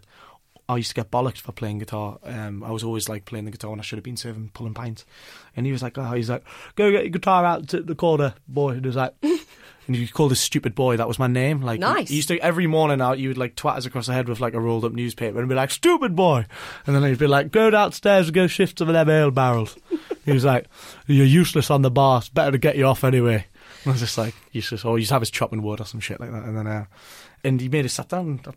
I 0.68 0.76
used 0.76 0.90
to 0.90 0.94
get 0.94 1.10
bollocked 1.10 1.38
for 1.38 1.52
playing 1.52 1.78
guitar. 1.78 2.18
Um, 2.22 2.62
I 2.62 2.70
was 2.70 2.84
always 2.84 3.08
like 3.08 3.24
playing 3.24 3.44
the 3.44 3.50
guitar 3.50 3.70
when 3.70 3.80
I 3.80 3.82
should 3.82 3.96
have 3.98 4.04
been 4.04 4.16
serving 4.16 4.50
pulling 4.54 4.74
pints. 4.74 5.04
And 5.56 5.66
he 5.66 5.72
was 5.72 5.82
like, 5.82 5.98
"Oh, 5.98 6.12
he's 6.12 6.30
like, 6.30 6.44
go 6.76 6.90
get 6.90 7.02
your 7.02 7.10
guitar 7.10 7.44
out 7.44 7.68
to 7.68 7.82
the 7.82 7.94
corner, 7.94 8.34
boy." 8.48 8.70
And 8.72 8.84
he 8.84 8.86
was 8.86 8.96
like, 8.96 9.14
and 9.22 9.96
he 9.96 10.06
called 10.06 10.32
us 10.32 10.40
stupid 10.40 10.74
boy. 10.74 10.96
That 10.96 11.08
was 11.08 11.18
my 11.18 11.26
name. 11.26 11.60
Like, 11.62 11.80
Nice. 11.80 12.08
He 12.08 12.16
used 12.16 12.28
to 12.28 12.38
every 12.38 12.66
morning 12.66 13.00
out. 13.00 13.18
You 13.18 13.28
would 13.28 13.38
like 13.38 13.56
twat 13.56 13.76
us 13.76 13.86
across 13.86 14.06
the 14.06 14.12
head 14.12 14.28
with 14.28 14.40
like 14.40 14.54
a 14.54 14.60
rolled 14.60 14.84
up 14.84 14.92
newspaper 14.92 15.40
and 15.40 15.48
be 15.48 15.54
like, 15.54 15.70
"Stupid 15.70 16.14
boy," 16.14 16.46
and 16.86 16.94
then 16.94 17.02
he'd 17.02 17.18
be 17.18 17.26
like, 17.26 17.50
"Go 17.50 17.70
downstairs 17.70 18.28
and 18.28 18.34
go 18.34 18.46
shift 18.46 18.78
some 18.78 18.88
of 18.88 18.94
them 18.94 19.10
ale 19.10 19.30
barrels." 19.30 19.76
he 20.24 20.32
was 20.32 20.44
like, 20.44 20.66
"You're 21.06 21.26
useless 21.26 21.70
on 21.70 21.82
the 21.82 21.90
bar. 21.90 22.18
It's 22.18 22.28
better 22.28 22.52
to 22.52 22.58
get 22.58 22.76
you 22.76 22.86
off 22.86 23.04
anyway." 23.04 23.46
And 23.84 23.90
I 23.90 23.92
was 23.92 24.00
just 24.00 24.18
like, 24.18 24.34
useless. 24.52 24.84
Or 24.84 24.96
he'd 24.96 25.10
have 25.10 25.22
his 25.22 25.30
chopping 25.30 25.62
wood 25.62 25.80
or 25.80 25.84
some 25.84 25.98
shit 26.00 26.20
like 26.20 26.30
that. 26.30 26.44
And 26.44 26.56
then, 26.56 26.66
uh, 26.68 26.84
and 27.42 27.60
he 27.60 27.68
made 27.68 27.84
us 27.84 27.94
sat 27.94 28.08
down 28.08 28.40
and 28.44 28.54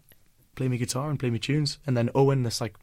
play 0.55 0.67
me 0.67 0.77
guitar 0.77 1.09
and 1.09 1.19
play 1.19 1.29
me 1.29 1.39
tunes. 1.39 1.77
And 1.85 1.95
then 1.95 2.09
Owen, 2.15 2.43
this 2.43 2.61
like 2.61 2.75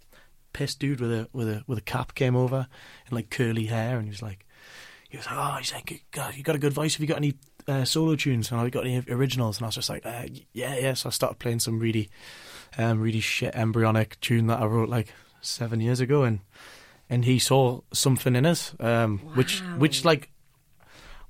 pissed 0.52 0.78
dude 0.78 1.00
with 1.00 1.12
a 1.12 1.28
with 1.32 1.48
a 1.48 1.64
with 1.66 1.78
a 1.78 1.82
cap, 1.82 2.14
came 2.14 2.36
over 2.36 2.66
and 3.06 3.12
like 3.12 3.30
curly 3.30 3.66
hair, 3.66 3.96
and 3.96 4.04
he 4.04 4.10
was 4.10 4.22
like, 4.22 4.46
he 5.08 5.16
was 5.16 5.26
like, 5.26 5.36
oh, 5.36 5.56
he's 5.58 5.72
like, 5.72 6.04
God, 6.10 6.34
you 6.34 6.42
got 6.42 6.56
a 6.56 6.58
good 6.58 6.72
voice. 6.72 6.94
Have 6.94 7.00
you 7.00 7.06
got 7.06 7.18
any 7.18 7.34
uh, 7.68 7.84
solo 7.84 8.16
tunes? 8.16 8.50
And 8.50 8.58
have 8.58 8.66
you 8.66 8.70
got 8.70 8.86
any 8.86 9.02
originals? 9.08 9.58
And 9.58 9.64
I 9.64 9.68
was 9.68 9.74
just 9.74 9.90
like, 9.90 10.06
uh, 10.06 10.26
yeah, 10.52 10.76
yeah. 10.76 10.94
So 10.94 11.08
I 11.08 11.12
started 11.12 11.38
playing 11.38 11.60
some 11.60 11.78
really, 11.78 12.08
um, 12.78 13.00
really 13.00 13.20
shit 13.20 13.54
embryonic 13.54 14.20
tune 14.20 14.46
that 14.48 14.60
I 14.60 14.66
wrote 14.66 14.88
like 14.88 15.12
seven 15.40 15.80
years 15.80 16.00
ago, 16.00 16.22
and 16.24 16.40
and 17.10 17.24
he 17.24 17.38
saw 17.38 17.80
something 17.92 18.34
in 18.36 18.46
us, 18.46 18.74
um, 18.80 19.18
which 19.34 19.60
which 19.78 20.04
like. 20.04 20.28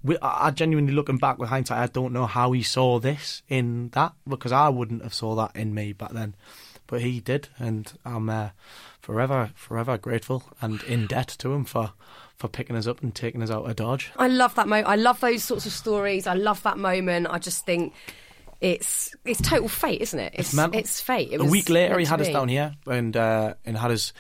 We- 0.05 0.19
I 0.23 0.51
genuinely 0.51 0.93
looking 0.93 1.19
back 1.19 1.38
with 1.38 1.49
hindsight, 1.49 1.79
I 1.79 1.87
don't 1.87 2.12
know 2.12 2.27
how 2.27 2.53
he 2.53 2.62
saw 2.62 2.99
this 2.99 3.43
in 3.49 3.91
that 3.91 4.12
because 4.29 4.53
I 4.53 4.69
wouldn't 4.69 5.03
have 5.03 5.15
saw 5.15 5.35
that 5.37 5.55
in 5.57 5.75
me 5.75 5.93
back 5.93 6.11
then, 6.12 6.35
but 6.87 7.01
he 7.03 7.21
did, 7.21 7.49
and 7.59 7.93
I'm 8.05 8.29
uh, 8.29 8.51
forever, 9.01 9.51
forever 9.55 9.99
grateful 9.99 10.43
and 10.61 10.83
in 10.85 11.07
debt 11.07 11.29
to 11.38 11.53
him 11.53 11.65
for 11.65 11.93
for 12.37 12.49
picking 12.49 12.75
us 12.75 12.88
up 12.88 13.01
and 13.03 13.15
taking 13.15 13.41
us 13.43 13.51
out 13.51 13.69
of 13.71 13.77
Dodge. 13.77 14.11
I 14.17 14.27
love 14.27 14.55
that 14.57 14.67
moment. 14.67 14.88
I 14.88 14.97
love 14.97 15.21
those 15.21 15.45
sorts 15.45 15.65
of 15.67 15.73
stories. 15.73 16.27
I 16.27 16.35
love 16.35 16.61
that 16.65 16.77
moment. 16.77 17.29
I 17.31 17.38
just 17.38 17.65
think 17.65 17.93
it's 18.61 19.15
it's 19.25 19.41
total 19.41 19.69
fate, 19.69 20.01
isn't 20.01 20.19
it? 20.19 20.33
It's 20.37 20.55
mental. 20.55 20.79
it's 20.81 21.01
fate. 21.01 21.31
It 21.33 21.41
a 21.41 21.45
week 21.45 21.69
later, 21.69 21.99
he 21.99 22.05
had 22.05 22.21
us 22.21 22.29
down 22.29 22.49
here 22.49 22.75
and 22.87 23.17
uh, 23.17 23.55
and 23.65 23.77
had 23.77 23.91
us 23.93 24.12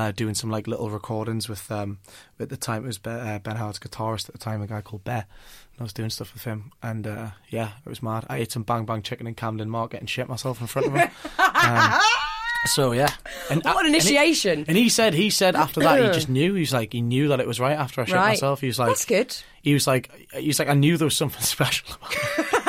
uh, 0.00 0.12
doing 0.12 0.34
some 0.34 0.50
like 0.50 0.66
little 0.66 0.90
recordings 0.90 1.48
with 1.48 1.70
um, 1.70 1.98
at 2.38 2.48
the 2.48 2.56
time 2.56 2.84
it 2.84 2.86
was 2.86 2.98
Ben, 2.98 3.18
uh, 3.26 3.38
ben 3.38 3.56
Howard's 3.56 3.78
guitarist 3.78 4.28
at 4.28 4.32
the 4.32 4.38
time, 4.38 4.62
a 4.62 4.66
guy 4.66 4.80
called 4.80 5.04
Bear. 5.04 5.26
And 5.72 5.80
I 5.80 5.82
was 5.82 5.92
doing 5.92 6.10
stuff 6.10 6.32
with 6.34 6.44
him, 6.44 6.72
and 6.82 7.06
uh, 7.06 7.30
yeah, 7.48 7.70
it 7.84 7.88
was 7.88 8.02
mad. 8.02 8.24
I 8.28 8.38
ate 8.38 8.52
some 8.52 8.62
bang 8.62 8.84
bang 8.86 9.02
chicken 9.02 9.26
in 9.26 9.34
Camden 9.34 9.68
Market 9.70 10.00
and 10.00 10.08
shit 10.10 10.28
myself 10.28 10.60
in 10.60 10.66
front 10.66 10.88
of 10.88 10.94
him. 10.94 11.10
um, 11.38 12.00
so 12.66 12.92
yeah, 12.92 13.12
and 13.50 13.62
What 13.64 13.86
an 13.86 13.94
and 13.94 14.02
he- 14.02 14.10
initiation. 14.10 14.64
And 14.68 14.76
he 14.76 14.88
said, 14.88 15.14
he 15.14 15.30
said 15.30 15.56
after 15.56 15.80
that, 15.80 16.00
he 16.02 16.06
just 16.10 16.28
knew. 16.36 16.54
He 16.54 16.60
was 16.60 16.72
like, 16.72 16.92
he 16.92 17.00
knew 17.02 17.28
that 17.28 17.40
it 17.40 17.46
was 17.46 17.58
right 17.60 17.78
after 17.78 18.00
I 18.02 18.04
shit 18.04 18.14
Right. 18.14 18.28
myself. 18.30 18.60
He 18.60 18.66
was 18.66 18.78
like, 18.78 18.88
That's 18.88 19.04
good. 19.04 19.36
he 19.62 19.72
was 19.74 19.86
like, 19.86 20.10
he 20.34 20.46
was 20.48 20.58
like, 20.58 20.68
I 20.68 20.74
knew 20.74 20.96
there 20.96 21.06
was 21.06 21.16
something 21.16 21.40
special 21.56 21.88
about 21.96 22.12
it. 22.14 22.59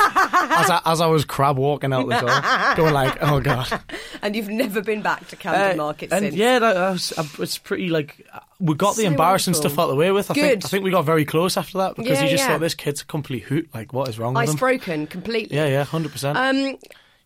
As, 0.50 0.70
I, 0.70 0.82
as 0.86 1.02
I 1.02 1.08
was 1.08 1.26
crab 1.26 1.58
walking 1.58 1.94
out 1.94 2.08
the 2.08 2.20
door, 2.20 2.76
going 2.76 2.94
like, 2.94 3.18
oh 3.22 3.40
god. 3.40 3.82
And 4.22 4.36
you've 4.36 4.50
never 4.50 4.82
been 4.82 5.02
back 5.02 5.28
to 5.30 5.36
Camden 5.36 5.80
Uh, 5.80 5.84
Market 5.84 6.12
and 6.12 6.24
since. 6.26 6.36
yeah, 6.36 6.60
that, 6.60 6.74
that 6.74 6.90
was, 6.92 7.14
uh, 7.18 7.24
it's 7.40 7.58
pretty 7.58 7.90
like 7.90 8.26
uh, 8.34 8.40
we 8.60 8.76
got 8.76 8.96
the 8.96 9.06
embarrassing 9.06 9.54
wonderful. 9.54 9.70
stuff 9.72 9.80
out 9.80 9.84
of 9.90 9.90
the 9.92 9.96
way 9.96 10.12
with. 10.12 10.30
I 10.32 10.34
Good. 10.36 10.42
think 10.62 10.66
I 10.66 10.68
think 10.68 10.84
we 10.84 10.92
got 10.92 11.06
very 11.06 11.26
close 11.26 11.58
after 11.58 11.78
that 11.80 11.96
because 11.96 12.18
Yeah, 12.20 12.24
you 12.26 12.30
just 12.32 12.44
yeah. 12.44 12.48
thought 12.50 12.60
this 12.62 12.76
kid's 12.76 13.02
a 13.02 13.06
complete 13.06 13.44
hoot. 13.44 13.70
Like, 13.74 13.94
what 13.94 14.08
is 14.10 14.20
wrong 14.20 14.34
with 14.34 14.44
Ice 14.44 14.50
him? 14.52 14.56
broken 14.58 15.08
completely. 15.08 15.56
Yeah, 15.58 15.68
yeah, 15.68 15.84
hundred 15.84 16.12
percent. 16.12 16.38
Um, 16.38 16.78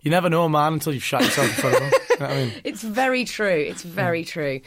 You 0.02 0.12
never 0.12 0.30
know 0.30 0.44
a 0.46 0.50
man 0.50 0.74
until 0.74 0.94
you've 0.94 1.04
shot 1.04 1.24
yourself 1.24 1.48
in 1.48 1.54
front 1.54 1.76
of 1.78 1.82
him. 1.82 1.92
You 2.16 2.20
know 2.22 2.28
what 2.28 2.38
I 2.38 2.46
mean? 2.46 2.54
it's 2.64 2.82
very 2.82 3.26
true. 3.26 3.50
It's 3.68 3.82
very 3.84 4.24
true. 4.24 4.62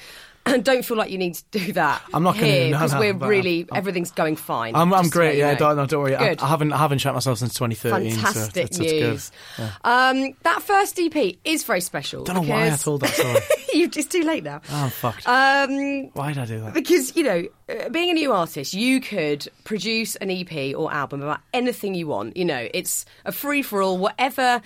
And 0.48 0.64
don't 0.64 0.84
feel 0.84 0.96
like 0.96 1.11
you 1.11 1.18
need 1.18 1.34
to 1.34 1.44
do 1.50 1.72
that. 1.74 2.02
I'm 2.12 2.22
not 2.22 2.37
here 2.37 2.70
because 2.70 2.94
no, 2.94 3.00
we're 3.00 3.14
really 3.14 3.61
I'm- 3.61 3.76
everything's 3.76 4.11
going 4.11 4.37
fine. 4.37 4.74
I'm, 4.74 4.92
I'm 4.94 5.02
just 5.04 5.12
so 5.12 5.18
great. 5.18 5.38
Yeah, 5.38 5.52
know. 5.52 5.58
don't, 5.58 5.76
no, 5.76 5.87
don't 5.87 6.02
worry. 6.02 6.16
I, 6.16 6.37
I 6.40 6.46
haven't 6.46 6.72
I 6.72 6.78
haven't 6.78 6.98
shot 6.98 7.14
myself 7.14 7.38
since 7.38 7.54
2013. 7.54 8.12
Fantastic 8.12 8.64
it's, 8.64 8.78
news. 8.78 9.30
good. 9.56 9.70
Um, 9.84 10.34
that 10.42 10.62
first 10.62 10.98
EP 10.98 11.37
is 11.44 11.64
very 11.64 11.80
special. 11.80 12.24
Don't 12.24 12.37
know 12.37 12.42
why 12.42 12.66
I 12.66 12.76
told 12.76 13.02
that 13.02 13.11
story. 13.11 13.40
you, 13.74 13.90
it's 13.94 14.06
too 14.06 14.22
late 14.22 14.44
now. 14.44 14.61
Oh, 14.70 14.84
I'm 14.84 14.90
fucked. 14.90 15.26
Um, 15.26 16.11
why 16.14 16.32
did 16.32 16.38
I 16.38 16.46
do 16.46 16.61
that? 16.61 16.74
because 16.74 17.16
you 17.16 17.24
know, 17.24 17.46
uh, 17.68 17.88
being 17.90 18.11
a 18.11 18.14
new 18.14 18.32
artist, 18.32 18.74
you 18.74 19.00
could 19.00 19.48
produce 19.64 20.16
an 20.16 20.30
EP 20.30 20.74
or 20.76 20.92
album 20.92 21.22
about 21.22 21.40
anything 21.52 21.94
you 21.94 22.06
want. 22.06 22.37
You 22.37 22.44
know, 22.44 22.68
it's 22.72 23.04
a 23.24 23.32
free 23.32 23.62
for 23.62 23.82
all. 23.82 23.98
Whatever 23.98 24.62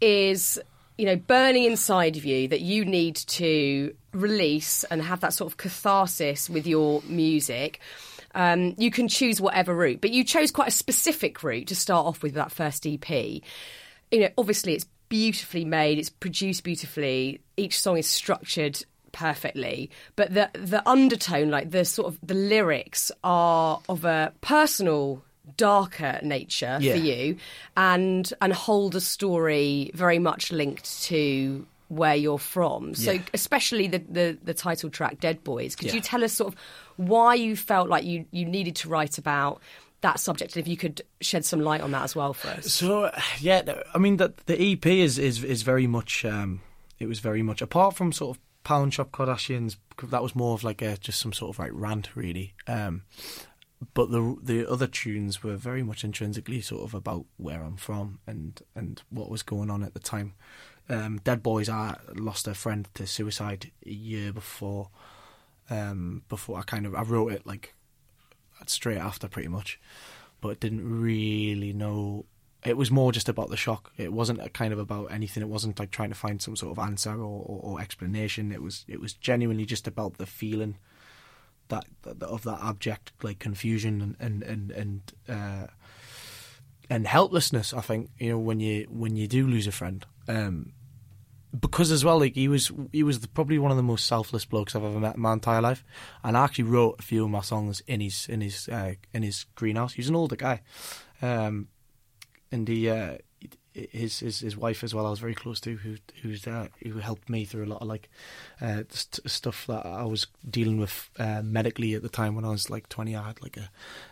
is 0.00 0.60
you 1.02 1.06
know 1.06 1.16
burning 1.16 1.64
inside 1.64 2.16
of 2.16 2.24
you 2.24 2.46
that 2.46 2.60
you 2.60 2.84
need 2.84 3.16
to 3.16 3.92
release 4.12 4.84
and 4.84 5.02
have 5.02 5.18
that 5.18 5.32
sort 5.32 5.50
of 5.50 5.56
catharsis 5.56 6.48
with 6.48 6.64
your 6.64 7.02
music. 7.08 7.80
Um, 8.36 8.76
you 8.78 8.92
can 8.92 9.08
choose 9.08 9.40
whatever 9.40 9.74
route, 9.74 10.00
but 10.00 10.12
you 10.12 10.22
chose 10.22 10.52
quite 10.52 10.68
a 10.68 10.70
specific 10.70 11.42
route 11.42 11.66
to 11.66 11.74
start 11.74 12.06
off 12.06 12.22
with 12.22 12.34
that 12.34 12.52
first 12.52 12.86
EP. 12.86 13.10
You 13.10 13.42
know, 14.12 14.28
obviously 14.38 14.74
it's 14.74 14.86
beautifully 15.08 15.64
made, 15.64 15.98
it's 15.98 16.08
produced 16.08 16.62
beautifully. 16.62 17.40
Each 17.56 17.80
song 17.80 17.98
is 17.98 18.08
structured 18.08 18.84
perfectly, 19.10 19.90
but 20.14 20.32
the 20.32 20.50
the 20.54 20.88
undertone, 20.88 21.50
like 21.50 21.72
the 21.72 21.84
sort 21.84 22.14
of 22.14 22.20
the 22.22 22.34
lyrics, 22.34 23.10
are 23.24 23.80
of 23.88 24.04
a 24.04 24.32
personal, 24.40 25.24
darker 25.56 26.18
nature 26.22 26.78
Yeah. 26.80 26.92
for 26.92 26.98
you, 26.98 27.36
and 27.76 28.32
and 28.40 28.52
hold 28.52 28.94
a 28.94 29.00
story 29.00 29.90
very 29.94 30.18
much 30.18 30.52
linked 30.52 31.02
to 31.04 31.66
where 31.88 32.14
you're 32.14 32.38
from. 32.38 32.94
So 32.94 33.12
Yeah. 33.12 33.22
especially 33.34 33.86
the, 33.88 33.98
the 33.98 34.38
the 34.42 34.54
title 34.54 34.88
track 34.90 35.20
"Dead 35.20 35.42
Boys." 35.44 35.76
Could 35.76 35.88
Yeah. 35.88 35.94
you 35.94 36.00
tell 36.00 36.24
us 36.24 36.32
sort 36.32 36.52
of 36.54 36.60
why 36.96 37.34
you 37.34 37.56
felt 37.56 37.88
like 37.88 38.04
you 38.04 38.24
you 38.30 38.44
needed 38.44 38.76
to 38.76 38.88
write 38.88 39.18
about? 39.18 39.60
That 40.00 40.18
subject, 40.18 40.56
and 40.56 40.60
if 40.64 40.66
you 40.68 40.76
could 40.76 41.02
shed 41.20 41.44
some 41.44 41.60
light 41.60 41.80
on 41.80 41.92
that 41.92 42.02
as 42.02 42.16
well 42.16 42.34
for 42.34 42.48
us. 42.48 42.72
So 42.72 43.12
yeah, 43.38 43.62
I 43.94 43.98
mean 43.98 44.16
the 44.16 44.32
the 44.46 44.60
EP 44.72 44.84
is 44.86 45.16
is 45.16 45.44
is 45.44 45.62
very 45.62 45.86
much 45.86 46.24
um 46.24 46.60
it 46.98 47.06
was 47.06 47.20
very 47.20 47.42
much 47.42 47.62
apart 47.62 47.94
from 47.94 48.10
sort 48.10 48.36
of 48.36 48.42
Pound 48.64 48.94
Shop 48.94 49.12
Kardashians 49.12 49.76
that 50.10 50.20
was 50.22 50.34
more 50.34 50.54
of 50.54 50.64
like 50.64 50.82
a 50.82 50.96
just 50.96 51.20
some 51.20 51.32
sort 51.32 51.54
of 51.54 51.58
like 51.60 51.70
rant 51.72 52.16
really. 52.16 52.54
Um 52.66 53.02
but 53.94 54.10
the 54.10 54.36
the 54.42 54.70
other 54.70 54.86
tunes 54.86 55.42
were 55.42 55.56
very 55.56 55.82
much 55.82 56.04
intrinsically 56.04 56.60
sort 56.60 56.82
of 56.82 56.94
about 56.94 57.26
where 57.36 57.62
I'm 57.62 57.76
from 57.76 58.20
and 58.26 58.60
and 58.74 59.02
what 59.10 59.30
was 59.30 59.42
going 59.42 59.70
on 59.70 59.82
at 59.82 59.94
the 59.94 60.00
time. 60.00 60.34
Um, 60.88 61.20
Dead 61.22 61.42
Boys, 61.42 61.68
I 61.68 61.96
lost 62.14 62.48
a 62.48 62.54
friend 62.54 62.88
to 62.94 63.06
suicide 63.06 63.70
a 63.86 63.90
year 63.90 64.32
before. 64.32 64.90
Um, 65.70 66.22
before 66.28 66.58
I 66.58 66.62
kind 66.62 66.86
of 66.86 66.94
I 66.94 67.02
wrote 67.02 67.32
it 67.32 67.46
like 67.46 67.74
straight 68.66 68.98
after, 68.98 69.28
pretty 69.28 69.48
much, 69.48 69.80
but 70.40 70.60
didn't 70.60 71.00
really 71.00 71.72
know. 71.72 72.26
It 72.64 72.76
was 72.76 72.90
more 72.90 73.10
just 73.10 73.28
about 73.28 73.48
the 73.48 73.56
shock. 73.56 73.92
It 73.96 74.12
wasn't 74.12 74.52
kind 74.52 74.72
of 74.72 74.78
about 74.78 75.10
anything. 75.10 75.42
It 75.42 75.48
wasn't 75.48 75.78
like 75.78 75.90
trying 75.90 76.10
to 76.10 76.14
find 76.14 76.40
some 76.40 76.54
sort 76.54 76.72
of 76.72 76.78
answer 76.78 77.14
or, 77.14 77.44
or, 77.46 77.60
or 77.62 77.80
explanation. 77.80 78.52
It 78.52 78.62
was 78.62 78.84
it 78.86 79.00
was 79.00 79.14
genuinely 79.14 79.64
just 79.64 79.88
about 79.88 80.18
the 80.18 80.26
feeling 80.26 80.76
that, 81.72 82.22
of 82.22 82.42
that 82.44 82.60
abject 82.62 83.12
like 83.22 83.38
confusion 83.38 84.00
and 84.00 84.16
and 84.20 84.42
and 84.42 84.70
and, 84.70 85.12
uh, 85.28 85.66
and 86.90 87.06
helplessness. 87.06 87.72
I 87.72 87.80
think 87.80 88.10
you 88.18 88.30
know 88.30 88.38
when 88.38 88.60
you 88.60 88.86
when 88.90 89.16
you 89.16 89.26
do 89.26 89.46
lose 89.46 89.66
a 89.66 89.72
friend, 89.72 90.04
um, 90.28 90.72
because 91.58 91.90
as 91.90 92.04
well, 92.04 92.18
like 92.18 92.34
he 92.34 92.48
was, 92.48 92.72
he 92.92 93.02
was 93.02 93.20
the, 93.20 93.28
probably 93.28 93.58
one 93.58 93.70
of 93.70 93.76
the 93.76 93.82
most 93.82 94.06
selfless 94.06 94.44
blokes 94.44 94.74
I've 94.74 94.84
ever 94.84 94.98
met 94.98 95.16
in 95.16 95.20
my 95.20 95.34
entire 95.34 95.60
life. 95.60 95.84
And 96.24 96.36
I 96.36 96.44
actually 96.44 96.64
wrote 96.64 96.96
a 96.98 97.02
few 97.02 97.24
of 97.24 97.30
my 97.30 97.42
songs 97.42 97.82
in 97.86 98.00
his 98.00 98.26
in 98.28 98.40
his 98.40 98.68
uh, 98.68 98.94
in 99.12 99.22
his 99.22 99.44
greenhouse. 99.54 99.92
He's 99.92 100.08
an 100.08 100.16
older 100.16 100.36
guy, 100.36 100.62
um, 101.20 101.68
and 102.50 102.66
he. 102.68 102.88
Uh, 102.88 103.18
his, 103.74 104.20
his 104.20 104.40
his 104.40 104.56
wife 104.56 104.84
as 104.84 104.94
well. 104.94 105.06
I 105.06 105.10
was 105.10 105.18
very 105.18 105.34
close 105.34 105.60
to 105.60 105.76
who 105.76 105.96
who's 106.22 106.46
uh, 106.46 106.68
who 106.82 106.98
helped 106.98 107.28
me 107.28 107.44
through 107.44 107.64
a 107.64 107.66
lot 107.72 107.82
of 107.82 107.88
like 107.88 108.08
uh, 108.60 108.82
st- 108.90 109.30
stuff 109.30 109.66
that 109.66 109.86
I 109.86 110.04
was 110.04 110.26
dealing 110.48 110.78
with 110.78 111.10
uh, 111.18 111.42
medically 111.42 111.94
at 111.94 112.02
the 112.02 112.08
time 112.08 112.34
when 112.34 112.44
I 112.44 112.50
was 112.50 112.70
like 112.70 112.88
twenty. 112.88 113.16
I 113.16 113.26
had 113.26 113.42
like 113.42 113.56
a, 113.56 113.70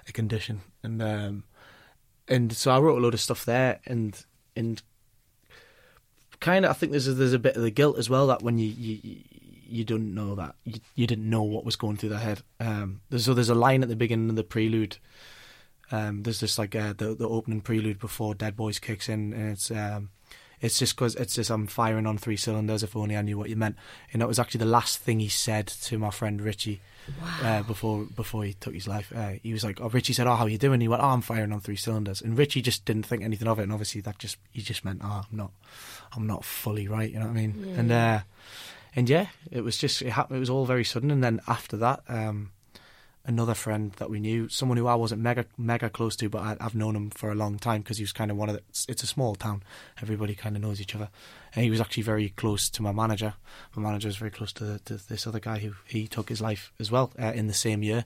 a 0.08 0.12
condition, 0.12 0.62
and 0.82 1.02
um, 1.02 1.44
and 2.28 2.52
so 2.52 2.70
I 2.70 2.78
wrote 2.78 2.98
a 2.98 3.02
load 3.02 3.14
of 3.14 3.20
stuff 3.20 3.44
there, 3.44 3.80
and 3.86 4.24
and 4.56 4.82
kind 6.40 6.64
of 6.64 6.70
I 6.70 6.74
think 6.74 6.92
there's 6.92 7.08
a, 7.08 7.14
there's 7.14 7.34
a 7.34 7.38
bit 7.38 7.56
of 7.56 7.62
the 7.62 7.70
guilt 7.70 7.98
as 7.98 8.08
well 8.08 8.26
that 8.28 8.42
when 8.42 8.58
you 8.58 8.68
you 8.68 9.20
you 9.70 9.84
don't 9.84 10.14
know 10.14 10.34
that 10.34 10.56
you, 10.64 10.80
you 10.94 11.06
didn't 11.06 11.28
know 11.28 11.42
what 11.42 11.64
was 11.64 11.76
going 11.76 11.96
through 11.96 12.08
their 12.08 12.18
head. 12.18 12.42
Um, 12.58 13.02
there's, 13.10 13.24
so 13.24 13.34
there's 13.34 13.50
a 13.50 13.54
line 13.54 13.82
at 13.82 13.88
the 13.88 13.96
beginning 13.96 14.30
of 14.30 14.36
the 14.36 14.42
prelude 14.42 14.96
um, 15.92 16.22
there's 16.22 16.40
just 16.40 16.58
like 16.58 16.74
uh, 16.74 16.92
the 16.96 17.14
the 17.14 17.28
opening 17.28 17.60
prelude 17.60 17.98
before 17.98 18.34
Dead 18.34 18.56
Boys 18.56 18.78
kicks 18.78 19.08
in, 19.08 19.32
and 19.32 19.52
it's 19.52 19.70
um, 19.70 20.10
it's 20.60 20.78
just 20.78 20.94
because 20.94 21.14
it's 21.16 21.34
just 21.34 21.50
I'm 21.50 21.66
firing 21.66 22.06
on 22.06 22.18
three 22.18 22.36
cylinders. 22.36 22.82
If 22.82 22.94
only 22.96 23.16
I 23.16 23.22
knew 23.22 23.38
what 23.38 23.48
you 23.50 23.56
meant. 23.56 23.76
And 24.12 24.20
that 24.20 24.28
was 24.28 24.38
actually 24.38 24.58
the 24.58 24.66
last 24.66 24.98
thing 24.98 25.18
he 25.20 25.28
said 25.28 25.66
to 25.66 25.98
my 25.98 26.10
friend 26.10 26.40
Richie 26.40 26.80
Wow. 27.20 27.38
uh, 27.42 27.62
before 27.62 28.04
before 28.14 28.44
he 28.44 28.52
took 28.52 28.74
his 28.74 28.86
life. 28.86 29.10
Uh, 29.16 29.32
he 29.42 29.52
was 29.54 29.64
like, 29.64 29.80
"Oh, 29.80 29.88
Richie 29.88 30.12
said, 30.12 30.26
oh, 30.26 30.34
how 30.36 30.46
you 30.46 30.58
doing?" 30.58 30.80
He 30.82 30.86
went, 30.86 31.02
"Oh, 31.02 31.06
I'm 31.08 31.22
firing 31.22 31.50
on 31.52 31.60
three 31.60 31.74
cylinders." 31.76 32.20
And 32.20 32.36
Richie 32.38 32.60
just 32.62 32.84
didn't 32.84 33.04
think 33.06 33.22
anything 33.24 33.48
of 33.48 33.58
it, 33.58 33.62
and 33.62 33.72
obviously 33.72 34.00
that 34.02 34.18
just 34.18 34.36
he 34.52 34.60
just 34.62 34.84
meant, 34.84 35.00
"Oh, 35.02 35.22
I'm 35.30 35.36
not, 35.36 35.50
I'm 36.14 36.26
not 36.26 36.44
fully 36.44 36.86
right." 36.88 37.10
You 37.10 37.18
know 37.18 37.26
what 37.26 37.32
I 37.38 37.46
mean? 37.46 37.74
And 37.76 37.90
uh, 37.90 38.20
and 38.94 39.08
yeah, 39.08 39.28
it 39.50 39.62
was 39.62 39.78
just 39.78 40.02
it 40.02 40.10
happened. 40.10 40.36
It 40.36 40.40
was 40.40 40.50
all 40.50 40.66
very 40.66 40.84
sudden, 40.84 41.10
and 41.10 41.24
then 41.24 41.40
after 41.48 41.76
that. 41.78 42.02
Um, 42.06 42.52
another 43.24 43.54
friend 43.54 43.92
that 43.98 44.10
we 44.10 44.20
knew, 44.20 44.48
someone 44.48 44.78
who 44.78 44.86
I 44.86 44.94
wasn't 44.94 45.20
mega 45.20 45.44
mega 45.58 45.90
close 45.90 46.16
to, 46.16 46.28
but 46.28 46.42
I, 46.42 46.56
I've 46.60 46.74
known 46.74 46.96
him 46.96 47.10
for 47.10 47.30
a 47.30 47.34
long 47.34 47.58
time 47.58 47.82
because 47.82 47.98
he 47.98 48.02
was 48.02 48.12
kind 48.12 48.30
of 48.30 48.36
one 48.36 48.48
of 48.48 48.56
the. 48.56 48.62
It's, 48.68 48.86
it's 48.88 49.02
a 49.02 49.06
small 49.06 49.34
town, 49.34 49.62
everybody 50.00 50.34
kind 50.34 50.56
of 50.56 50.62
knows 50.62 50.80
each 50.80 50.94
other, 50.94 51.08
and 51.54 51.64
he 51.64 51.70
was 51.70 51.80
actually 51.80 52.02
very 52.02 52.30
close 52.30 52.70
to 52.70 52.82
my 52.82 52.92
manager. 52.92 53.34
My 53.74 53.82
manager 53.82 54.08
was 54.08 54.16
very 54.16 54.30
close 54.30 54.52
to, 54.54 54.64
the, 54.64 54.78
to 54.80 55.08
this 55.08 55.26
other 55.26 55.40
guy 55.40 55.58
who 55.58 55.74
he 55.86 56.06
took 56.06 56.28
his 56.28 56.40
life 56.40 56.72
as 56.80 56.90
well 56.90 57.12
uh, 57.20 57.32
in 57.34 57.46
the 57.46 57.54
same 57.54 57.82
year, 57.82 58.04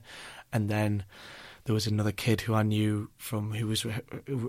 and 0.51 0.69
then 0.69 1.03
there 1.65 1.73
was 1.73 1.87
another 1.87 2.11
kid 2.11 2.41
who 2.41 2.53
I 2.53 2.61
knew 2.61 3.09
from 3.17 3.51
who 3.53 3.65
was 3.65 3.85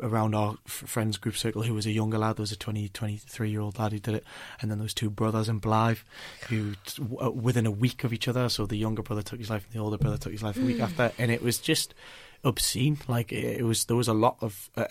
around 0.02 0.34
our 0.34 0.58
friends 0.66 1.16
group 1.16 1.34
circle 1.34 1.62
who 1.62 1.72
was 1.72 1.86
a 1.86 1.90
younger 1.90 2.18
lad. 2.18 2.36
There 2.36 2.42
was 2.42 2.52
a 2.52 2.56
20, 2.56 2.90
23 2.90 3.50
year 3.50 3.62
old 3.62 3.78
lad 3.78 3.92
who 3.92 3.98
did 3.98 4.14
it, 4.14 4.24
and 4.60 4.70
then 4.70 4.78
there 4.78 4.84
was 4.84 4.92
two 4.92 5.08
brothers 5.08 5.48
in 5.48 5.58
Blyth 5.58 6.02
who 6.48 6.74
uh, 7.22 7.30
within 7.30 7.64
a 7.64 7.70
week 7.70 8.04
of 8.04 8.12
each 8.12 8.28
other. 8.28 8.50
So 8.50 8.66
the 8.66 8.76
younger 8.76 9.02
brother 9.02 9.22
took 9.22 9.38
his 9.38 9.48
life, 9.48 9.64
and 9.64 9.72
the 9.72 9.82
older 9.82 9.96
brother 9.96 10.18
took 10.18 10.32
his 10.32 10.42
life 10.42 10.58
a 10.58 10.60
week 10.60 10.80
after, 10.80 11.10
and 11.18 11.30
it 11.30 11.42
was 11.42 11.56
just 11.56 11.94
obscene. 12.46 12.98
Like 13.08 13.32
it, 13.32 13.58
it 13.60 13.62
was, 13.64 13.84
there 13.84 13.96
was 13.96 14.08
a 14.08 14.14
lot 14.14 14.36
of. 14.40 14.70
Uh, 14.76 14.86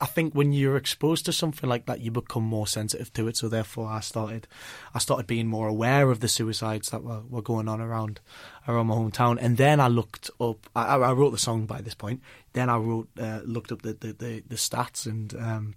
I 0.00 0.06
think 0.06 0.34
when 0.34 0.52
you're 0.52 0.76
exposed 0.76 1.24
to 1.26 1.32
something 1.32 1.68
like 1.68 1.86
that, 1.86 2.00
you 2.00 2.10
become 2.10 2.42
more 2.44 2.66
sensitive 2.66 3.12
to 3.14 3.28
it. 3.28 3.36
So 3.36 3.48
therefore, 3.48 3.88
I 3.88 4.00
started, 4.00 4.46
I 4.94 4.98
started 4.98 5.26
being 5.26 5.46
more 5.46 5.68
aware 5.68 6.10
of 6.10 6.20
the 6.20 6.28
suicides 6.28 6.90
that 6.90 7.02
were, 7.02 7.20
were 7.28 7.42
going 7.42 7.68
on 7.68 7.80
around 7.80 8.20
around 8.68 8.86
my 8.86 8.94
hometown. 8.94 9.38
And 9.40 9.56
then 9.56 9.80
I 9.80 9.88
looked 9.88 10.30
up. 10.40 10.68
I, 10.76 10.96
I 10.96 11.12
wrote 11.12 11.30
the 11.30 11.38
song 11.38 11.66
by 11.66 11.80
this 11.80 11.94
point. 11.94 12.22
Then 12.52 12.68
I 12.68 12.76
wrote, 12.76 13.08
uh, 13.18 13.40
looked 13.44 13.72
up 13.72 13.82
the 13.82 13.94
the, 13.94 14.12
the, 14.12 14.42
the 14.46 14.56
stats 14.56 15.06
and 15.06 15.34
um, 15.34 15.74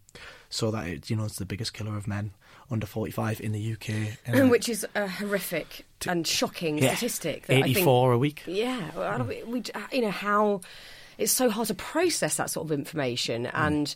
saw 0.49 0.71
that 0.71 0.87
it, 0.87 1.09
you 1.09 1.15
know 1.15 1.25
it's 1.25 1.37
the 1.37 1.45
biggest 1.45 1.73
killer 1.73 1.97
of 1.97 2.07
men 2.07 2.31
under 2.71 2.87
45 2.87 3.41
in 3.41 3.51
the 3.51 3.73
UK. 3.73 4.17
And, 4.25 4.49
Which 4.49 4.69
is 4.69 4.85
a 4.95 5.07
horrific 5.07 5.85
and 6.07 6.25
shocking 6.25 6.77
yeah, 6.77 6.95
statistic. 6.95 7.45
That 7.47 7.57
I 7.57 7.61
think 7.63 7.77
84 7.77 8.13
a 8.13 8.17
week. 8.17 8.43
Yeah, 8.47 9.21
we, 9.23 9.43
we- 9.43 9.63
you 9.91 10.01
know 10.01 10.11
how 10.11 10.61
it's 11.17 11.31
so 11.31 11.49
hard 11.49 11.67
to 11.67 11.73
process 11.73 12.37
that 12.37 12.49
sort 12.49 12.65
of 12.67 12.71
information 12.71 13.47
and 13.47 13.95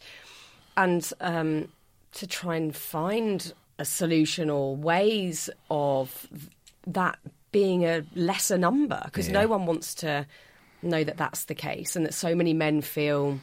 and 0.76 1.12
um, 1.22 1.68
to 2.14 2.28
try 2.28 2.56
and 2.56 2.76
find 2.76 3.54
a 3.80 3.86
solution 3.86 4.50
or 4.50 4.76
ways 4.76 5.50
of 5.70 6.28
that 6.86 7.18
being 7.52 7.86
a 7.86 8.04
lesser 8.16 8.58
number 8.58 9.02
because 9.06 9.30
no 9.30 9.48
one 9.48 9.66
wants 9.66 9.94
to 9.96 10.26
know 10.82 11.04
that 11.04 11.18
that's 11.18 11.46
the 11.46 11.56
case 11.56 11.96
and 11.96 12.06
that 12.06 12.14
so 12.14 12.36
many 12.36 12.54
men 12.54 12.82
feel 12.82 13.40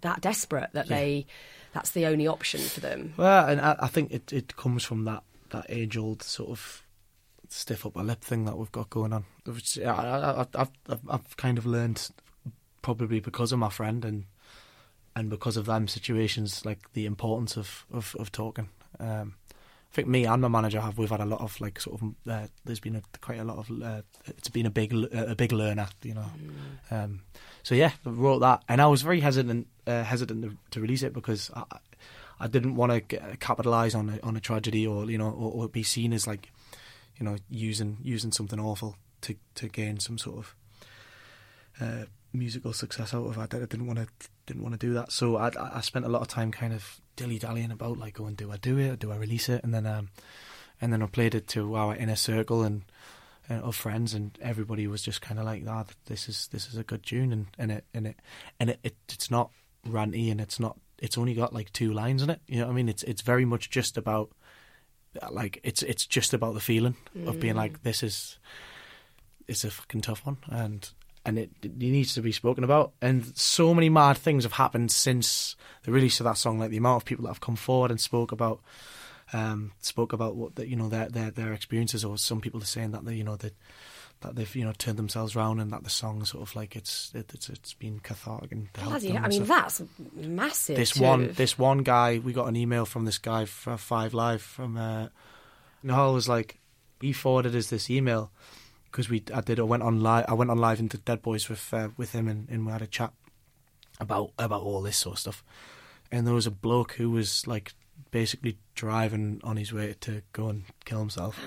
that 0.00 0.20
desperate 0.20 0.70
that 0.72 0.88
they 0.88 1.26
that's 1.72 1.90
the 1.90 2.06
only 2.06 2.26
option 2.26 2.60
for 2.60 2.80
them. 2.80 3.14
Well, 3.16 3.46
and 3.48 3.60
I, 3.60 3.76
I 3.80 3.86
think 3.88 4.10
it, 4.10 4.32
it 4.32 4.56
comes 4.56 4.84
from 4.84 5.04
that, 5.04 5.22
that 5.50 5.66
age 5.68 5.96
old 5.96 6.22
sort 6.22 6.50
of 6.50 6.82
stiff 7.48 7.86
upper 7.86 8.02
lip 8.02 8.22
thing 8.22 8.44
that 8.46 8.56
we've 8.56 8.72
got 8.72 8.90
going 8.90 9.12
on. 9.12 9.24
Which 9.44 9.78
I, 9.78 9.90
I, 9.90 10.42
I, 10.42 10.46
I've, 10.54 10.70
I've 10.88 11.00
I've 11.08 11.36
kind 11.36 11.58
of 11.58 11.66
learned 11.66 12.10
probably 12.82 13.20
because 13.20 13.52
of 13.52 13.58
my 13.58 13.70
friend 13.70 14.04
and 14.04 14.24
and 15.16 15.30
because 15.30 15.56
of 15.56 15.66
them 15.66 15.88
situations, 15.88 16.64
like 16.64 16.92
the 16.92 17.06
importance 17.06 17.56
of 17.56 17.84
of, 17.92 18.16
of 18.18 18.30
talking. 18.32 18.68
Um, 19.00 19.34
I 19.90 19.94
think 19.94 20.08
me 20.08 20.26
and 20.26 20.42
my 20.42 20.48
manager 20.48 20.80
have 20.80 20.98
we've 20.98 21.10
had 21.10 21.20
a 21.20 21.24
lot 21.24 21.40
of 21.40 21.60
like 21.60 21.80
sort 21.80 22.00
of 22.00 22.14
uh, 22.28 22.46
there's 22.64 22.80
been 22.80 22.96
a, 22.96 23.02
quite 23.20 23.40
a 23.40 23.44
lot 23.44 23.58
of 23.58 23.82
uh, 23.82 24.02
it's 24.26 24.48
been 24.48 24.66
a 24.66 24.70
big 24.70 24.92
a 24.92 25.34
big 25.34 25.52
learner, 25.52 25.88
you 26.02 26.14
know. 26.14 26.30
Um, 26.90 27.20
so 27.62 27.74
yeah, 27.74 27.92
I 28.04 28.10
wrote 28.10 28.40
that, 28.40 28.62
and 28.68 28.82
I 28.82 28.86
was 28.86 29.02
very 29.02 29.20
hesitant 29.20 29.66
uh, 29.86 30.04
hesitant 30.04 30.42
to, 30.42 30.56
to 30.72 30.80
release 30.80 31.02
it 31.02 31.14
because 31.14 31.50
I, 31.54 31.64
I 32.38 32.46
didn't 32.46 32.76
want 32.76 33.08
to 33.08 33.36
capitalize 33.40 33.94
on 33.94 34.10
a, 34.10 34.26
on 34.26 34.36
a 34.36 34.40
tragedy 34.40 34.86
or 34.86 35.10
you 35.10 35.18
know 35.18 35.30
or, 35.30 35.64
or 35.64 35.68
be 35.68 35.82
seen 35.82 36.12
as 36.12 36.26
like 36.26 36.52
you 37.18 37.24
know 37.24 37.36
using 37.48 37.98
using 38.02 38.30
something 38.30 38.60
awful 38.60 38.96
to 39.22 39.36
to 39.54 39.68
gain 39.68 40.00
some 40.00 40.18
sort 40.18 40.38
of 40.38 40.54
uh, 41.80 42.04
musical 42.32 42.72
success 42.72 43.14
out 43.14 43.26
of 43.26 43.38
it. 43.38 43.54
I 43.54 43.58
didn't 43.58 43.86
want 43.86 43.98
to 43.98 44.06
didn't 44.46 44.62
want 44.62 44.78
to 44.78 44.86
do 44.86 44.94
that, 44.94 45.12
so 45.12 45.36
I, 45.36 45.50
I 45.58 45.80
spent 45.80 46.04
a 46.04 46.08
lot 46.08 46.22
of 46.22 46.28
time 46.28 46.52
kind 46.52 46.72
of 46.72 47.00
dilly 47.16 47.38
dallying 47.38 47.70
about 47.70 47.98
like, 47.98 48.14
going, 48.14 48.34
do 48.34 48.50
I 48.50 48.56
do 48.56 48.78
it 48.78 48.90
or 48.90 48.96
do 48.96 49.12
I 49.12 49.16
release 49.16 49.48
it? 49.48 49.62
And 49.64 49.74
then 49.74 49.86
um, 49.86 50.08
and 50.80 50.92
then 50.92 51.02
I 51.02 51.06
played 51.06 51.34
it 51.34 51.46
to 51.48 51.74
our 51.74 51.94
inner 51.94 52.16
circle 52.16 52.62
and 52.62 52.84
uh, 53.50 53.54
of 53.54 53.76
friends, 53.76 54.14
and 54.14 54.38
everybody 54.40 54.86
was 54.86 55.02
just 55.02 55.20
kind 55.20 55.38
of 55.38 55.46
like, 55.46 55.64
"Ah, 55.66 55.84
this 56.06 56.28
is 56.28 56.48
this 56.48 56.68
is 56.68 56.76
a 56.76 56.84
good 56.84 57.04
tune," 57.04 57.32
and, 57.32 57.46
and 57.58 57.72
it 57.72 57.84
and 57.94 58.06
it 58.06 58.20
and 58.60 58.70
it, 58.70 58.80
it 58.82 58.96
it's 59.08 59.30
not 59.30 59.50
ranty 59.86 60.30
and 60.30 60.40
it's 60.40 60.60
not 60.60 60.78
it's 60.98 61.16
only 61.16 61.34
got 61.34 61.52
like 61.52 61.72
two 61.72 61.92
lines 61.92 62.22
in 62.22 62.30
it. 62.30 62.40
You 62.46 62.60
know 62.60 62.66
what 62.66 62.72
I 62.72 62.76
mean? 62.76 62.88
It's 62.88 63.02
it's 63.04 63.22
very 63.22 63.44
much 63.44 63.70
just 63.70 63.96
about 63.96 64.30
like 65.30 65.60
it's 65.62 65.82
it's 65.82 66.06
just 66.06 66.34
about 66.34 66.54
the 66.54 66.60
feeling 66.60 66.96
of 67.26 67.40
being 67.40 67.56
like 67.56 67.82
this 67.82 68.02
is 68.02 68.38
it's 69.46 69.64
a 69.64 69.70
fucking 69.70 70.02
tough 70.02 70.24
one 70.26 70.36
and 70.48 70.90
and 71.28 71.38
it, 71.38 71.50
it 71.62 71.76
needs 71.76 72.14
to 72.14 72.22
be 72.22 72.32
spoken 72.32 72.64
about. 72.64 72.92
And 73.02 73.36
so 73.36 73.74
many 73.74 73.90
mad 73.90 74.16
things 74.16 74.44
have 74.44 74.54
happened 74.54 74.90
since 74.90 75.56
the 75.82 75.92
release 75.92 76.20
of 76.20 76.24
that 76.24 76.38
song 76.38 76.58
like 76.58 76.70
the 76.70 76.78
amount 76.78 77.02
of 77.02 77.04
people 77.04 77.24
that 77.24 77.30
have 77.30 77.40
come 77.40 77.56
forward 77.56 77.90
and 77.90 78.00
spoke 78.00 78.32
about 78.32 78.60
um 79.34 79.72
spoke 79.80 80.14
about 80.14 80.36
what 80.36 80.54
the, 80.54 80.66
you 80.66 80.74
know 80.74 80.88
their 80.88 81.10
their 81.10 81.30
their 81.30 81.52
experiences. 81.52 82.02
Or 82.02 82.16
some 82.16 82.40
people 82.40 82.62
are 82.62 82.66
saying 82.66 82.92
that 82.92 83.04
they 83.04 83.14
you 83.14 83.24
know 83.24 83.36
that 83.36 83.52
that 84.20 84.36
they've 84.36 84.56
you 84.56 84.64
know 84.64 84.72
turned 84.72 84.98
themselves 84.98 85.36
around 85.36 85.60
and 85.60 85.70
that 85.70 85.84
the 85.84 85.90
song 85.90 86.24
sort 86.24 86.48
of 86.48 86.56
like 86.56 86.74
it's 86.74 87.12
it, 87.14 87.30
it's 87.34 87.50
it's 87.50 87.74
been 87.74 88.00
cathartic 88.00 88.50
and 88.50 88.72
Bloody 88.72 89.16
I 89.18 89.28
mean, 89.28 89.44
that's 89.44 89.82
massive. 90.14 90.76
this 90.76 90.92
to 90.92 91.02
one 91.02 91.32
this 91.34 91.58
one 91.58 91.82
guy 91.82 92.18
we 92.24 92.32
got 92.32 92.48
an 92.48 92.56
email 92.56 92.86
from 92.86 93.04
this 93.04 93.18
guy 93.18 93.44
for 93.44 93.76
five 93.76 94.14
live 94.14 94.40
from 94.40 94.78
uh 94.78 95.08
Nihal 95.84 96.14
was 96.14 96.26
like 96.28 96.58
he 97.02 97.12
forwarded 97.12 97.54
us 97.54 97.68
this 97.68 97.90
email 97.90 98.32
because 98.90 99.08
we 99.08 99.22
I 99.34 99.40
did 99.40 99.58
I 99.60 99.62
went 99.62 99.82
on 99.82 100.00
live 100.00 100.24
I 100.28 100.34
went 100.34 100.50
on 100.50 100.58
live 100.58 100.80
into 100.80 100.98
Dead 100.98 101.22
Boys 101.22 101.48
with 101.48 101.72
uh, 101.72 101.88
with 101.96 102.12
him 102.12 102.28
and, 102.28 102.48
and 102.48 102.66
we 102.66 102.72
had 102.72 102.82
a 102.82 102.86
chat 102.86 103.12
about 104.00 104.32
about 104.38 104.62
all 104.62 104.82
this 104.82 104.96
sort 104.96 105.14
of 105.14 105.20
stuff 105.20 105.44
and 106.12 106.26
there 106.26 106.34
was 106.34 106.46
a 106.46 106.50
bloke 106.50 106.92
who 106.92 107.10
was 107.10 107.46
like 107.46 107.72
basically 108.10 108.56
driving 108.74 109.40
on 109.42 109.56
his 109.56 109.72
way 109.72 109.94
to 110.00 110.22
go 110.32 110.48
and 110.48 110.64
kill 110.84 111.00
himself 111.00 111.38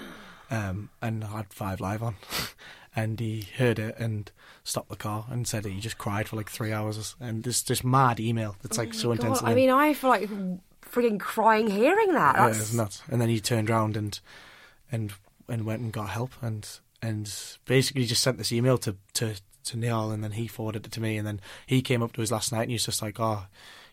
um 0.50 0.90
and 1.02 1.24
had 1.24 1.52
five 1.54 1.80
live 1.80 2.04
on 2.04 2.16
and 2.96 3.20
he 3.22 3.48
heard 3.58 3.80
it 3.80 3.96
and 3.98 4.32
stopped 4.64 4.90
the 4.90 4.98
car 4.98 5.26
and 5.30 5.48
said 5.48 5.64
that 5.64 5.70
he 5.70 5.80
just 5.80 5.98
cried 5.98 6.28
for 6.28 6.36
like 6.36 6.50
three 6.50 6.74
hours 6.74 7.16
and 7.22 7.44
this 7.44 7.62
this 7.62 7.84
mad 7.84 8.20
email 8.20 8.58
that's 8.62 8.78
like 8.78 8.94
so 8.94 9.12
Oh 9.12 9.16
God, 9.16 9.24
intense 9.24 9.44
I 9.44 9.54
mean, 9.54 9.70
I 9.70 9.94
feel 9.94 10.10
like 10.10 10.30
freaking 10.82 11.20
crying 11.20 11.68
hearing 11.70 12.14
that. 12.14 12.36
yeah, 12.36 12.50
it's 12.50 12.74
nuts. 12.74 13.02
And 13.10 13.22
then 13.22 13.30
he 13.30 13.40
turned 13.40 13.70
around 13.70 13.96
and 13.96 14.20
and 14.92 15.14
and 15.48 15.66
went 15.66 15.82
and 15.82 15.94
got 15.94 16.10
help 16.10 16.32
and 16.42 16.68
and 17.02 17.34
basically 17.66 18.06
just 18.06 18.22
sent 18.24 18.38
this 18.38 18.52
email 18.52 18.78
to 18.80 18.96
to 19.14 19.36
to 19.64 19.78
Neil 19.78 20.12
and 20.12 20.24
then 20.24 20.32
he 20.34 20.48
forwarded 20.48 20.86
it 20.86 20.92
to 20.94 21.02
me 21.02 21.18
and 21.18 21.28
then 21.28 21.40
he 21.66 21.82
came 21.82 22.02
up 22.02 22.14
to 22.14 22.22
us 22.24 22.32
last 22.32 22.52
night 22.52 22.64
and 22.64 22.72
he's 22.72 22.86
just 22.86 23.02
like 23.02 23.20
oh 23.20 23.44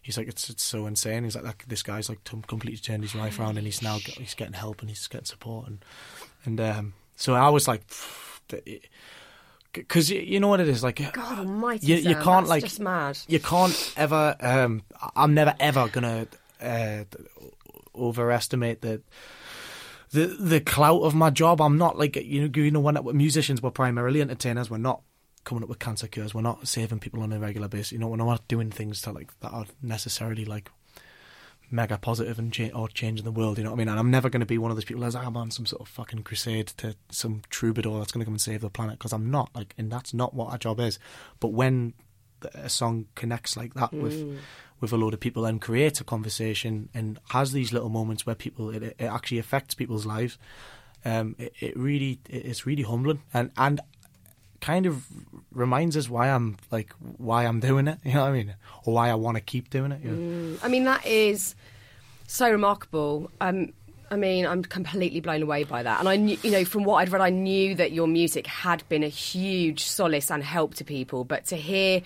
he's 0.01 0.17
like 0.17 0.29
it's 0.29 0.49
it's 0.49 0.63
so 0.63 0.87
insane 0.87 1.25
he's 1.25 1.35
like 1.35 1.45
that, 1.45 1.57
this 1.69 1.83
guy's 1.83 2.09
like 2.09 2.25
completely 2.25 2.79
turned 2.79 3.03
his 3.03 3.15
life 3.15 3.39
around 3.39 3.57
and 3.59 3.67
he's 3.67 3.83
now 3.83 3.99
he's 3.99 4.35
getting 4.35 4.55
help 4.55 4.81
and 4.81 4.89
he's 4.89 5.07
getting 5.07 5.27
support 5.27 5.67
and 5.67 5.85
and 6.45 6.59
um 6.61 6.95
so 7.17 7.35
I 7.35 7.51
was 7.51 7.69
like 7.69 7.83
because 9.73 10.11
you 10.11 10.41
know 10.41 10.49
what 10.49 10.61
it 10.61 10.69
is 10.69 10.83
like 10.83 10.97
God 11.13 11.39
Almighty. 11.41 11.87
You- 11.87 11.97
you 11.97 12.15
can't, 12.17 12.47
like- 12.49 12.63
just 12.65 12.81
mad. 12.81 13.19
you 13.29 13.39
can't 13.39 13.93
ever. 13.97 14.35
Um, 14.41 14.83
I'm 15.15 15.35
never 15.35 15.55
ever 15.61 15.89
gonna 15.89 16.27
uh, 16.61 17.05
overestimate 17.95 18.81
the 18.81 19.03
the 20.11 20.27
the 20.27 20.61
clout 20.61 21.03
of 21.03 21.15
my 21.15 21.31
job. 21.31 21.61
I'm 21.61 21.79
not 21.79 21.99
like 21.99 22.17
you 22.17 22.49
know 22.49 22.51
you 22.55 22.71
know 22.71 22.81
when 22.81 23.17
musicians 23.17 23.63
were 23.63 23.71
primarily 23.71 24.21
entertainers. 24.21 24.71
We're 24.71 24.79
not 24.79 25.03
coming 25.45 25.63
up 25.63 25.69
with 25.69 25.79
cancer 25.79 26.07
cures. 26.07 26.35
We're 26.35 26.43
not 26.43 26.69
saving 26.69 27.01
people 27.01 27.23
on 27.23 27.33
a 27.33 27.39
regular 27.39 27.69
basis. 27.69 27.93
You 27.93 27.99
know, 27.99 28.09
we're 28.09 28.17
not 28.17 28.47
doing 28.49 28.71
things 28.71 29.01
to 29.03 29.13
like 29.13 29.39
that 29.41 29.51
are 29.51 29.67
necessarily 29.83 30.45
like 30.45 30.71
mega 31.71 31.99
positive 31.99 32.39
and 32.39 32.53
cha- 32.53 32.71
or 32.75 32.89
changing 32.89 33.25
the 33.25 33.33
world. 33.33 33.59
You 33.59 33.65
know 33.65 33.71
what 33.71 33.77
I 33.77 33.79
mean? 33.79 33.89
And 33.89 33.99
I'm 33.99 34.11
never 34.11 34.29
going 34.29 34.41
to 34.41 34.47
be 34.47 34.59
one 34.59 34.71
of 34.71 34.77
those 34.77 34.85
people 34.85 35.05
as 35.05 35.15
I'm 35.15 35.37
on 35.37 35.51
some 35.51 35.67
sort 35.67 35.83
of 35.83 35.89
fucking 35.89 36.23
crusade 36.23 36.69
to 36.79 36.97
some 37.11 37.43
troubadour 37.51 37.99
that's 37.99 38.13
going 38.13 38.21
to 38.21 38.25
come 38.25 38.35
and 38.35 38.41
save 38.41 38.61
the 38.61 38.71
planet 38.71 38.99
because 38.99 39.13
I'm 39.13 39.31
not. 39.31 39.51
Like, 39.55 39.75
and 39.79 39.91
that's 39.91 40.15
not 40.15 40.35
what 40.35 40.51
our 40.51 40.59
job 40.59 40.81
is. 40.81 40.99
But 41.41 41.49
when 41.49 41.95
a 42.55 42.69
song 42.69 43.07
connects 43.15 43.57
like 43.57 43.75
that 43.75 43.91
mm. 43.91 44.03
with 44.03 44.39
with 44.81 44.93
a 44.93 44.97
load 44.97 45.13
of 45.13 45.21
people 45.21 45.45
and 45.45 45.61
creates 45.61 46.01
a 46.01 46.05
conversation 46.05 46.89
and 46.95 47.19
has 47.31 47.53
these 47.53 47.73
little 47.73 47.89
moments 47.89 48.25
where 48.25 48.35
people 48.35 48.71
it, 48.71 48.83
it 48.83 49.05
actually 49.05 49.39
affects 49.39 49.75
people's 49.75 50.07
lives. 50.07 50.39
Um, 51.05 51.37
it, 51.39 51.53
it 51.61 51.77
really 51.77 52.21
it's 52.29 52.67
really 52.67 52.83
humbling 52.83 53.23
and 53.33 53.51
and 53.57 53.81
kind 54.61 54.87
of 54.87 55.07
reminds 55.53 55.97
us 55.97 56.09
why 56.09 56.29
I'm 56.29 56.57
like 56.71 56.93
why 57.17 57.45
I'm 57.45 57.61
doing 57.61 57.89
it. 57.89 57.99
You 58.05 58.15
know 58.15 58.23
what 58.23 58.31
I 58.31 58.33
mean, 58.33 58.55
or 58.85 58.95
why 58.95 59.11
I 59.11 59.15
want 59.15 59.37
to 59.37 59.41
keep 59.41 59.71
doing 59.71 59.93
it. 59.93 60.03
You 60.03 60.11
know? 60.11 60.57
mm, 60.57 60.65
I 60.65 60.69
mean, 60.69 60.85
that 60.85 61.07
is 61.07 61.55
so 62.27 62.51
remarkable. 62.51 63.31
Um, 63.41 63.73
I 64.11 64.17
mean, 64.17 64.47
I'm 64.47 64.63
completely 64.63 65.21
blown 65.21 65.43
away 65.43 65.65
by 65.65 65.83
that. 65.83 66.01
And 66.01 66.09
I 66.09 66.17
knew, 66.17 66.39
you 66.43 66.51
know, 66.51 66.65
from 66.65 66.85
what 66.85 66.97
I'd 66.97 67.11
read, 67.11 67.21
I 67.21 67.31
knew 67.31 67.75
that 67.75 67.93
your 67.93 68.07
music 68.07 68.47
had 68.47 68.89
been 68.89 69.03
a 69.03 69.09
huge 69.09 69.85
solace 69.85 70.31
and 70.31 70.43
help 70.43 70.75
to 70.77 70.85
people. 70.85 71.25
But 71.25 71.47
to 71.47 71.57
hear, 71.57 72.03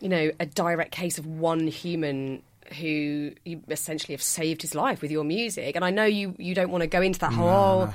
you 0.00 0.08
know, 0.08 0.30
a 0.40 0.46
direct 0.46 0.92
case 0.92 1.18
of 1.18 1.26
one 1.26 1.66
human 1.66 2.42
who 2.78 3.32
you 3.44 3.62
essentially 3.68 4.14
have 4.14 4.22
saved 4.22 4.62
his 4.62 4.74
life 4.74 5.02
with 5.02 5.10
your 5.10 5.24
music, 5.24 5.76
and 5.76 5.84
I 5.84 5.90
know 5.90 6.04
you 6.04 6.34
you 6.38 6.54
don't 6.54 6.70
want 6.70 6.82
to 6.82 6.88
go 6.88 7.02
into 7.02 7.18
that 7.20 7.32
whole. 7.32 7.86
No. 7.86 7.94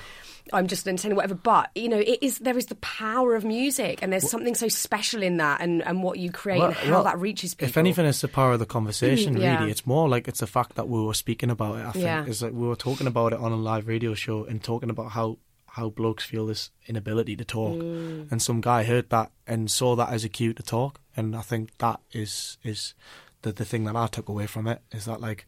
I'm 0.53 0.67
just 0.67 0.87
entertaining 0.87 1.15
whatever. 1.15 1.35
But 1.35 1.71
you 1.75 1.89
know, 1.89 1.97
it 1.97 2.19
is 2.21 2.39
there 2.39 2.57
is 2.57 2.67
the 2.67 2.75
power 2.75 3.35
of 3.35 3.43
music, 3.43 3.99
and 4.01 4.11
there's 4.11 4.23
well, 4.23 4.31
something 4.31 4.55
so 4.55 4.67
special 4.67 5.23
in 5.23 5.37
that, 5.37 5.61
and, 5.61 5.81
and 5.83 6.03
what 6.03 6.19
you 6.19 6.31
create 6.31 6.59
well, 6.59 6.67
and 6.67 6.75
how 6.75 6.91
well, 6.91 7.03
that 7.03 7.19
reaches 7.19 7.55
people. 7.55 7.69
If 7.69 7.77
anything, 7.77 8.05
it's 8.05 8.21
the 8.21 8.27
power 8.27 8.53
of 8.53 8.59
the 8.59 8.65
conversation. 8.65 9.35
Mm, 9.35 9.41
yeah. 9.41 9.59
Really, 9.59 9.71
it's 9.71 9.85
more 9.85 10.07
like 10.07 10.27
it's 10.27 10.39
the 10.39 10.47
fact 10.47 10.75
that 10.75 10.87
we 10.87 11.01
were 11.01 11.13
speaking 11.13 11.49
about 11.49 11.79
it. 11.79 11.85
I 11.85 11.91
think 11.91 12.05
yeah. 12.05 12.25
is 12.25 12.43
like 12.43 12.53
we 12.53 12.67
were 12.67 12.75
talking 12.75 13.07
about 13.07 13.33
it 13.33 13.39
on 13.39 13.51
a 13.51 13.57
live 13.57 13.87
radio 13.87 14.13
show 14.13 14.43
and 14.45 14.63
talking 14.63 14.89
about 14.89 15.11
how 15.11 15.37
how 15.67 15.89
blokes 15.89 16.23
feel 16.23 16.45
this 16.45 16.71
inability 16.87 17.35
to 17.35 17.45
talk, 17.45 17.79
mm. 17.79 18.31
and 18.31 18.41
some 18.41 18.61
guy 18.61 18.83
heard 18.83 19.09
that 19.09 19.31
and 19.47 19.69
saw 19.71 19.95
that 19.95 20.09
as 20.09 20.23
a 20.23 20.29
cue 20.29 20.53
to 20.53 20.63
talk, 20.63 20.99
and 21.15 21.35
I 21.35 21.41
think 21.41 21.77
that 21.79 21.99
is 22.11 22.57
is 22.63 22.93
the 23.41 23.51
the 23.51 23.65
thing 23.65 23.85
that 23.85 23.95
I 23.95 24.07
took 24.07 24.29
away 24.29 24.47
from 24.47 24.67
it 24.67 24.81
is 24.91 25.05
that 25.05 25.21
like 25.21 25.47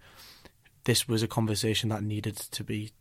this 0.85 1.07
was 1.07 1.21
a 1.21 1.27
conversation 1.27 1.89
that 1.89 2.01
needed 2.01 2.37
to 2.37 2.63
be 2.63 2.91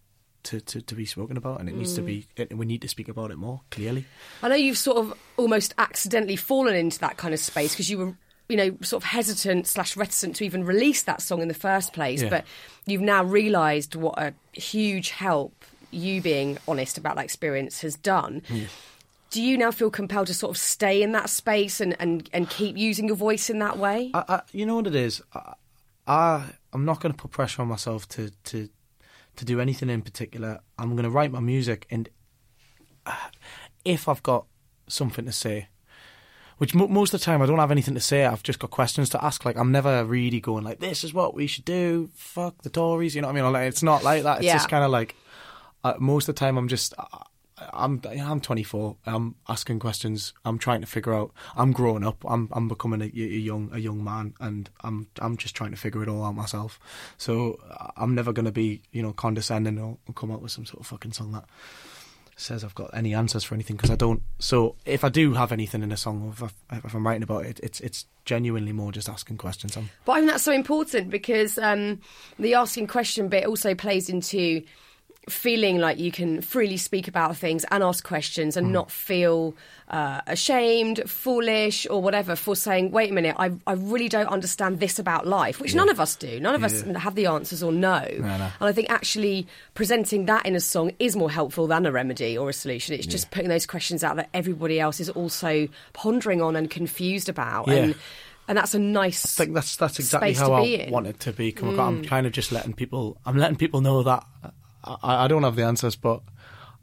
to, 0.47 0.61
to, 0.61 0.80
to 0.80 0.94
be 0.94 1.05
spoken 1.05 1.36
about, 1.36 1.61
and 1.61 1.68
it 1.68 1.74
needs 1.74 1.94
to 1.94 2.03
be. 2.03 2.26
Mm. 2.36 2.51
It, 2.51 2.57
we 2.59 2.66
need 2.66 2.82
to 2.82 2.88
speak 2.88 3.09
about 3.09 3.30
it 3.30 3.36
more 3.36 3.61
clearly. 3.70 4.07
I 4.42 4.49
know 4.49 4.55
you've 4.55 4.78
sort 4.78 4.99
of 4.99 5.14
almost 5.36 5.74
accidentally 5.78 6.36
fallen 6.36 6.74
into 6.74 6.99
that 7.01 7.16
kind 7.16 7.34
of 7.34 7.40
space 7.40 7.72
because 7.72 7.90
you 7.90 7.99
were, 7.99 8.14
you 8.49 8.57
know, 8.57 8.76
sort 8.82 9.03
of 9.03 9.09
hesitant 9.09 9.66
slash 9.66 9.97
reticent 9.97 10.36
to 10.36 10.44
even 10.44 10.64
release 10.64 11.03
that 11.05 11.20
song 11.20 11.42
in 11.42 11.49
the 11.49 11.55
first 11.55 11.92
place. 11.92 12.22
Yeah. 12.22 12.30
But 12.30 12.44
you've 12.86 13.03
now 13.03 13.24
realised 13.24 13.94
what 13.94 14.18
a 14.18 14.34
huge 14.53 15.11
help 15.11 15.64
you 15.90 16.20
being 16.20 16.59
honest 16.66 16.99
about 16.99 17.16
that 17.16 17.24
experience 17.24 17.80
has 17.80 17.97
done. 17.97 18.42
Mm. 18.49 18.66
Do 19.30 19.42
you 19.42 19.59
now 19.59 19.70
feel 19.70 19.90
compelled 19.90 20.28
to 20.28 20.34
sort 20.34 20.51
of 20.51 20.57
stay 20.57 21.03
in 21.03 21.12
that 21.12 21.28
space 21.28 21.80
and, 21.80 21.97
and, 21.99 22.30
and 22.32 22.49
keep 22.49 22.76
using 22.76 23.09
your 23.09 23.16
voice 23.16 23.51
in 23.51 23.59
that 23.59 23.76
way? 23.76 24.11
I, 24.14 24.24
I, 24.28 24.40
you 24.53 24.64
know 24.64 24.76
what 24.76 24.86
it 24.86 24.94
is. 24.94 25.20
I, 25.34 25.55
I 26.07 26.44
I'm 26.72 26.84
not 26.84 27.01
going 27.01 27.12
to 27.12 27.18
put 27.18 27.30
pressure 27.30 27.62
on 27.62 27.68
myself 27.68 28.09
to 28.11 28.30
to 28.44 28.68
to 29.37 29.45
do 29.45 29.61
anything 29.61 29.91
in 29.91 30.03
particular. 30.03 30.61
I'm 30.78 30.93
going 30.93 31.05
to 31.05 31.11
write 31.11 31.32
my 31.32 31.41
music, 31.41 31.87
and 31.91 32.09
uh, 33.05 33.14
if 33.84 34.09
I've 34.09 34.22
got 34.22 34.47
something 34.89 35.24
to 35.24 35.32
say, 35.32 35.68
which 36.59 36.74
mo- 36.74 36.89
most 36.89 37.12
of 37.12 37.20
the 37.20 37.24
time 37.24 37.43
I 37.43 37.47
don't 37.47 37.59
have 37.59 37.70
anything 37.70 37.95
to 37.95 38.01
say, 38.01 38.24
I've 38.24 38.43
just 38.43 38.59
got 38.59 38.70
questions 38.70 39.09
to 39.11 39.24
ask. 39.24 39.45
Like 39.45 39.57
I'm 39.57 39.72
never 39.72 40.05
really 40.05 40.41
going 40.41 40.64
like, 40.64 40.80
"This 40.80 41.05
is 41.05 41.12
what 41.12 41.34
we 41.34 41.47
should 41.47 41.64
do." 41.64 42.11
Fuck 42.14 42.62
the 42.62 42.70
Tories, 42.70 43.14
you 43.14 43.22
know 43.22 43.28
what 43.28 43.37
I 43.37 43.43
mean? 43.43 43.53
Like, 43.53 43.68
it's 43.68 43.82
not 43.82 44.03
like 44.03 44.22
that. 44.24 44.39
It's 44.39 44.47
yeah. 44.47 44.55
just 44.55 44.68
kind 44.68 44.84
of 44.84 44.91
like 44.91 45.14
uh, 45.84 45.95
most 45.99 46.28
of 46.28 46.34
the 46.34 46.39
time 46.39 46.57
I'm 46.57 46.68
just. 46.68 46.95
Uh, 46.99 47.18
I'm 47.59 48.03
I'm 48.05 48.41
24. 48.41 48.97
I'm 49.07 49.35
asking 49.49 49.79
questions. 49.79 50.35
I'm 50.45 50.59
trying 50.59 50.83
to 50.83 50.87
figure 50.87 51.15
out. 51.15 51.33
I'm 51.57 51.73
growing 51.73 52.05
up. 52.05 52.23
I'm 52.29 52.49
I'm 52.53 52.69
becoming 52.69 53.01
a, 53.01 53.05
a, 53.05 53.09
young 53.09 53.71
a 53.73 53.79
young 53.79 54.05
man, 54.05 54.35
and 54.41 54.69
I'm 54.83 55.09
I'm 55.21 55.37
just 55.37 55.55
trying 55.55 55.71
to 55.71 55.77
figure 55.77 56.03
it 56.03 56.09
all 56.09 56.25
out 56.25 56.35
myself. 56.35 56.79
So 57.17 57.59
I'm 57.97 58.15
never 58.15 58.33
going 58.33 58.45
to 58.45 58.53
be 58.53 58.83
you 58.93 59.03
know 59.03 59.13
condescending 59.13 59.79
or, 59.79 59.97
or 60.07 60.15
come 60.15 60.31
up 60.31 60.43
with 60.43 60.53
some 60.53 60.67
sort 60.67 60.81
of 60.81 60.87
fucking 60.87 61.13
song 61.13 61.33
that 61.33 61.45
says 62.37 62.63
I've 62.63 62.75
got 62.75 62.91
any 62.93 63.15
answers 63.15 63.45
for 63.45 63.55
anything 63.55 63.77
because 63.77 63.91
I 63.91 63.97
don't. 63.97 64.23
So 64.39 64.77
if 64.85 65.03
I 65.03 65.09
do 65.09 65.33
have 65.33 65.51
anything 65.51 65.83
in 65.83 65.91
a 65.91 65.97
song, 65.97 66.35
if, 66.35 66.43
I, 66.43 66.77
if 66.85 66.95
I'm 66.95 67.07
writing 67.07 67.23
about 67.23 67.47
it, 67.47 67.59
it's 67.63 67.81
it's 67.81 68.05
genuinely 68.27 68.73
more 68.73 68.93
just 68.93 69.09
asking 69.09 69.39
questions. 69.39 69.77
I'm, 69.77 69.89
but 70.05 70.13
I 70.13 70.17
think 70.17 70.31
that's 70.31 70.45
so 70.45 70.53
important 70.53 71.09
because 71.09 71.59
um, 71.59 72.01
the 72.39 72.55
asking 72.55 72.89
question 72.89 73.29
bit 73.29 73.47
also 73.47 73.75
plays 73.75 74.11
into 74.11 74.63
feeling 75.29 75.79
like 75.79 75.99
you 75.99 76.12
can 76.12 76.41
freely 76.41 76.77
speak 76.77 77.09
about 77.09 77.37
things 77.37 77.64
and 77.70 77.83
ask 77.83 78.05
questions 78.05 78.57
and 78.57 78.68
mm. 78.68 78.70
not 78.70 78.91
feel 78.93 79.57
uh, 79.89 80.20
ashamed, 80.29 81.03
foolish, 81.09 81.87
or 81.91 82.01
whatever 82.01 82.37
for 82.37 82.55
saying, 82.55 82.93
wait 82.93 83.11
a 83.11 83.14
minute, 83.14 83.35
I, 83.39 83.53
I 83.66 83.72
really 83.72 84.09
don't 84.09 84.29
understand 84.29 84.79
this 84.79 85.01
about 85.01 85.27
life, 85.27 85.61
which 85.61 85.72
yeah. 85.72 85.79
none 85.79 85.89
of 85.89 85.99
us 85.99 86.14
do. 86.14 86.39
None 86.39 86.55
of 86.55 86.61
yeah. 86.61 86.66
us 86.66 86.83
have 87.03 87.16
the 87.16 87.27
answers 87.27 87.62
or 87.62 87.72
know. 87.72 88.07
No, 88.18 88.37
no. 88.39 88.45
And 88.45 88.53
I 88.61 88.72
think 88.72 88.89
actually 88.89 89.49
presenting 89.74 90.27
that 90.27 90.47
in 90.47 90.55
a 90.55 90.61
song 90.61 90.93
is 91.01 91.16
more 91.16 91.31
helpful 91.31 91.66
than 91.66 91.87
a 91.87 91.93
remedy 91.93 92.39
or 92.39 92.49
a 92.49 92.53
solution. 92.53 92.95
It's 92.95 93.07
yeah. 93.07 93.12
just 93.12 93.33
putting 93.33 93.49
those 93.49 93.66
questions 93.66 94.05
out 94.05 94.16
that 94.16 94.29
everybody 94.33 94.79
else 94.79 95.01
is 95.01 95.11
also 95.11 95.68
pondering 95.93 96.41
on 96.41 96.55
and 96.55 96.70
confused 96.70 97.29
about. 97.29 97.68
And, 97.68 97.97
and 98.49 98.57
that's 98.57 98.74
a 98.74 98.79
nice. 98.79 99.41
I 99.41 99.45
think 99.45 99.55
that's 99.57 99.77
that's 99.77 99.99
exactly 99.99 100.35
how 100.35 100.53
I 100.53 100.62
in. 100.62 100.93
want 100.93 101.09
it 101.09 101.18
to 101.20 101.33
be. 101.33 101.53
Mm. 101.53 101.79
I'm 101.79 102.05
kind 102.05 102.27
of 102.27 102.33
just 102.33 102.53
letting 102.53 102.74
people. 102.74 103.18
I'm 103.27 103.37
letting 103.37 103.57
people 103.57 103.81
know 103.81 104.05
that 104.05 104.24
I, 104.87 105.24
I 105.24 105.28
don't 105.28 105.43
have 105.43 105.57
the 105.57 105.64
answers, 105.64 105.97
but 105.97 106.22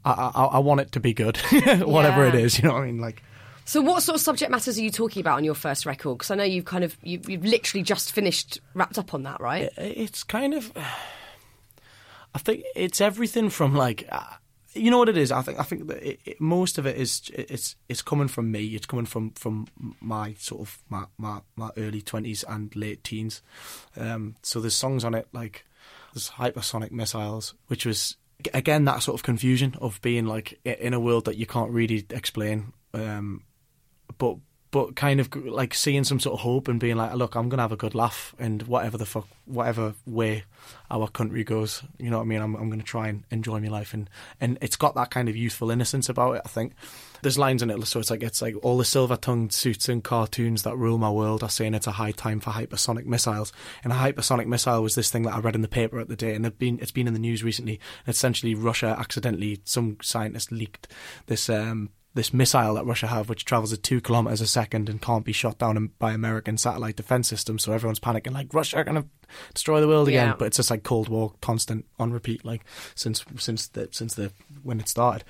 I, 0.04 0.30
I, 0.34 0.44
I 0.44 0.58
want 0.58 0.80
it 0.80 0.92
to 0.92 1.00
be 1.00 1.14
good, 1.14 1.36
whatever 1.82 2.22
yeah. 2.22 2.28
it 2.28 2.34
is. 2.34 2.58
You 2.58 2.68
know 2.68 2.74
what 2.74 2.82
I 2.82 2.86
mean? 2.86 2.98
Like. 2.98 3.22
So, 3.66 3.80
what 3.80 4.02
sort 4.02 4.16
of 4.16 4.20
subject 4.20 4.50
matters 4.50 4.78
are 4.78 4.82
you 4.82 4.90
talking 4.90 5.20
about 5.20 5.38
on 5.38 5.44
your 5.44 5.54
first 5.54 5.86
record? 5.86 6.18
Because 6.18 6.30
I 6.30 6.34
know 6.34 6.44
you've 6.44 6.66
kind 6.66 6.84
of 6.84 6.96
you've, 7.02 7.28
you've, 7.28 7.44
literally 7.44 7.82
just 7.82 8.12
finished 8.12 8.60
wrapped 8.74 8.98
up 8.98 9.14
on 9.14 9.22
that, 9.22 9.40
right? 9.40 9.70
It, 9.78 9.96
it's 9.96 10.22
kind 10.22 10.52
of. 10.52 10.70
I 12.34 12.38
think 12.38 12.64
it's 12.76 13.00
everything 13.00 13.48
from 13.48 13.74
like. 13.74 14.06
Uh, 14.10 14.22
you 14.74 14.90
know 14.90 14.98
what 14.98 15.08
it 15.08 15.16
is. 15.16 15.30
I 15.32 15.40
think 15.40 15.58
I 15.58 15.62
think 15.62 15.86
that 15.86 16.02
it, 16.02 16.20
it, 16.24 16.40
most 16.40 16.78
of 16.78 16.86
it 16.86 16.96
is 16.96 17.22
it's 17.32 17.76
it's 17.88 18.02
coming 18.02 18.28
from 18.28 18.50
me. 18.50 18.66
It's 18.66 18.86
coming 18.86 19.06
from 19.06 19.30
from 19.30 19.68
my 20.00 20.34
sort 20.38 20.62
of 20.62 20.78
my 20.88 21.04
my, 21.16 21.40
my 21.56 21.70
early 21.76 22.02
twenties 22.02 22.44
and 22.46 22.74
late 22.74 23.04
teens. 23.04 23.40
Um, 23.96 24.36
so 24.42 24.60
there's 24.60 24.74
songs 24.74 25.04
on 25.04 25.14
it 25.14 25.28
like 25.32 25.64
there's 26.12 26.30
hypersonic 26.30 26.90
missiles, 26.90 27.54
which 27.66 27.86
was 27.86 28.16
again 28.52 28.84
that 28.84 29.02
sort 29.02 29.18
of 29.18 29.22
confusion 29.22 29.74
of 29.80 30.00
being 30.02 30.26
like 30.26 30.58
in 30.64 30.94
a 30.94 31.00
world 31.00 31.24
that 31.24 31.36
you 31.36 31.46
can't 31.46 31.70
really 31.70 32.06
explain, 32.10 32.72
um, 32.92 33.42
but 34.18 34.36
but 34.74 34.96
kind 34.96 35.20
of 35.20 35.32
like 35.36 35.72
seeing 35.72 36.02
some 36.02 36.18
sort 36.18 36.32
of 36.34 36.40
hope 36.40 36.66
and 36.66 36.80
being 36.80 36.96
like, 36.96 37.14
look, 37.14 37.36
I'm 37.36 37.48
gonna 37.48 37.62
have 37.62 37.70
a 37.70 37.76
good 37.76 37.94
laugh, 37.94 38.34
and 38.40 38.60
whatever 38.64 38.98
the 38.98 39.06
fuck, 39.06 39.28
whatever 39.44 39.94
way 40.04 40.42
our 40.90 41.06
country 41.06 41.44
goes, 41.44 41.84
you 41.96 42.10
know 42.10 42.16
what 42.16 42.24
I 42.24 42.26
mean. 42.26 42.42
I'm 42.42 42.56
I'm 42.56 42.70
gonna 42.70 42.82
try 42.82 43.06
and 43.06 43.22
enjoy 43.30 43.60
my 43.60 43.68
life, 43.68 43.94
and 43.94 44.10
and 44.40 44.58
it's 44.60 44.74
got 44.74 44.96
that 44.96 45.12
kind 45.12 45.28
of 45.28 45.36
youthful 45.36 45.70
innocence 45.70 46.08
about 46.08 46.34
it. 46.34 46.42
I 46.44 46.48
think 46.48 46.72
there's 47.22 47.38
lines 47.38 47.62
in 47.62 47.70
it, 47.70 47.86
so 47.86 48.00
it's 48.00 48.10
like 48.10 48.24
it's 48.24 48.42
like 48.42 48.56
all 48.64 48.76
the 48.76 48.84
silver-tongued 48.84 49.52
suits 49.52 49.88
and 49.88 50.02
cartoons 50.02 50.64
that 50.64 50.76
rule 50.76 50.98
my 50.98 51.08
world 51.08 51.44
are 51.44 51.48
saying 51.48 51.74
it's 51.74 51.86
a 51.86 51.92
high 51.92 52.10
time 52.10 52.40
for 52.40 52.50
hypersonic 52.50 53.06
missiles, 53.06 53.52
and 53.84 53.92
a 53.92 53.96
hypersonic 53.96 54.48
missile 54.48 54.82
was 54.82 54.96
this 54.96 55.08
thing 55.08 55.22
that 55.22 55.34
I 55.34 55.38
read 55.38 55.54
in 55.54 55.62
the 55.62 55.68
paper 55.68 56.00
at 56.00 56.08
the 56.08 56.16
day, 56.16 56.34
and 56.34 56.44
it's 56.44 56.56
been 56.56 56.80
it's 56.82 56.90
been 56.90 57.06
in 57.06 57.14
the 57.14 57.20
news 57.20 57.44
recently. 57.44 57.78
Essentially, 58.08 58.56
Russia 58.56 58.96
accidentally, 58.98 59.60
some 59.62 59.98
scientist 60.02 60.50
leaked 60.50 60.88
this. 61.26 61.48
Um, 61.48 61.90
this 62.14 62.32
missile 62.32 62.74
that 62.74 62.86
Russia 62.86 63.08
have, 63.08 63.28
which 63.28 63.44
travels 63.44 63.72
at 63.72 63.82
two 63.82 64.00
kilometers 64.00 64.40
a 64.40 64.46
second 64.46 64.88
and 64.88 65.02
can't 65.02 65.24
be 65.24 65.32
shot 65.32 65.58
down 65.58 65.90
by 65.98 66.12
American 66.12 66.56
satellite 66.56 66.94
defense 66.94 67.28
systems. 67.28 67.64
So 67.64 67.72
everyone's 67.72 67.98
panicking, 67.98 68.32
like 68.32 68.54
Russia 68.54 68.78
are 68.78 68.84
going 68.84 69.02
to 69.02 69.08
destroy 69.52 69.80
the 69.80 69.88
world 69.88 70.06
again. 70.06 70.28
Yeah. 70.28 70.34
But 70.38 70.46
it's 70.46 70.58
just 70.58 70.70
like 70.70 70.84
Cold 70.84 71.08
War, 71.08 71.32
constant 71.40 71.86
on 71.98 72.12
repeat, 72.12 72.44
like 72.44 72.64
since 72.94 73.24
since 73.36 73.66
the 73.66 73.88
since 73.90 74.14
the 74.14 74.32
when 74.62 74.78
it 74.78 74.88
started. 74.88 75.24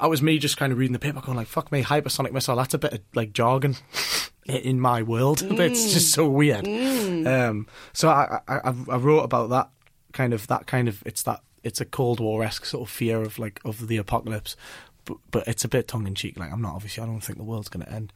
That 0.00 0.08
was 0.08 0.22
me 0.22 0.38
just 0.38 0.56
kind 0.56 0.72
of 0.72 0.78
reading 0.78 0.92
the 0.92 1.00
paper, 1.00 1.20
going 1.20 1.36
like, 1.36 1.48
"Fuck 1.48 1.72
me, 1.72 1.82
hypersonic 1.82 2.32
missile." 2.32 2.56
That's 2.56 2.74
a 2.74 2.78
bit 2.78 2.92
of 2.92 3.00
like 3.14 3.32
jargon 3.32 3.76
in 4.46 4.80
my 4.80 5.02
world. 5.02 5.40
Mm. 5.40 5.58
it's 5.70 5.92
just 5.92 6.12
so 6.12 6.28
weird. 6.28 6.64
Mm. 6.64 7.26
Um, 7.26 7.66
so 7.92 8.08
I, 8.08 8.40
I 8.46 8.60
I 8.64 8.96
wrote 8.96 9.24
about 9.24 9.50
that 9.50 9.70
kind 10.12 10.32
of 10.32 10.46
that 10.46 10.68
kind 10.68 10.86
of 10.86 11.02
it's 11.04 11.24
that 11.24 11.40
it's 11.62 11.80
a 11.80 11.84
Cold 11.84 12.20
War 12.20 12.42
esque 12.42 12.64
sort 12.64 12.88
of 12.88 12.92
fear 12.92 13.20
of 13.20 13.38
like 13.38 13.60
of 13.64 13.88
the 13.88 13.96
apocalypse, 13.96 14.56
but, 15.10 15.18
but 15.30 15.48
it's 15.48 15.64
a 15.64 15.68
bit 15.68 15.88
tongue 15.88 16.06
in 16.06 16.14
cheek. 16.14 16.38
Like 16.38 16.52
I'm 16.52 16.62
not 16.62 16.74
obviously 16.74 17.02
I 17.02 17.06
don't 17.06 17.20
think 17.20 17.38
the 17.38 17.44
world's 17.44 17.68
going 17.68 17.84
to 17.84 17.92
end. 17.92 18.12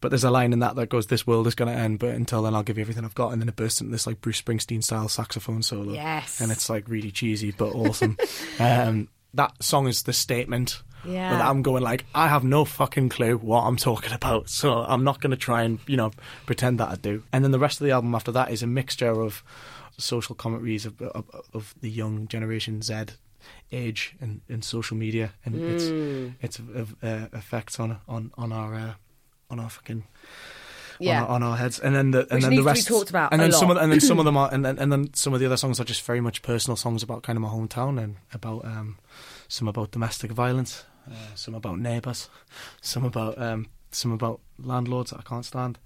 But 0.00 0.10
there's 0.10 0.24
a 0.24 0.30
line 0.30 0.52
in 0.52 0.58
that 0.58 0.74
that 0.74 0.88
goes, 0.88 1.06
"This 1.06 1.28
world 1.28 1.46
is 1.46 1.54
going 1.54 1.72
to 1.72 1.78
end, 1.78 2.00
but 2.00 2.10
until 2.10 2.42
then, 2.42 2.56
I'll 2.56 2.64
give 2.64 2.76
you 2.76 2.82
everything 2.82 3.04
I've 3.04 3.14
got." 3.14 3.32
And 3.32 3.40
then 3.40 3.48
it 3.48 3.54
bursts 3.54 3.80
into 3.80 3.92
this 3.92 4.06
like 4.06 4.20
Bruce 4.20 4.42
Springsteen 4.42 4.82
style 4.82 5.08
saxophone 5.08 5.62
solo. 5.62 5.92
Yes, 5.92 6.40
and 6.40 6.50
it's 6.50 6.68
like 6.68 6.88
really 6.88 7.12
cheesy 7.12 7.52
but 7.52 7.72
awesome. 7.72 8.18
um, 8.58 9.08
that 9.34 9.62
song 9.62 9.86
is 9.86 10.02
the 10.02 10.12
statement. 10.12 10.82
Yeah. 11.04 11.36
But 11.36 11.44
I'm 11.44 11.62
going 11.62 11.82
like 11.82 12.04
I 12.14 12.28
have 12.28 12.42
no 12.42 12.64
fucking 12.64 13.10
clue 13.10 13.36
what 13.36 13.62
I'm 13.62 13.76
talking 13.76 14.12
about, 14.12 14.48
so 14.48 14.72
I'm 14.72 15.04
not 15.04 15.20
going 15.20 15.30
to 15.30 15.36
try 15.36 15.62
and 15.62 15.78
you 15.86 15.96
know 15.96 16.10
pretend 16.46 16.80
that 16.80 16.88
I 16.88 16.96
do. 16.96 17.22
And 17.32 17.44
then 17.44 17.52
the 17.52 17.58
rest 17.60 17.80
of 17.80 17.84
the 17.84 17.92
album 17.92 18.14
after 18.14 18.32
that 18.32 18.50
is 18.50 18.62
a 18.62 18.66
mixture 18.66 19.20
of 19.20 19.44
social 19.98 20.34
commentaries 20.34 20.86
of, 20.86 21.00
of, 21.00 21.24
of 21.52 21.74
the 21.80 21.90
young 21.90 22.26
generation 22.26 22.82
Z 22.82 23.04
age 23.70 24.14
and, 24.20 24.40
and 24.48 24.64
social 24.64 24.96
media 24.96 25.32
and 25.44 25.62
its 25.68 25.92
its 26.40 26.60
uh, 26.60 27.28
effects 27.32 27.78
on 27.80 27.98
on 28.08 28.32
on 28.36 28.52
our 28.52 28.74
uh, 28.74 28.94
on 29.50 29.60
our 29.60 29.70
fucking 29.70 30.04
Yeah. 30.98 31.22
on, 31.22 31.24
our, 31.24 31.34
on 31.36 31.42
our 31.42 31.56
heads, 31.56 31.80
and 31.80 31.94
then 31.94 32.10
the 32.12 32.20
and 32.20 32.30
Which 32.30 32.42
then 32.42 32.54
the 32.54 32.62
rest 32.62 32.86
talked 32.86 33.10
about 33.10 33.32
and 33.32 33.40
then 33.42 33.50
some 33.52 33.70
of, 33.70 33.76
and 33.76 33.90
then 33.90 34.00
some 34.00 34.18
of 34.18 34.24
them 34.24 34.36
are, 34.36 34.50
and 34.54 34.64
then 34.64 34.78
and 34.78 34.92
then 34.92 35.12
some 35.14 35.34
of 35.34 35.40
the 35.40 35.46
other 35.46 35.56
songs 35.56 35.80
are 35.80 35.84
just 35.84 36.02
very 36.06 36.20
much 36.20 36.42
personal 36.42 36.76
songs 36.76 37.02
about 37.02 37.22
kind 37.22 37.36
of 37.36 37.42
my 37.42 37.48
hometown 37.48 38.02
and 38.02 38.16
about 38.32 38.64
um, 38.64 38.98
some 39.48 39.68
about 39.68 39.90
domestic 39.90 40.30
violence, 40.32 40.84
uh, 41.10 41.34
some 41.34 41.54
about 41.54 41.78
neighbours, 41.78 42.28
some 42.80 43.04
about 43.04 43.36
um, 43.38 43.66
some 43.94 44.12
about 44.12 44.40
landlords 44.58 45.10
that 45.10 45.18
I 45.18 45.22
can't 45.22 45.44
stand. 45.44 45.78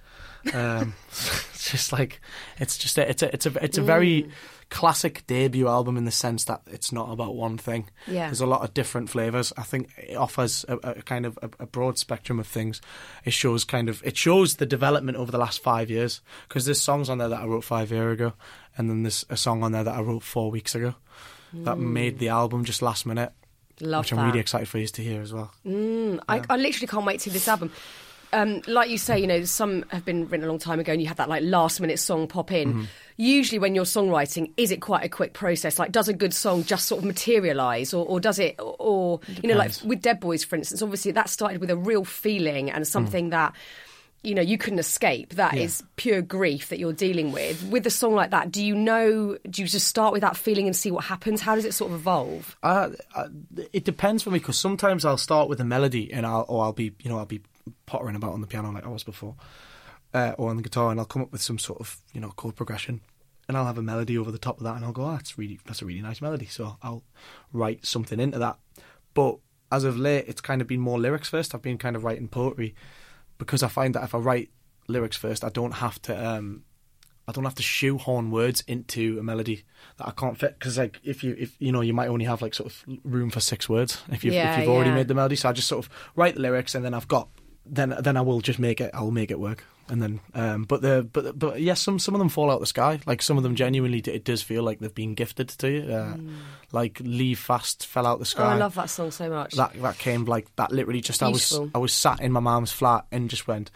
Um, 0.54 0.94
it's 1.09 1.70
just 1.70 1.92
like 1.92 2.20
it's 2.59 2.78
just 2.78 2.98
a, 2.98 3.09
it's 3.09 3.22
a 3.22 3.32
it's 3.34 3.46
a 3.46 3.64
it's 3.64 3.78
a 3.78 3.82
Mm. 3.82 3.86
very 3.86 4.28
classic 4.68 5.24
debut 5.28 5.68
album 5.68 5.96
in 5.96 6.04
the 6.04 6.11
sense 6.11 6.44
that 6.44 6.61
it's 6.66 6.90
not 6.92 7.11
about 7.12 7.34
one 7.36 7.57
thing. 7.57 7.88
Yeah. 8.07 8.26
There's 8.26 8.40
a 8.40 8.46
lot 8.46 8.62
of 8.62 8.74
different 8.74 9.09
flavors. 9.11 9.52
I 9.57 9.62
think 9.62 9.90
it 9.96 10.16
offers 10.16 10.64
a, 10.68 10.76
a 10.78 11.02
kind 11.02 11.24
of 11.24 11.38
a, 11.42 11.50
a 11.61 11.66
broad 11.66 11.98
spectrum 11.98 12.38
of 12.40 12.46
things. 12.46 12.80
It 13.24 13.32
shows 13.32 13.64
kind 13.64 13.88
of 13.88 14.02
it 14.04 14.16
shows 14.16 14.57
the 14.57 14.66
development 14.66 15.18
over 15.18 15.30
the 15.32 15.38
last 15.38 15.62
five 15.62 15.88
years 15.90 16.20
because 16.48 16.64
there's 16.64 16.80
songs 16.80 17.09
on 17.09 17.18
there 17.18 17.28
that 17.28 17.40
I 17.40 17.46
wrote 17.46 17.64
five 17.64 17.90
years 17.90 18.12
ago, 18.14 18.32
and 18.76 18.90
then 18.90 19.02
there's 19.04 19.24
a 19.30 19.36
song 19.36 19.62
on 19.62 19.72
there 19.72 19.84
that 19.84 19.94
I 19.94 20.00
wrote 20.00 20.22
four 20.22 20.50
weeks 20.50 20.74
ago 20.74 20.94
that 21.52 21.78
made 21.78 22.18
the 22.18 22.28
album 22.28 22.64
just 22.64 22.82
last 22.82 23.07
minute. 23.07 23.32
Mm. 23.78 23.86
Love 23.86 24.04
which 24.04 24.12
I'm 24.12 24.18
that. 24.18 24.26
really 24.26 24.40
excited 24.40 24.68
for 24.68 24.78
you 24.78 24.86
to 24.86 25.02
hear 25.02 25.20
as 25.20 25.32
well. 25.32 25.52
Mm, 25.66 26.20
I, 26.28 26.42
I 26.48 26.56
literally 26.56 26.86
can't 26.86 27.04
wait 27.04 27.20
to 27.20 27.24
see 27.24 27.30
this 27.30 27.48
album. 27.48 27.70
Um, 28.32 28.60
like 28.66 28.90
you 28.90 28.98
say, 28.98 29.18
you 29.20 29.26
know, 29.26 29.44
some 29.44 29.84
have 29.90 30.04
been 30.04 30.28
written 30.28 30.44
a 30.44 30.48
long 30.48 30.58
time 30.58 30.80
ago, 30.80 30.92
and 30.92 31.00
you 31.00 31.08
have 31.08 31.18
that 31.18 31.28
like 31.28 31.42
last 31.44 31.80
minute 31.80 31.98
song 31.98 32.26
pop 32.26 32.50
in. 32.52 32.68
Mm-hmm. 32.68 32.84
Usually, 33.18 33.58
when 33.58 33.74
you're 33.74 33.84
songwriting, 33.84 34.52
is 34.56 34.70
it 34.70 34.80
quite 34.80 35.04
a 35.04 35.08
quick 35.08 35.32
process? 35.32 35.78
Like, 35.78 35.92
does 35.92 36.08
a 36.08 36.12
good 36.12 36.34
song 36.34 36.64
just 36.64 36.86
sort 36.86 36.98
of 36.98 37.04
materialise, 37.04 37.94
or, 37.94 38.04
or 38.04 38.18
does 38.18 38.38
it, 38.38 38.56
or 38.58 39.20
you 39.42 39.48
know, 39.48 39.56
like 39.56 39.72
with 39.84 40.02
Dead 40.02 40.20
Boys, 40.20 40.42
for 40.42 40.56
instance, 40.56 40.82
obviously 40.82 41.12
that 41.12 41.28
started 41.28 41.60
with 41.60 41.70
a 41.70 41.76
real 41.76 42.04
feeling 42.04 42.70
and 42.70 42.86
something 42.86 43.30
that. 43.30 43.54
You 44.26 44.34
know, 44.34 44.42
you 44.42 44.58
couldn't 44.58 44.80
escape. 44.80 45.34
That 45.34 45.56
is. 45.56 45.80
Yeah. 45.80 45.86
pure 45.94 46.22
grief 46.22 46.68
that 46.70 46.80
you're 46.80 46.92
dealing 46.92 47.30
with. 47.30 47.62
With 47.68 47.86
a 47.86 47.90
song 47.90 48.14
like 48.14 48.30
that, 48.32 48.50
do 48.50 48.64
you 48.64 48.74
know? 48.74 49.38
Do 49.48 49.62
you 49.62 49.68
just 49.68 49.86
start 49.86 50.12
with 50.12 50.22
that 50.22 50.36
feeling 50.36 50.66
and 50.66 50.74
see 50.74 50.90
what 50.90 51.04
happens? 51.04 51.40
How 51.40 51.54
does 51.54 51.64
it 51.64 51.74
sort 51.74 51.92
of 51.92 52.00
evolve? 52.00 52.56
Uh, 52.62 52.90
uh, 53.14 53.28
it 53.72 53.84
depends 53.84 54.24
for 54.24 54.30
me 54.30 54.40
because 54.40 54.58
sometimes 54.58 55.04
I'll 55.04 55.16
start 55.16 55.48
with 55.48 55.60
a 55.60 55.64
melody 55.64 56.12
and 56.12 56.26
I'll 56.26 56.44
or 56.48 56.64
I'll 56.64 56.72
be 56.72 56.92
you 57.02 57.08
know 57.08 57.18
I'll 57.18 57.24
be 57.24 57.40
pottering 57.86 58.16
about 58.16 58.32
on 58.32 58.40
the 58.40 58.48
piano 58.48 58.72
like 58.72 58.84
I 58.84 58.88
was 58.88 59.04
before, 59.04 59.36
uh, 60.12 60.32
or 60.38 60.50
on 60.50 60.56
the 60.56 60.62
guitar 60.62 60.90
and 60.90 60.98
I'll 60.98 61.06
come 61.06 61.22
up 61.22 61.30
with 61.30 61.40
some 61.40 61.58
sort 61.58 61.80
of 61.80 62.00
you 62.12 62.20
know 62.20 62.30
chord 62.30 62.56
progression, 62.56 63.02
and 63.48 63.56
I'll 63.56 63.66
have 63.66 63.78
a 63.78 63.82
melody 63.82 64.18
over 64.18 64.32
the 64.32 64.38
top 64.38 64.58
of 64.58 64.64
that 64.64 64.74
and 64.74 64.84
I'll 64.84 64.92
go 64.92 65.04
oh, 65.04 65.12
that's 65.12 65.38
really 65.38 65.60
that's 65.66 65.82
a 65.82 65.86
really 65.86 66.02
nice 66.02 66.20
melody 66.20 66.46
so 66.46 66.78
I'll 66.82 67.04
write 67.52 67.86
something 67.86 68.18
into 68.18 68.40
that, 68.40 68.58
but 69.14 69.36
as 69.70 69.84
of 69.84 69.96
late 69.96 70.24
it's 70.26 70.40
kind 70.40 70.60
of 70.60 70.66
been 70.66 70.80
more 70.80 70.98
lyrics 70.98 71.28
first. 71.28 71.54
I've 71.54 71.62
been 71.62 71.78
kind 71.78 71.94
of 71.94 72.02
writing 72.02 72.26
poetry 72.26 72.74
because 73.39 73.62
I 73.62 73.68
find 73.68 73.95
that 73.95 74.05
if 74.05 74.14
I 74.14 74.18
write 74.18 74.51
lyrics 74.89 75.16
first 75.16 75.45
I 75.45 75.49
don't 75.49 75.72
have 75.72 76.01
to. 76.03 76.26
Um, 76.26 76.62
I 77.28 77.32
don't 77.32 77.43
have 77.43 77.57
to 77.57 77.62
shoehorn 77.62 78.30
words 78.30 78.62
into 78.68 79.18
a 79.18 79.22
melody 79.22 79.64
that 79.97 80.07
I 80.07 80.12
can't 80.12 80.39
fit 80.39 80.57
because 80.61 80.78
like 80.78 81.01
if 81.03 81.24
you 81.24 81.34
if 81.37 81.57
you 81.59 81.72
know 81.72 81.80
you 81.80 81.93
might 81.93 82.07
only 82.07 82.24
have 82.24 82.41
like 82.41 82.55
sort 82.55 82.70
of 82.70 82.84
room 83.03 83.30
for 83.30 83.41
six 83.41 83.68
words 83.68 84.01
if 84.11 84.22
you've 84.22 84.32
Yeah, 84.32 84.53
if 84.55 84.61
you've 84.61 84.68
already 84.68 84.91
yeah. 84.91 84.95
made 84.97 85.09
the 85.09 85.14
melody 85.14 85.34
so 85.34 85.49
I 85.49 85.53
just 85.53 85.66
sort 85.66 85.84
of 85.84 85.91
write 86.14 86.37
the 86.37 86.41
lyrics 86.41 86.76
and 86.76 86.84
then 86.84 86.95
I've 86.95 87.09
got 87.09 87.28
then 87.64 87.97
then 88.01 88.16
I 88.16 88.20
will 88.20 88.41
just 88.41 88.61
make 88.61 88.80
it 88.80 88.93
I'll 88.95 89.11
make 89.11 89.32
it 89.32 89.41
work 89.41 89.64
and 89.89 90.03
then 90.03 90.20
um 90.34 90.64
but 90.64 90.82
the 90.82 91.09
but 91.12 91.39
but 91.39 91.61
yes 91.61 91.80
some 91.80 91.99
some 91.99 92.14
of 92.14 92.18
them 92.18 92.28
fall 92.28 92.51
out 92.51 92.59
the 92.61 92.66
sky 92.66 92.99
like 93.07 93.22
some 93.22 93.37
of 93.37 93.43
them 93.45 93.55
genuinely 93.55 93.99
it 94.01 94.24
does 94.24 94.43
feel 94.43 94.62
like 94.62 94.80
they've 94.80 94.95
been 94.95 95.14
gifted 95.14 95.49
to 95.49 95.70
you 95.70 95.93
uh, 95.93 96.16
like 96.72 96.99
leave 97.01 97.39
fast 97.39 97.87
fell 97.87 98.07
out 98.07 98.18
the 98.18 98.24
Mm. 98.24 98.34
Oh, 98.34 98.43
sky 98.43 98.53
I 98.53 98.57
love 98.57 98.74
that 98.74 98.91
song 98.91 99.11
so 99.12 99.28
much. 99.30 99.55
that 99.55 99.80
that 99.80 99.99
came 99.99 100.24
like 100.24 100.55
that 100.57 100.72
literally 100.72 101.01
just 101.01 101.22
I 101.22 101.28
was 101.28 101.59
I 101.74 101.78
was 101.78 101.93
sat 101.93 102.20
in 102.20 102.32
my 102.32 102.41
mum's 102.41 102.72
flat 102.72 103.07
and 103.12 103.30
just 103.30 103.47
went 103.47 103.70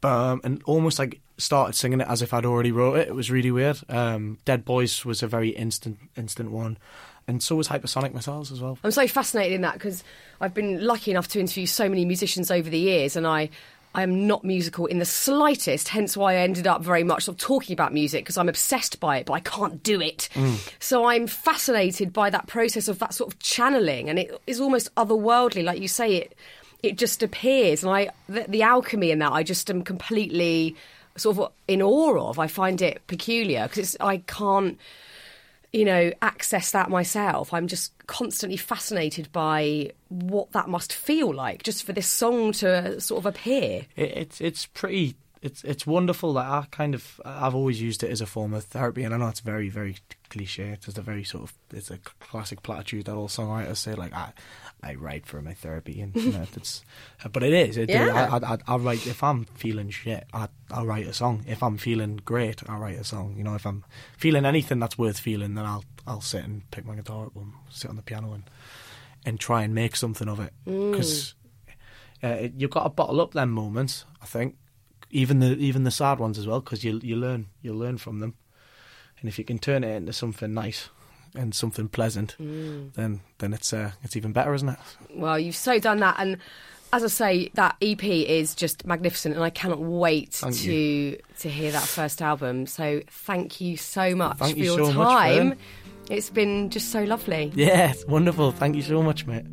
bum 0.00 0.40
and 0.44 0.62
almost 0.64 0.98
like 0.98 1.20
started 1.36 1.74
singing 1.74 2.00
it 2.00 2.08
as 2.08 2.22
if 2.22 2.32
I'd 2.32 2.44
already 2.46 2.72
wrote 2.72 2.96
it. 2.96 3.08
It 3.08 3.14
was 3.14 3.30
really 3.30 3.50
weird. 3.50 3.78
Um, 3.88 4.38
Dead 4.46 4.64
Boys 4.64 5.04
was 5.04 5.22
a 5.22 5.26
very 5.26 5.50
instant 5.50 5.98
instant 6.16 6.50
one. 6.50 6.78
And 7.28 7.42
so 7.42 7.54
was 7.54 7.68
Hypersonic 7.68 8.12
Missiles 8.14 8.50
as 8.50 8.60
well. 8.60 8.78
I'm 8.82 8.90
so 8.90 9.06
fascinated 9.06 9.52
in 9.52 9.60
that 9.60 9.74
because 9.74 10.02
I've 10.40 10.54
been 10.54 10.84
lucky 10.84 11.10
enough 11.10 11.28
to 11.28 11.40
interview 11.40 11.66
so 11.66 11.88
many 11.88 12.04
musicians 12.04 12.50
over 12.50 12.68
the 12.70 12.78
years, 12.78 13.14
and 13.16 13.26
I. 13.26 13.50
I 13.94 14.02
am 14.02 14.26
not 14.26 14.44
musical 14.44 14.86
in 14.86 15.00
the 15.00 15.04
slightest, 15.04 15.88
hence 15.88 16.16
why 16.16 16.34
I 16.34 16.36
ended 16.36 16.66
up 16.66 16.82
very 16.82 17.02
much 17.02 17.24
sort 17.24 17.36
of 17.36 17.40
talking 17.40 17.72
about 17.72 17.92
music 17.92 18.24
because 18.24 18.36
I'm 18.36 18.48
obsessed 18.48 19.00
by 19.00 19.18
it, 19.18 19.26
but 19.26 19.32
I 19.32 19.40
can't 19.40 19.82
do 19.82 20.00
it. 20.00 20.28
Mm. 20.34 20.72
So 20.78 21.06
I'm 21.06 21.26
fascinated 21.26 22.12
by 22.12 22.30
that 22.30 22.46
process 22.46 22.86
of 22.86 23.00
that 23.00 23.14
sort 23.14 23.32
of 23.32 23.38
channeling, 23.40 24.08
and 24.08 24.18
it 24.18 24.40
is 24.46 24.60
almost 24.60 24.94
otherworldly, 24.94 25.64
like 25.64 25.80
you 25.80 25.88
say. 25.88 26.16
It 26.16 26.36
it 26.82 26.96
just 26.96 27.22
appears, 27.22 27.82
and 27.82 27.92
I 27.92 28.10
the, 28.28 28.46
the 28.48 28.62
alchemy 28.62 29.10
in 29.10 29.18
that 29.18 29.32
I 29.32 29.42
just 29.42 29.68
am 29.70 29.82
completely 29.82 30.76
sort 31.16 31.38
of 31.38 31.52
in 31.68 31.82
awe 31.82 32.30
of. 32.30 32.38
I 32.38 32.46
find 32.46 32.80
it 32.80 33.06
peculiar 33.06 33.66
because 33.66 33.96
I 34.00 34.18
can't 34.18 34.78
you 35.72 35.84
know, 35.84 36.12
access 36.20 36.72
that 36.72 36.90
myself. 36.90 37.52
I'm 37.54 37.66
just 37.66 37.92
constantly 38.06 38.56
fascinated 38.56 39.30
by 39.32 39.92
what 40.08 40.52
that 40.52 40.68
must 40.68 40.92
feel 40.92 41.32
like 41.32 41.62
just 41.62 41.84
for 41.84 41.92
this 41.92 42.08
song 42.08 42.52
to 42.52 43.00
sort 43.00 43.20
of 43.20 43.26
appear. 43.26 43.86
It, 43.96 44.10
it's 44.16 44.40
it's 44.40 44.66
pretty 44.66 45.16
it's 45.42 45.64
it's 45.64 45.86
wonderful 45.86 46.34
that 46.34 46.44
I 46.44 46.66
kind 46.70 46.94
of 46.94 47.20
I've 47.24 47.54
always 47.54 47.80
used 47.80 48.02
it 48.02 48.10
as 48.10 48.20
a 48.20 48.26
form 48.26 48.52
of 48.52 48.64
therapy, 48.64 49.04
and 49.04 49.14
I 49.14 49.16
know 49.16 49.28
it's 49.28 49.40
very 49.40 49.70
very 49.70 49.96
cliche. 50.28 50.68
It's 50.68 50.86
just 50.86 50.98
a 50.98 51.02
very 51.02 51.24
sort 51.24 51.44
of 51.44 51.54
it's 51.72 51.90
a 51.90 51.98
classic 51.98 52.62
platitude 52.62 53.06
that 53.06 53.14
all 53.14 53.28
songwriters 53.28 53.78
say 53.78 53.94
like 53.94 54.12
I 54.12 54.32
I 54.82 54.94
write 54.94 55.26
for 55.26 55.40
my 55.40 55.54
therapy, 55.54 56.00
and 56.00 56.14
you 56.14 56.32
know 56.32 56.44
it's 56.56 56.84
but 57.32 57.42
it 57.42 57.54
is. 57.54 57.78
It, 57.78 57.88
Yeah. 57.88 58.28
I, 58.30 58.36
I, 58.36 58.54
I, 58.54 58.58
I 58.66 58.76
write 58.76 59.06
if 59.06 59.22
I'm 59.22 59.46
feeling 59.46 59.88
shit, 59.88 60.26
I 60.34 60.48
I'll 60.70 60.86
write 60.86 61.06
a 61.06 61.14
song. 61.14 61.44
If 61.48 61.62
I'm 61.62 61.78
feeling 61.78 62.20
great, 62.22 62.62
I'll 62.68 62.80
write 62.80 62.98
a 62.98 63.04
song. 63.04 63.34
You 63.38 63.44
know, 63.44 63.54
if 63.54 63.66
I'm 63.66 63.84
feeling 64.18 64.44
anything 64.44 64.78
that's 64.78 64.98
worth 64.98 65.18
feeling, 65.18 65.54
then 65.54 65.64
I'll 65.64 65.84
I'll 66.06 66.20
sit 66.20 66.44
and 66.44 66.70
pick 66.70 66.84
my 66.84 66.96
guitar 66.96 67.26
up 67.26 67.36
and 67.36 67.52
sit 67.70 67.88
on 67.88 67.96
the 67.96 68.02
piano 68.02 68.34
and 68.34 68.44
and 69.24 69.40
try 69.40 69.62
and 69.62 69.74
make 69.74 69.96
something 69.96 70.28
of 70.28 70.40
it 70.40 70.52
because 70.66 71.34
uh, 72.22 72.48
you've 72.56 72.70
got 72.70 72.84
to 72.84 72.88
bottle 72.90 73.20
up 73.20 73.32
them 73.32 73.50
moments. 73.50 74.04
I 74.22 74.26
think 74.26 74.56
even 75.10 75.40
the 75.40 75.56
even 75.56 75.84
the 75.84 75.90
sad 75.90 76.18
ones 76.18 76.38
as 76.38 76.46
well 76.46 76.60
because 76.60 76.84
you 76.84 77.00
you 77.02 77.16
learn 77.16 77.46
you 77.62 77.72
learn 77.74 77.98
from 77.98 78.20
them, 78.20 78.34
and 79.20 79.28
if 79.28 79.38
you 79.38 79.44
can 79.44 79.58
turn 79.58 79.84
it 79.84 79.94
into 79.94 80.12
something 80.12 80.52
nice 80.54 80.88
and 81.34 81.54
something 81.54 81.88
pleasant, 81.88 82.36
then 82.38 83.20
then 83.38 83.52
it's 83.52 83.72
uh, 83.72 83.92
it's 84.02 84.16
even 84.16 84.32
better, 84.32 84.52
isn't 84.54 84.68
it? 84.68 84.78
Well, 85.14 85.38
you've 85.38 85.56
so 85.56 85.78
done 85.78 86.00
that. 86.00 86.16
And 86.18 86.38
as 86.92 87.04
I 87.04 87.06
say, 87.06 87.50
that 87.54 87.76
EP 87.80 88.02
is 88.02 88.54
just 88.54 88.84
magnificent, 88.84 89.36
and 89.36 89.44
I 89.44 89.50
cannot 89.50 89.78
wait 89.80 90.32
Thank 90.34 90.56
to 90.56 90.72
you. 90.72 91.18
to 91.38 91.48
hear 91.48 91.70
that 91.72 91.84
first 91.84 92.20
album. 92.20 92.66
So 92.66 93.02
thank 93.08 93.60
you 93.60 93.76
so 93.76 94.14
much 94.16 94.38
Thank 94.38 94.54
for 94.54 94.58
you 94.58 94.64
your 94.76 94.92
so 94.92 95.04
time. 95.04 95.52
Fearne. 95.52 95.58
it's 96.10 96.30
been 96.30 96.70
just 96.70 96.90
so 96.90 97.04
lovely. 97.04 97.52
Yeah, 97.54 97.90
it's 97.92 98.04
wonderful. 98.06 98.50
Thank 98.50 98.74
you 98.74 98.82
so 98.82 99.02
much, 99.02 99.26
mate. 99.26 99.44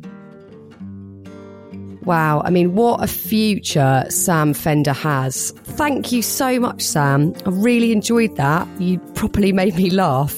Wow, 2.08 2.40
I 2.42 2.48
mean, 2.48 2.74
what 2.74 3.04
a 3.04 3.06
future 3.06 4.02
Sam 4.08 4.54
Fender 4.54 4.94
has. 4.94 5.50
Thank 5.50 6.10
you 6.10 6.22
so 6.22 6.58
much, 6.58 6.80
Sam. 6.80 7.34
I 7.44 7.50
really 7.50 7.92
enjoyed 7.92 8.34
that. 8.36 8.66
You 8.80 8.98
properly 9.12 9.52
made 9.52 9.76
me 9.76 9.90
laugh. 9.90 10.34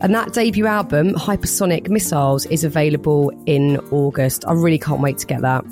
And 0.00 0.14
that 0.14 0.32
debut 0.32 0.64
album, 0.64 1.12
Hypersonic 1.12 1.90
Missiles, 1.90 2.46
is 2.46 2.64
available 2.64 3.30
in 3.44 3.76
August. 3.90 4.46
I 4.48 4.54
really 4.54 4.78
can't 4.78 5.02
wait 5.02 5.18
to 5.18 5.26
get 5.26 5.42
that. 5.42 5.62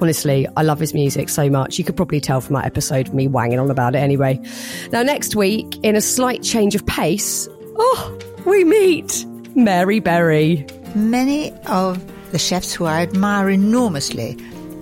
Honestly, 0.00 0.48
I 0.56 0.62
love 0.62 0.80
his 0.80 0.92
music 0.92 1.28
so 1.28 1.48
much. 1.48 1.78
You 1.78 1.84
could 1.84 1.96
probably 1.96 2.20
tell 2.20 2.40
from 2.40 2.54
that 2.54 2.66
episode 2.66 3.14
me 3.14 3.28
wanging 3.28 3.60
on 3.60 3.70
about 3.70 3.94
it 3.94 3.98
anyway. 3.98 4.40
Now, 4.90 5.04
next 5.04 5.36
week, 5.36 5.78
in 5.84 5.94
a 5.94 6.00
slight 6.00 6.42
change 6.42 6.74
of 6.74 6.84
pace, 6.84 7.48
oh, 7.76 8.18
we 8.44 8.64
meet 8.64 9.24
Mary 9.54 10.00
Berry. 10.00 10.66
Many 10.96 11.52
of 11.68 12.04
the 12.32 12.40
chefs 12.40 12.72
who 12.72 12.86
I 12.86 13.02
admire 13.02 13.48
enormously 13.48 14.36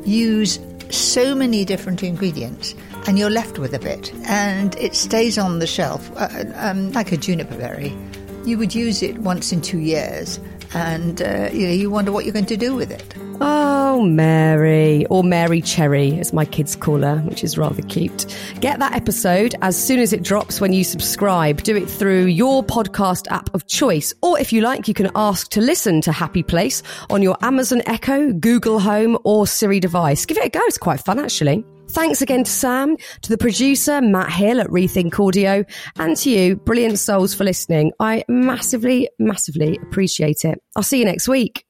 use 0.04 0.58
so 0.90 1.34
many 1.34 1.64
different 1.64 2.02
ingredients, 2.02 2.74
and 3.06 3.18
you're 3.18 3.30
left 3.30 3.58
with 3.58 3.74
a 3.74 3.78
bit, 3.78 4.12
and 4.26 4.74
it 4.76 4.94
stays 4.94 5.38
on 5.38 5.58
the 5.58 5.66
shelf 5.66 6.10
uh, 6.16 6.44
um, 6.54 6.92
like 6.92 7.12
a 7.12 7.16
juniper 7.16 7.56
berry. 7.56 7.96
You 8.44 8.58
would 8.58 8.74
use 8.74 9.02
it 9.02 9.18
once 9.18 9.52
in 9.52 9.62
two 9.62 9.78
years, 9.78 10.38
and 10.74 11.22
uh, 11.22 11.50
you 11.52 11.66
know 11.66 11.72
you 11.72 11.90
wonder 11.90 12.12
what 12.12 12.24
you're 12.24 12.32
going 12.32 12.46
to 12.46 12.56
do 12.56 12.74
with 12.74 12.90
it. 12.90 13.14
Oh, 13.40 14.02
Mary, 14.02 15.04
or 15.06 15.24
Mary 15.24 15.60
Cherry, 15.60 16.18
as 16.18 16.32
my 16.32 16.44
kids 16.44 16.76
call 16.76 17.02
her, 17.02 17.18
which 17.22 17.42
is 17.42 17.58
rather 17.58 17.82
cute. 17.82 18.26
Get 18.60 18.78
that 18.78 18.94
episode 18.94 19.54
as 19.62 19.76
soon 19.76 19.98
as 19.98 20.12
it 20.12 20.22
drops 20.22 20.60
when 20.60 20.72
you 20.72 20.84
subscribe. 20.84 21.62
Do 21.62 21.76
it 21.76 21.88
through 21.88 22.26
your 22.26 22.62
podcast 22.62 23.30
app 23.30 23.52
of 23.54 23.66
choice, 23.66 24.14
or 24.22 24.38
if 24.38 24.52
you 24.52 24.60
like, 24.60 24.88
you 24.88 24.94
can 24.94 25.10
ask 25.14 25.50
to 25.50 25.60
listen 25.60 26.00
to 26.02 26.12
Happy 26.12 26.42
Place 26.42 26.82
on 27.10 27.22
your 27.22 27.36
Amazon 27.42 27.82
Echo, 27.86 28.32
Google 28.32 28.78
Home, 28.78 29.18
or 29.24 29.46
Siri 29.46 29.80
device. 29.80 30.24
Give 30.26 30.38
it 30.38 30.46
a 30.46 30.50
go; 30.50 30.60
it's 30.64 30.78
quite 30.78 31.00
fun, 31.00 31.18
actually. 31.18 31.64
Thanks 31.92 32.22
again 32.22 32.44
to 32.44 32.50
Sam, 32.50 32.96
to 33.20 33.28
the 33.28 33.36
producer, 33.36 34.00
Matt 34.00 34.30
Hill 34.30 34.60
at 34.60 34.68
Rethink 34.68 35.20
Audio, 35.20 35.62
and 35.98 36.16
to 36.16 36.30
you, 36.30 36.56
brilliant 36.56 36.98
souls, 36.98 37.34
for 37.34 37.44
listening. 37.44 37.92
I 38.00 38.24
massively, 38.28 39.10
massively 39.18 39.78
appreciate 39.82 40.46
it. 40.46 40.58
I'll 40.74 40.82
see 40.82 40.98
you 41.00 41.04
next 41.04 41.28
week. 41.28 41.66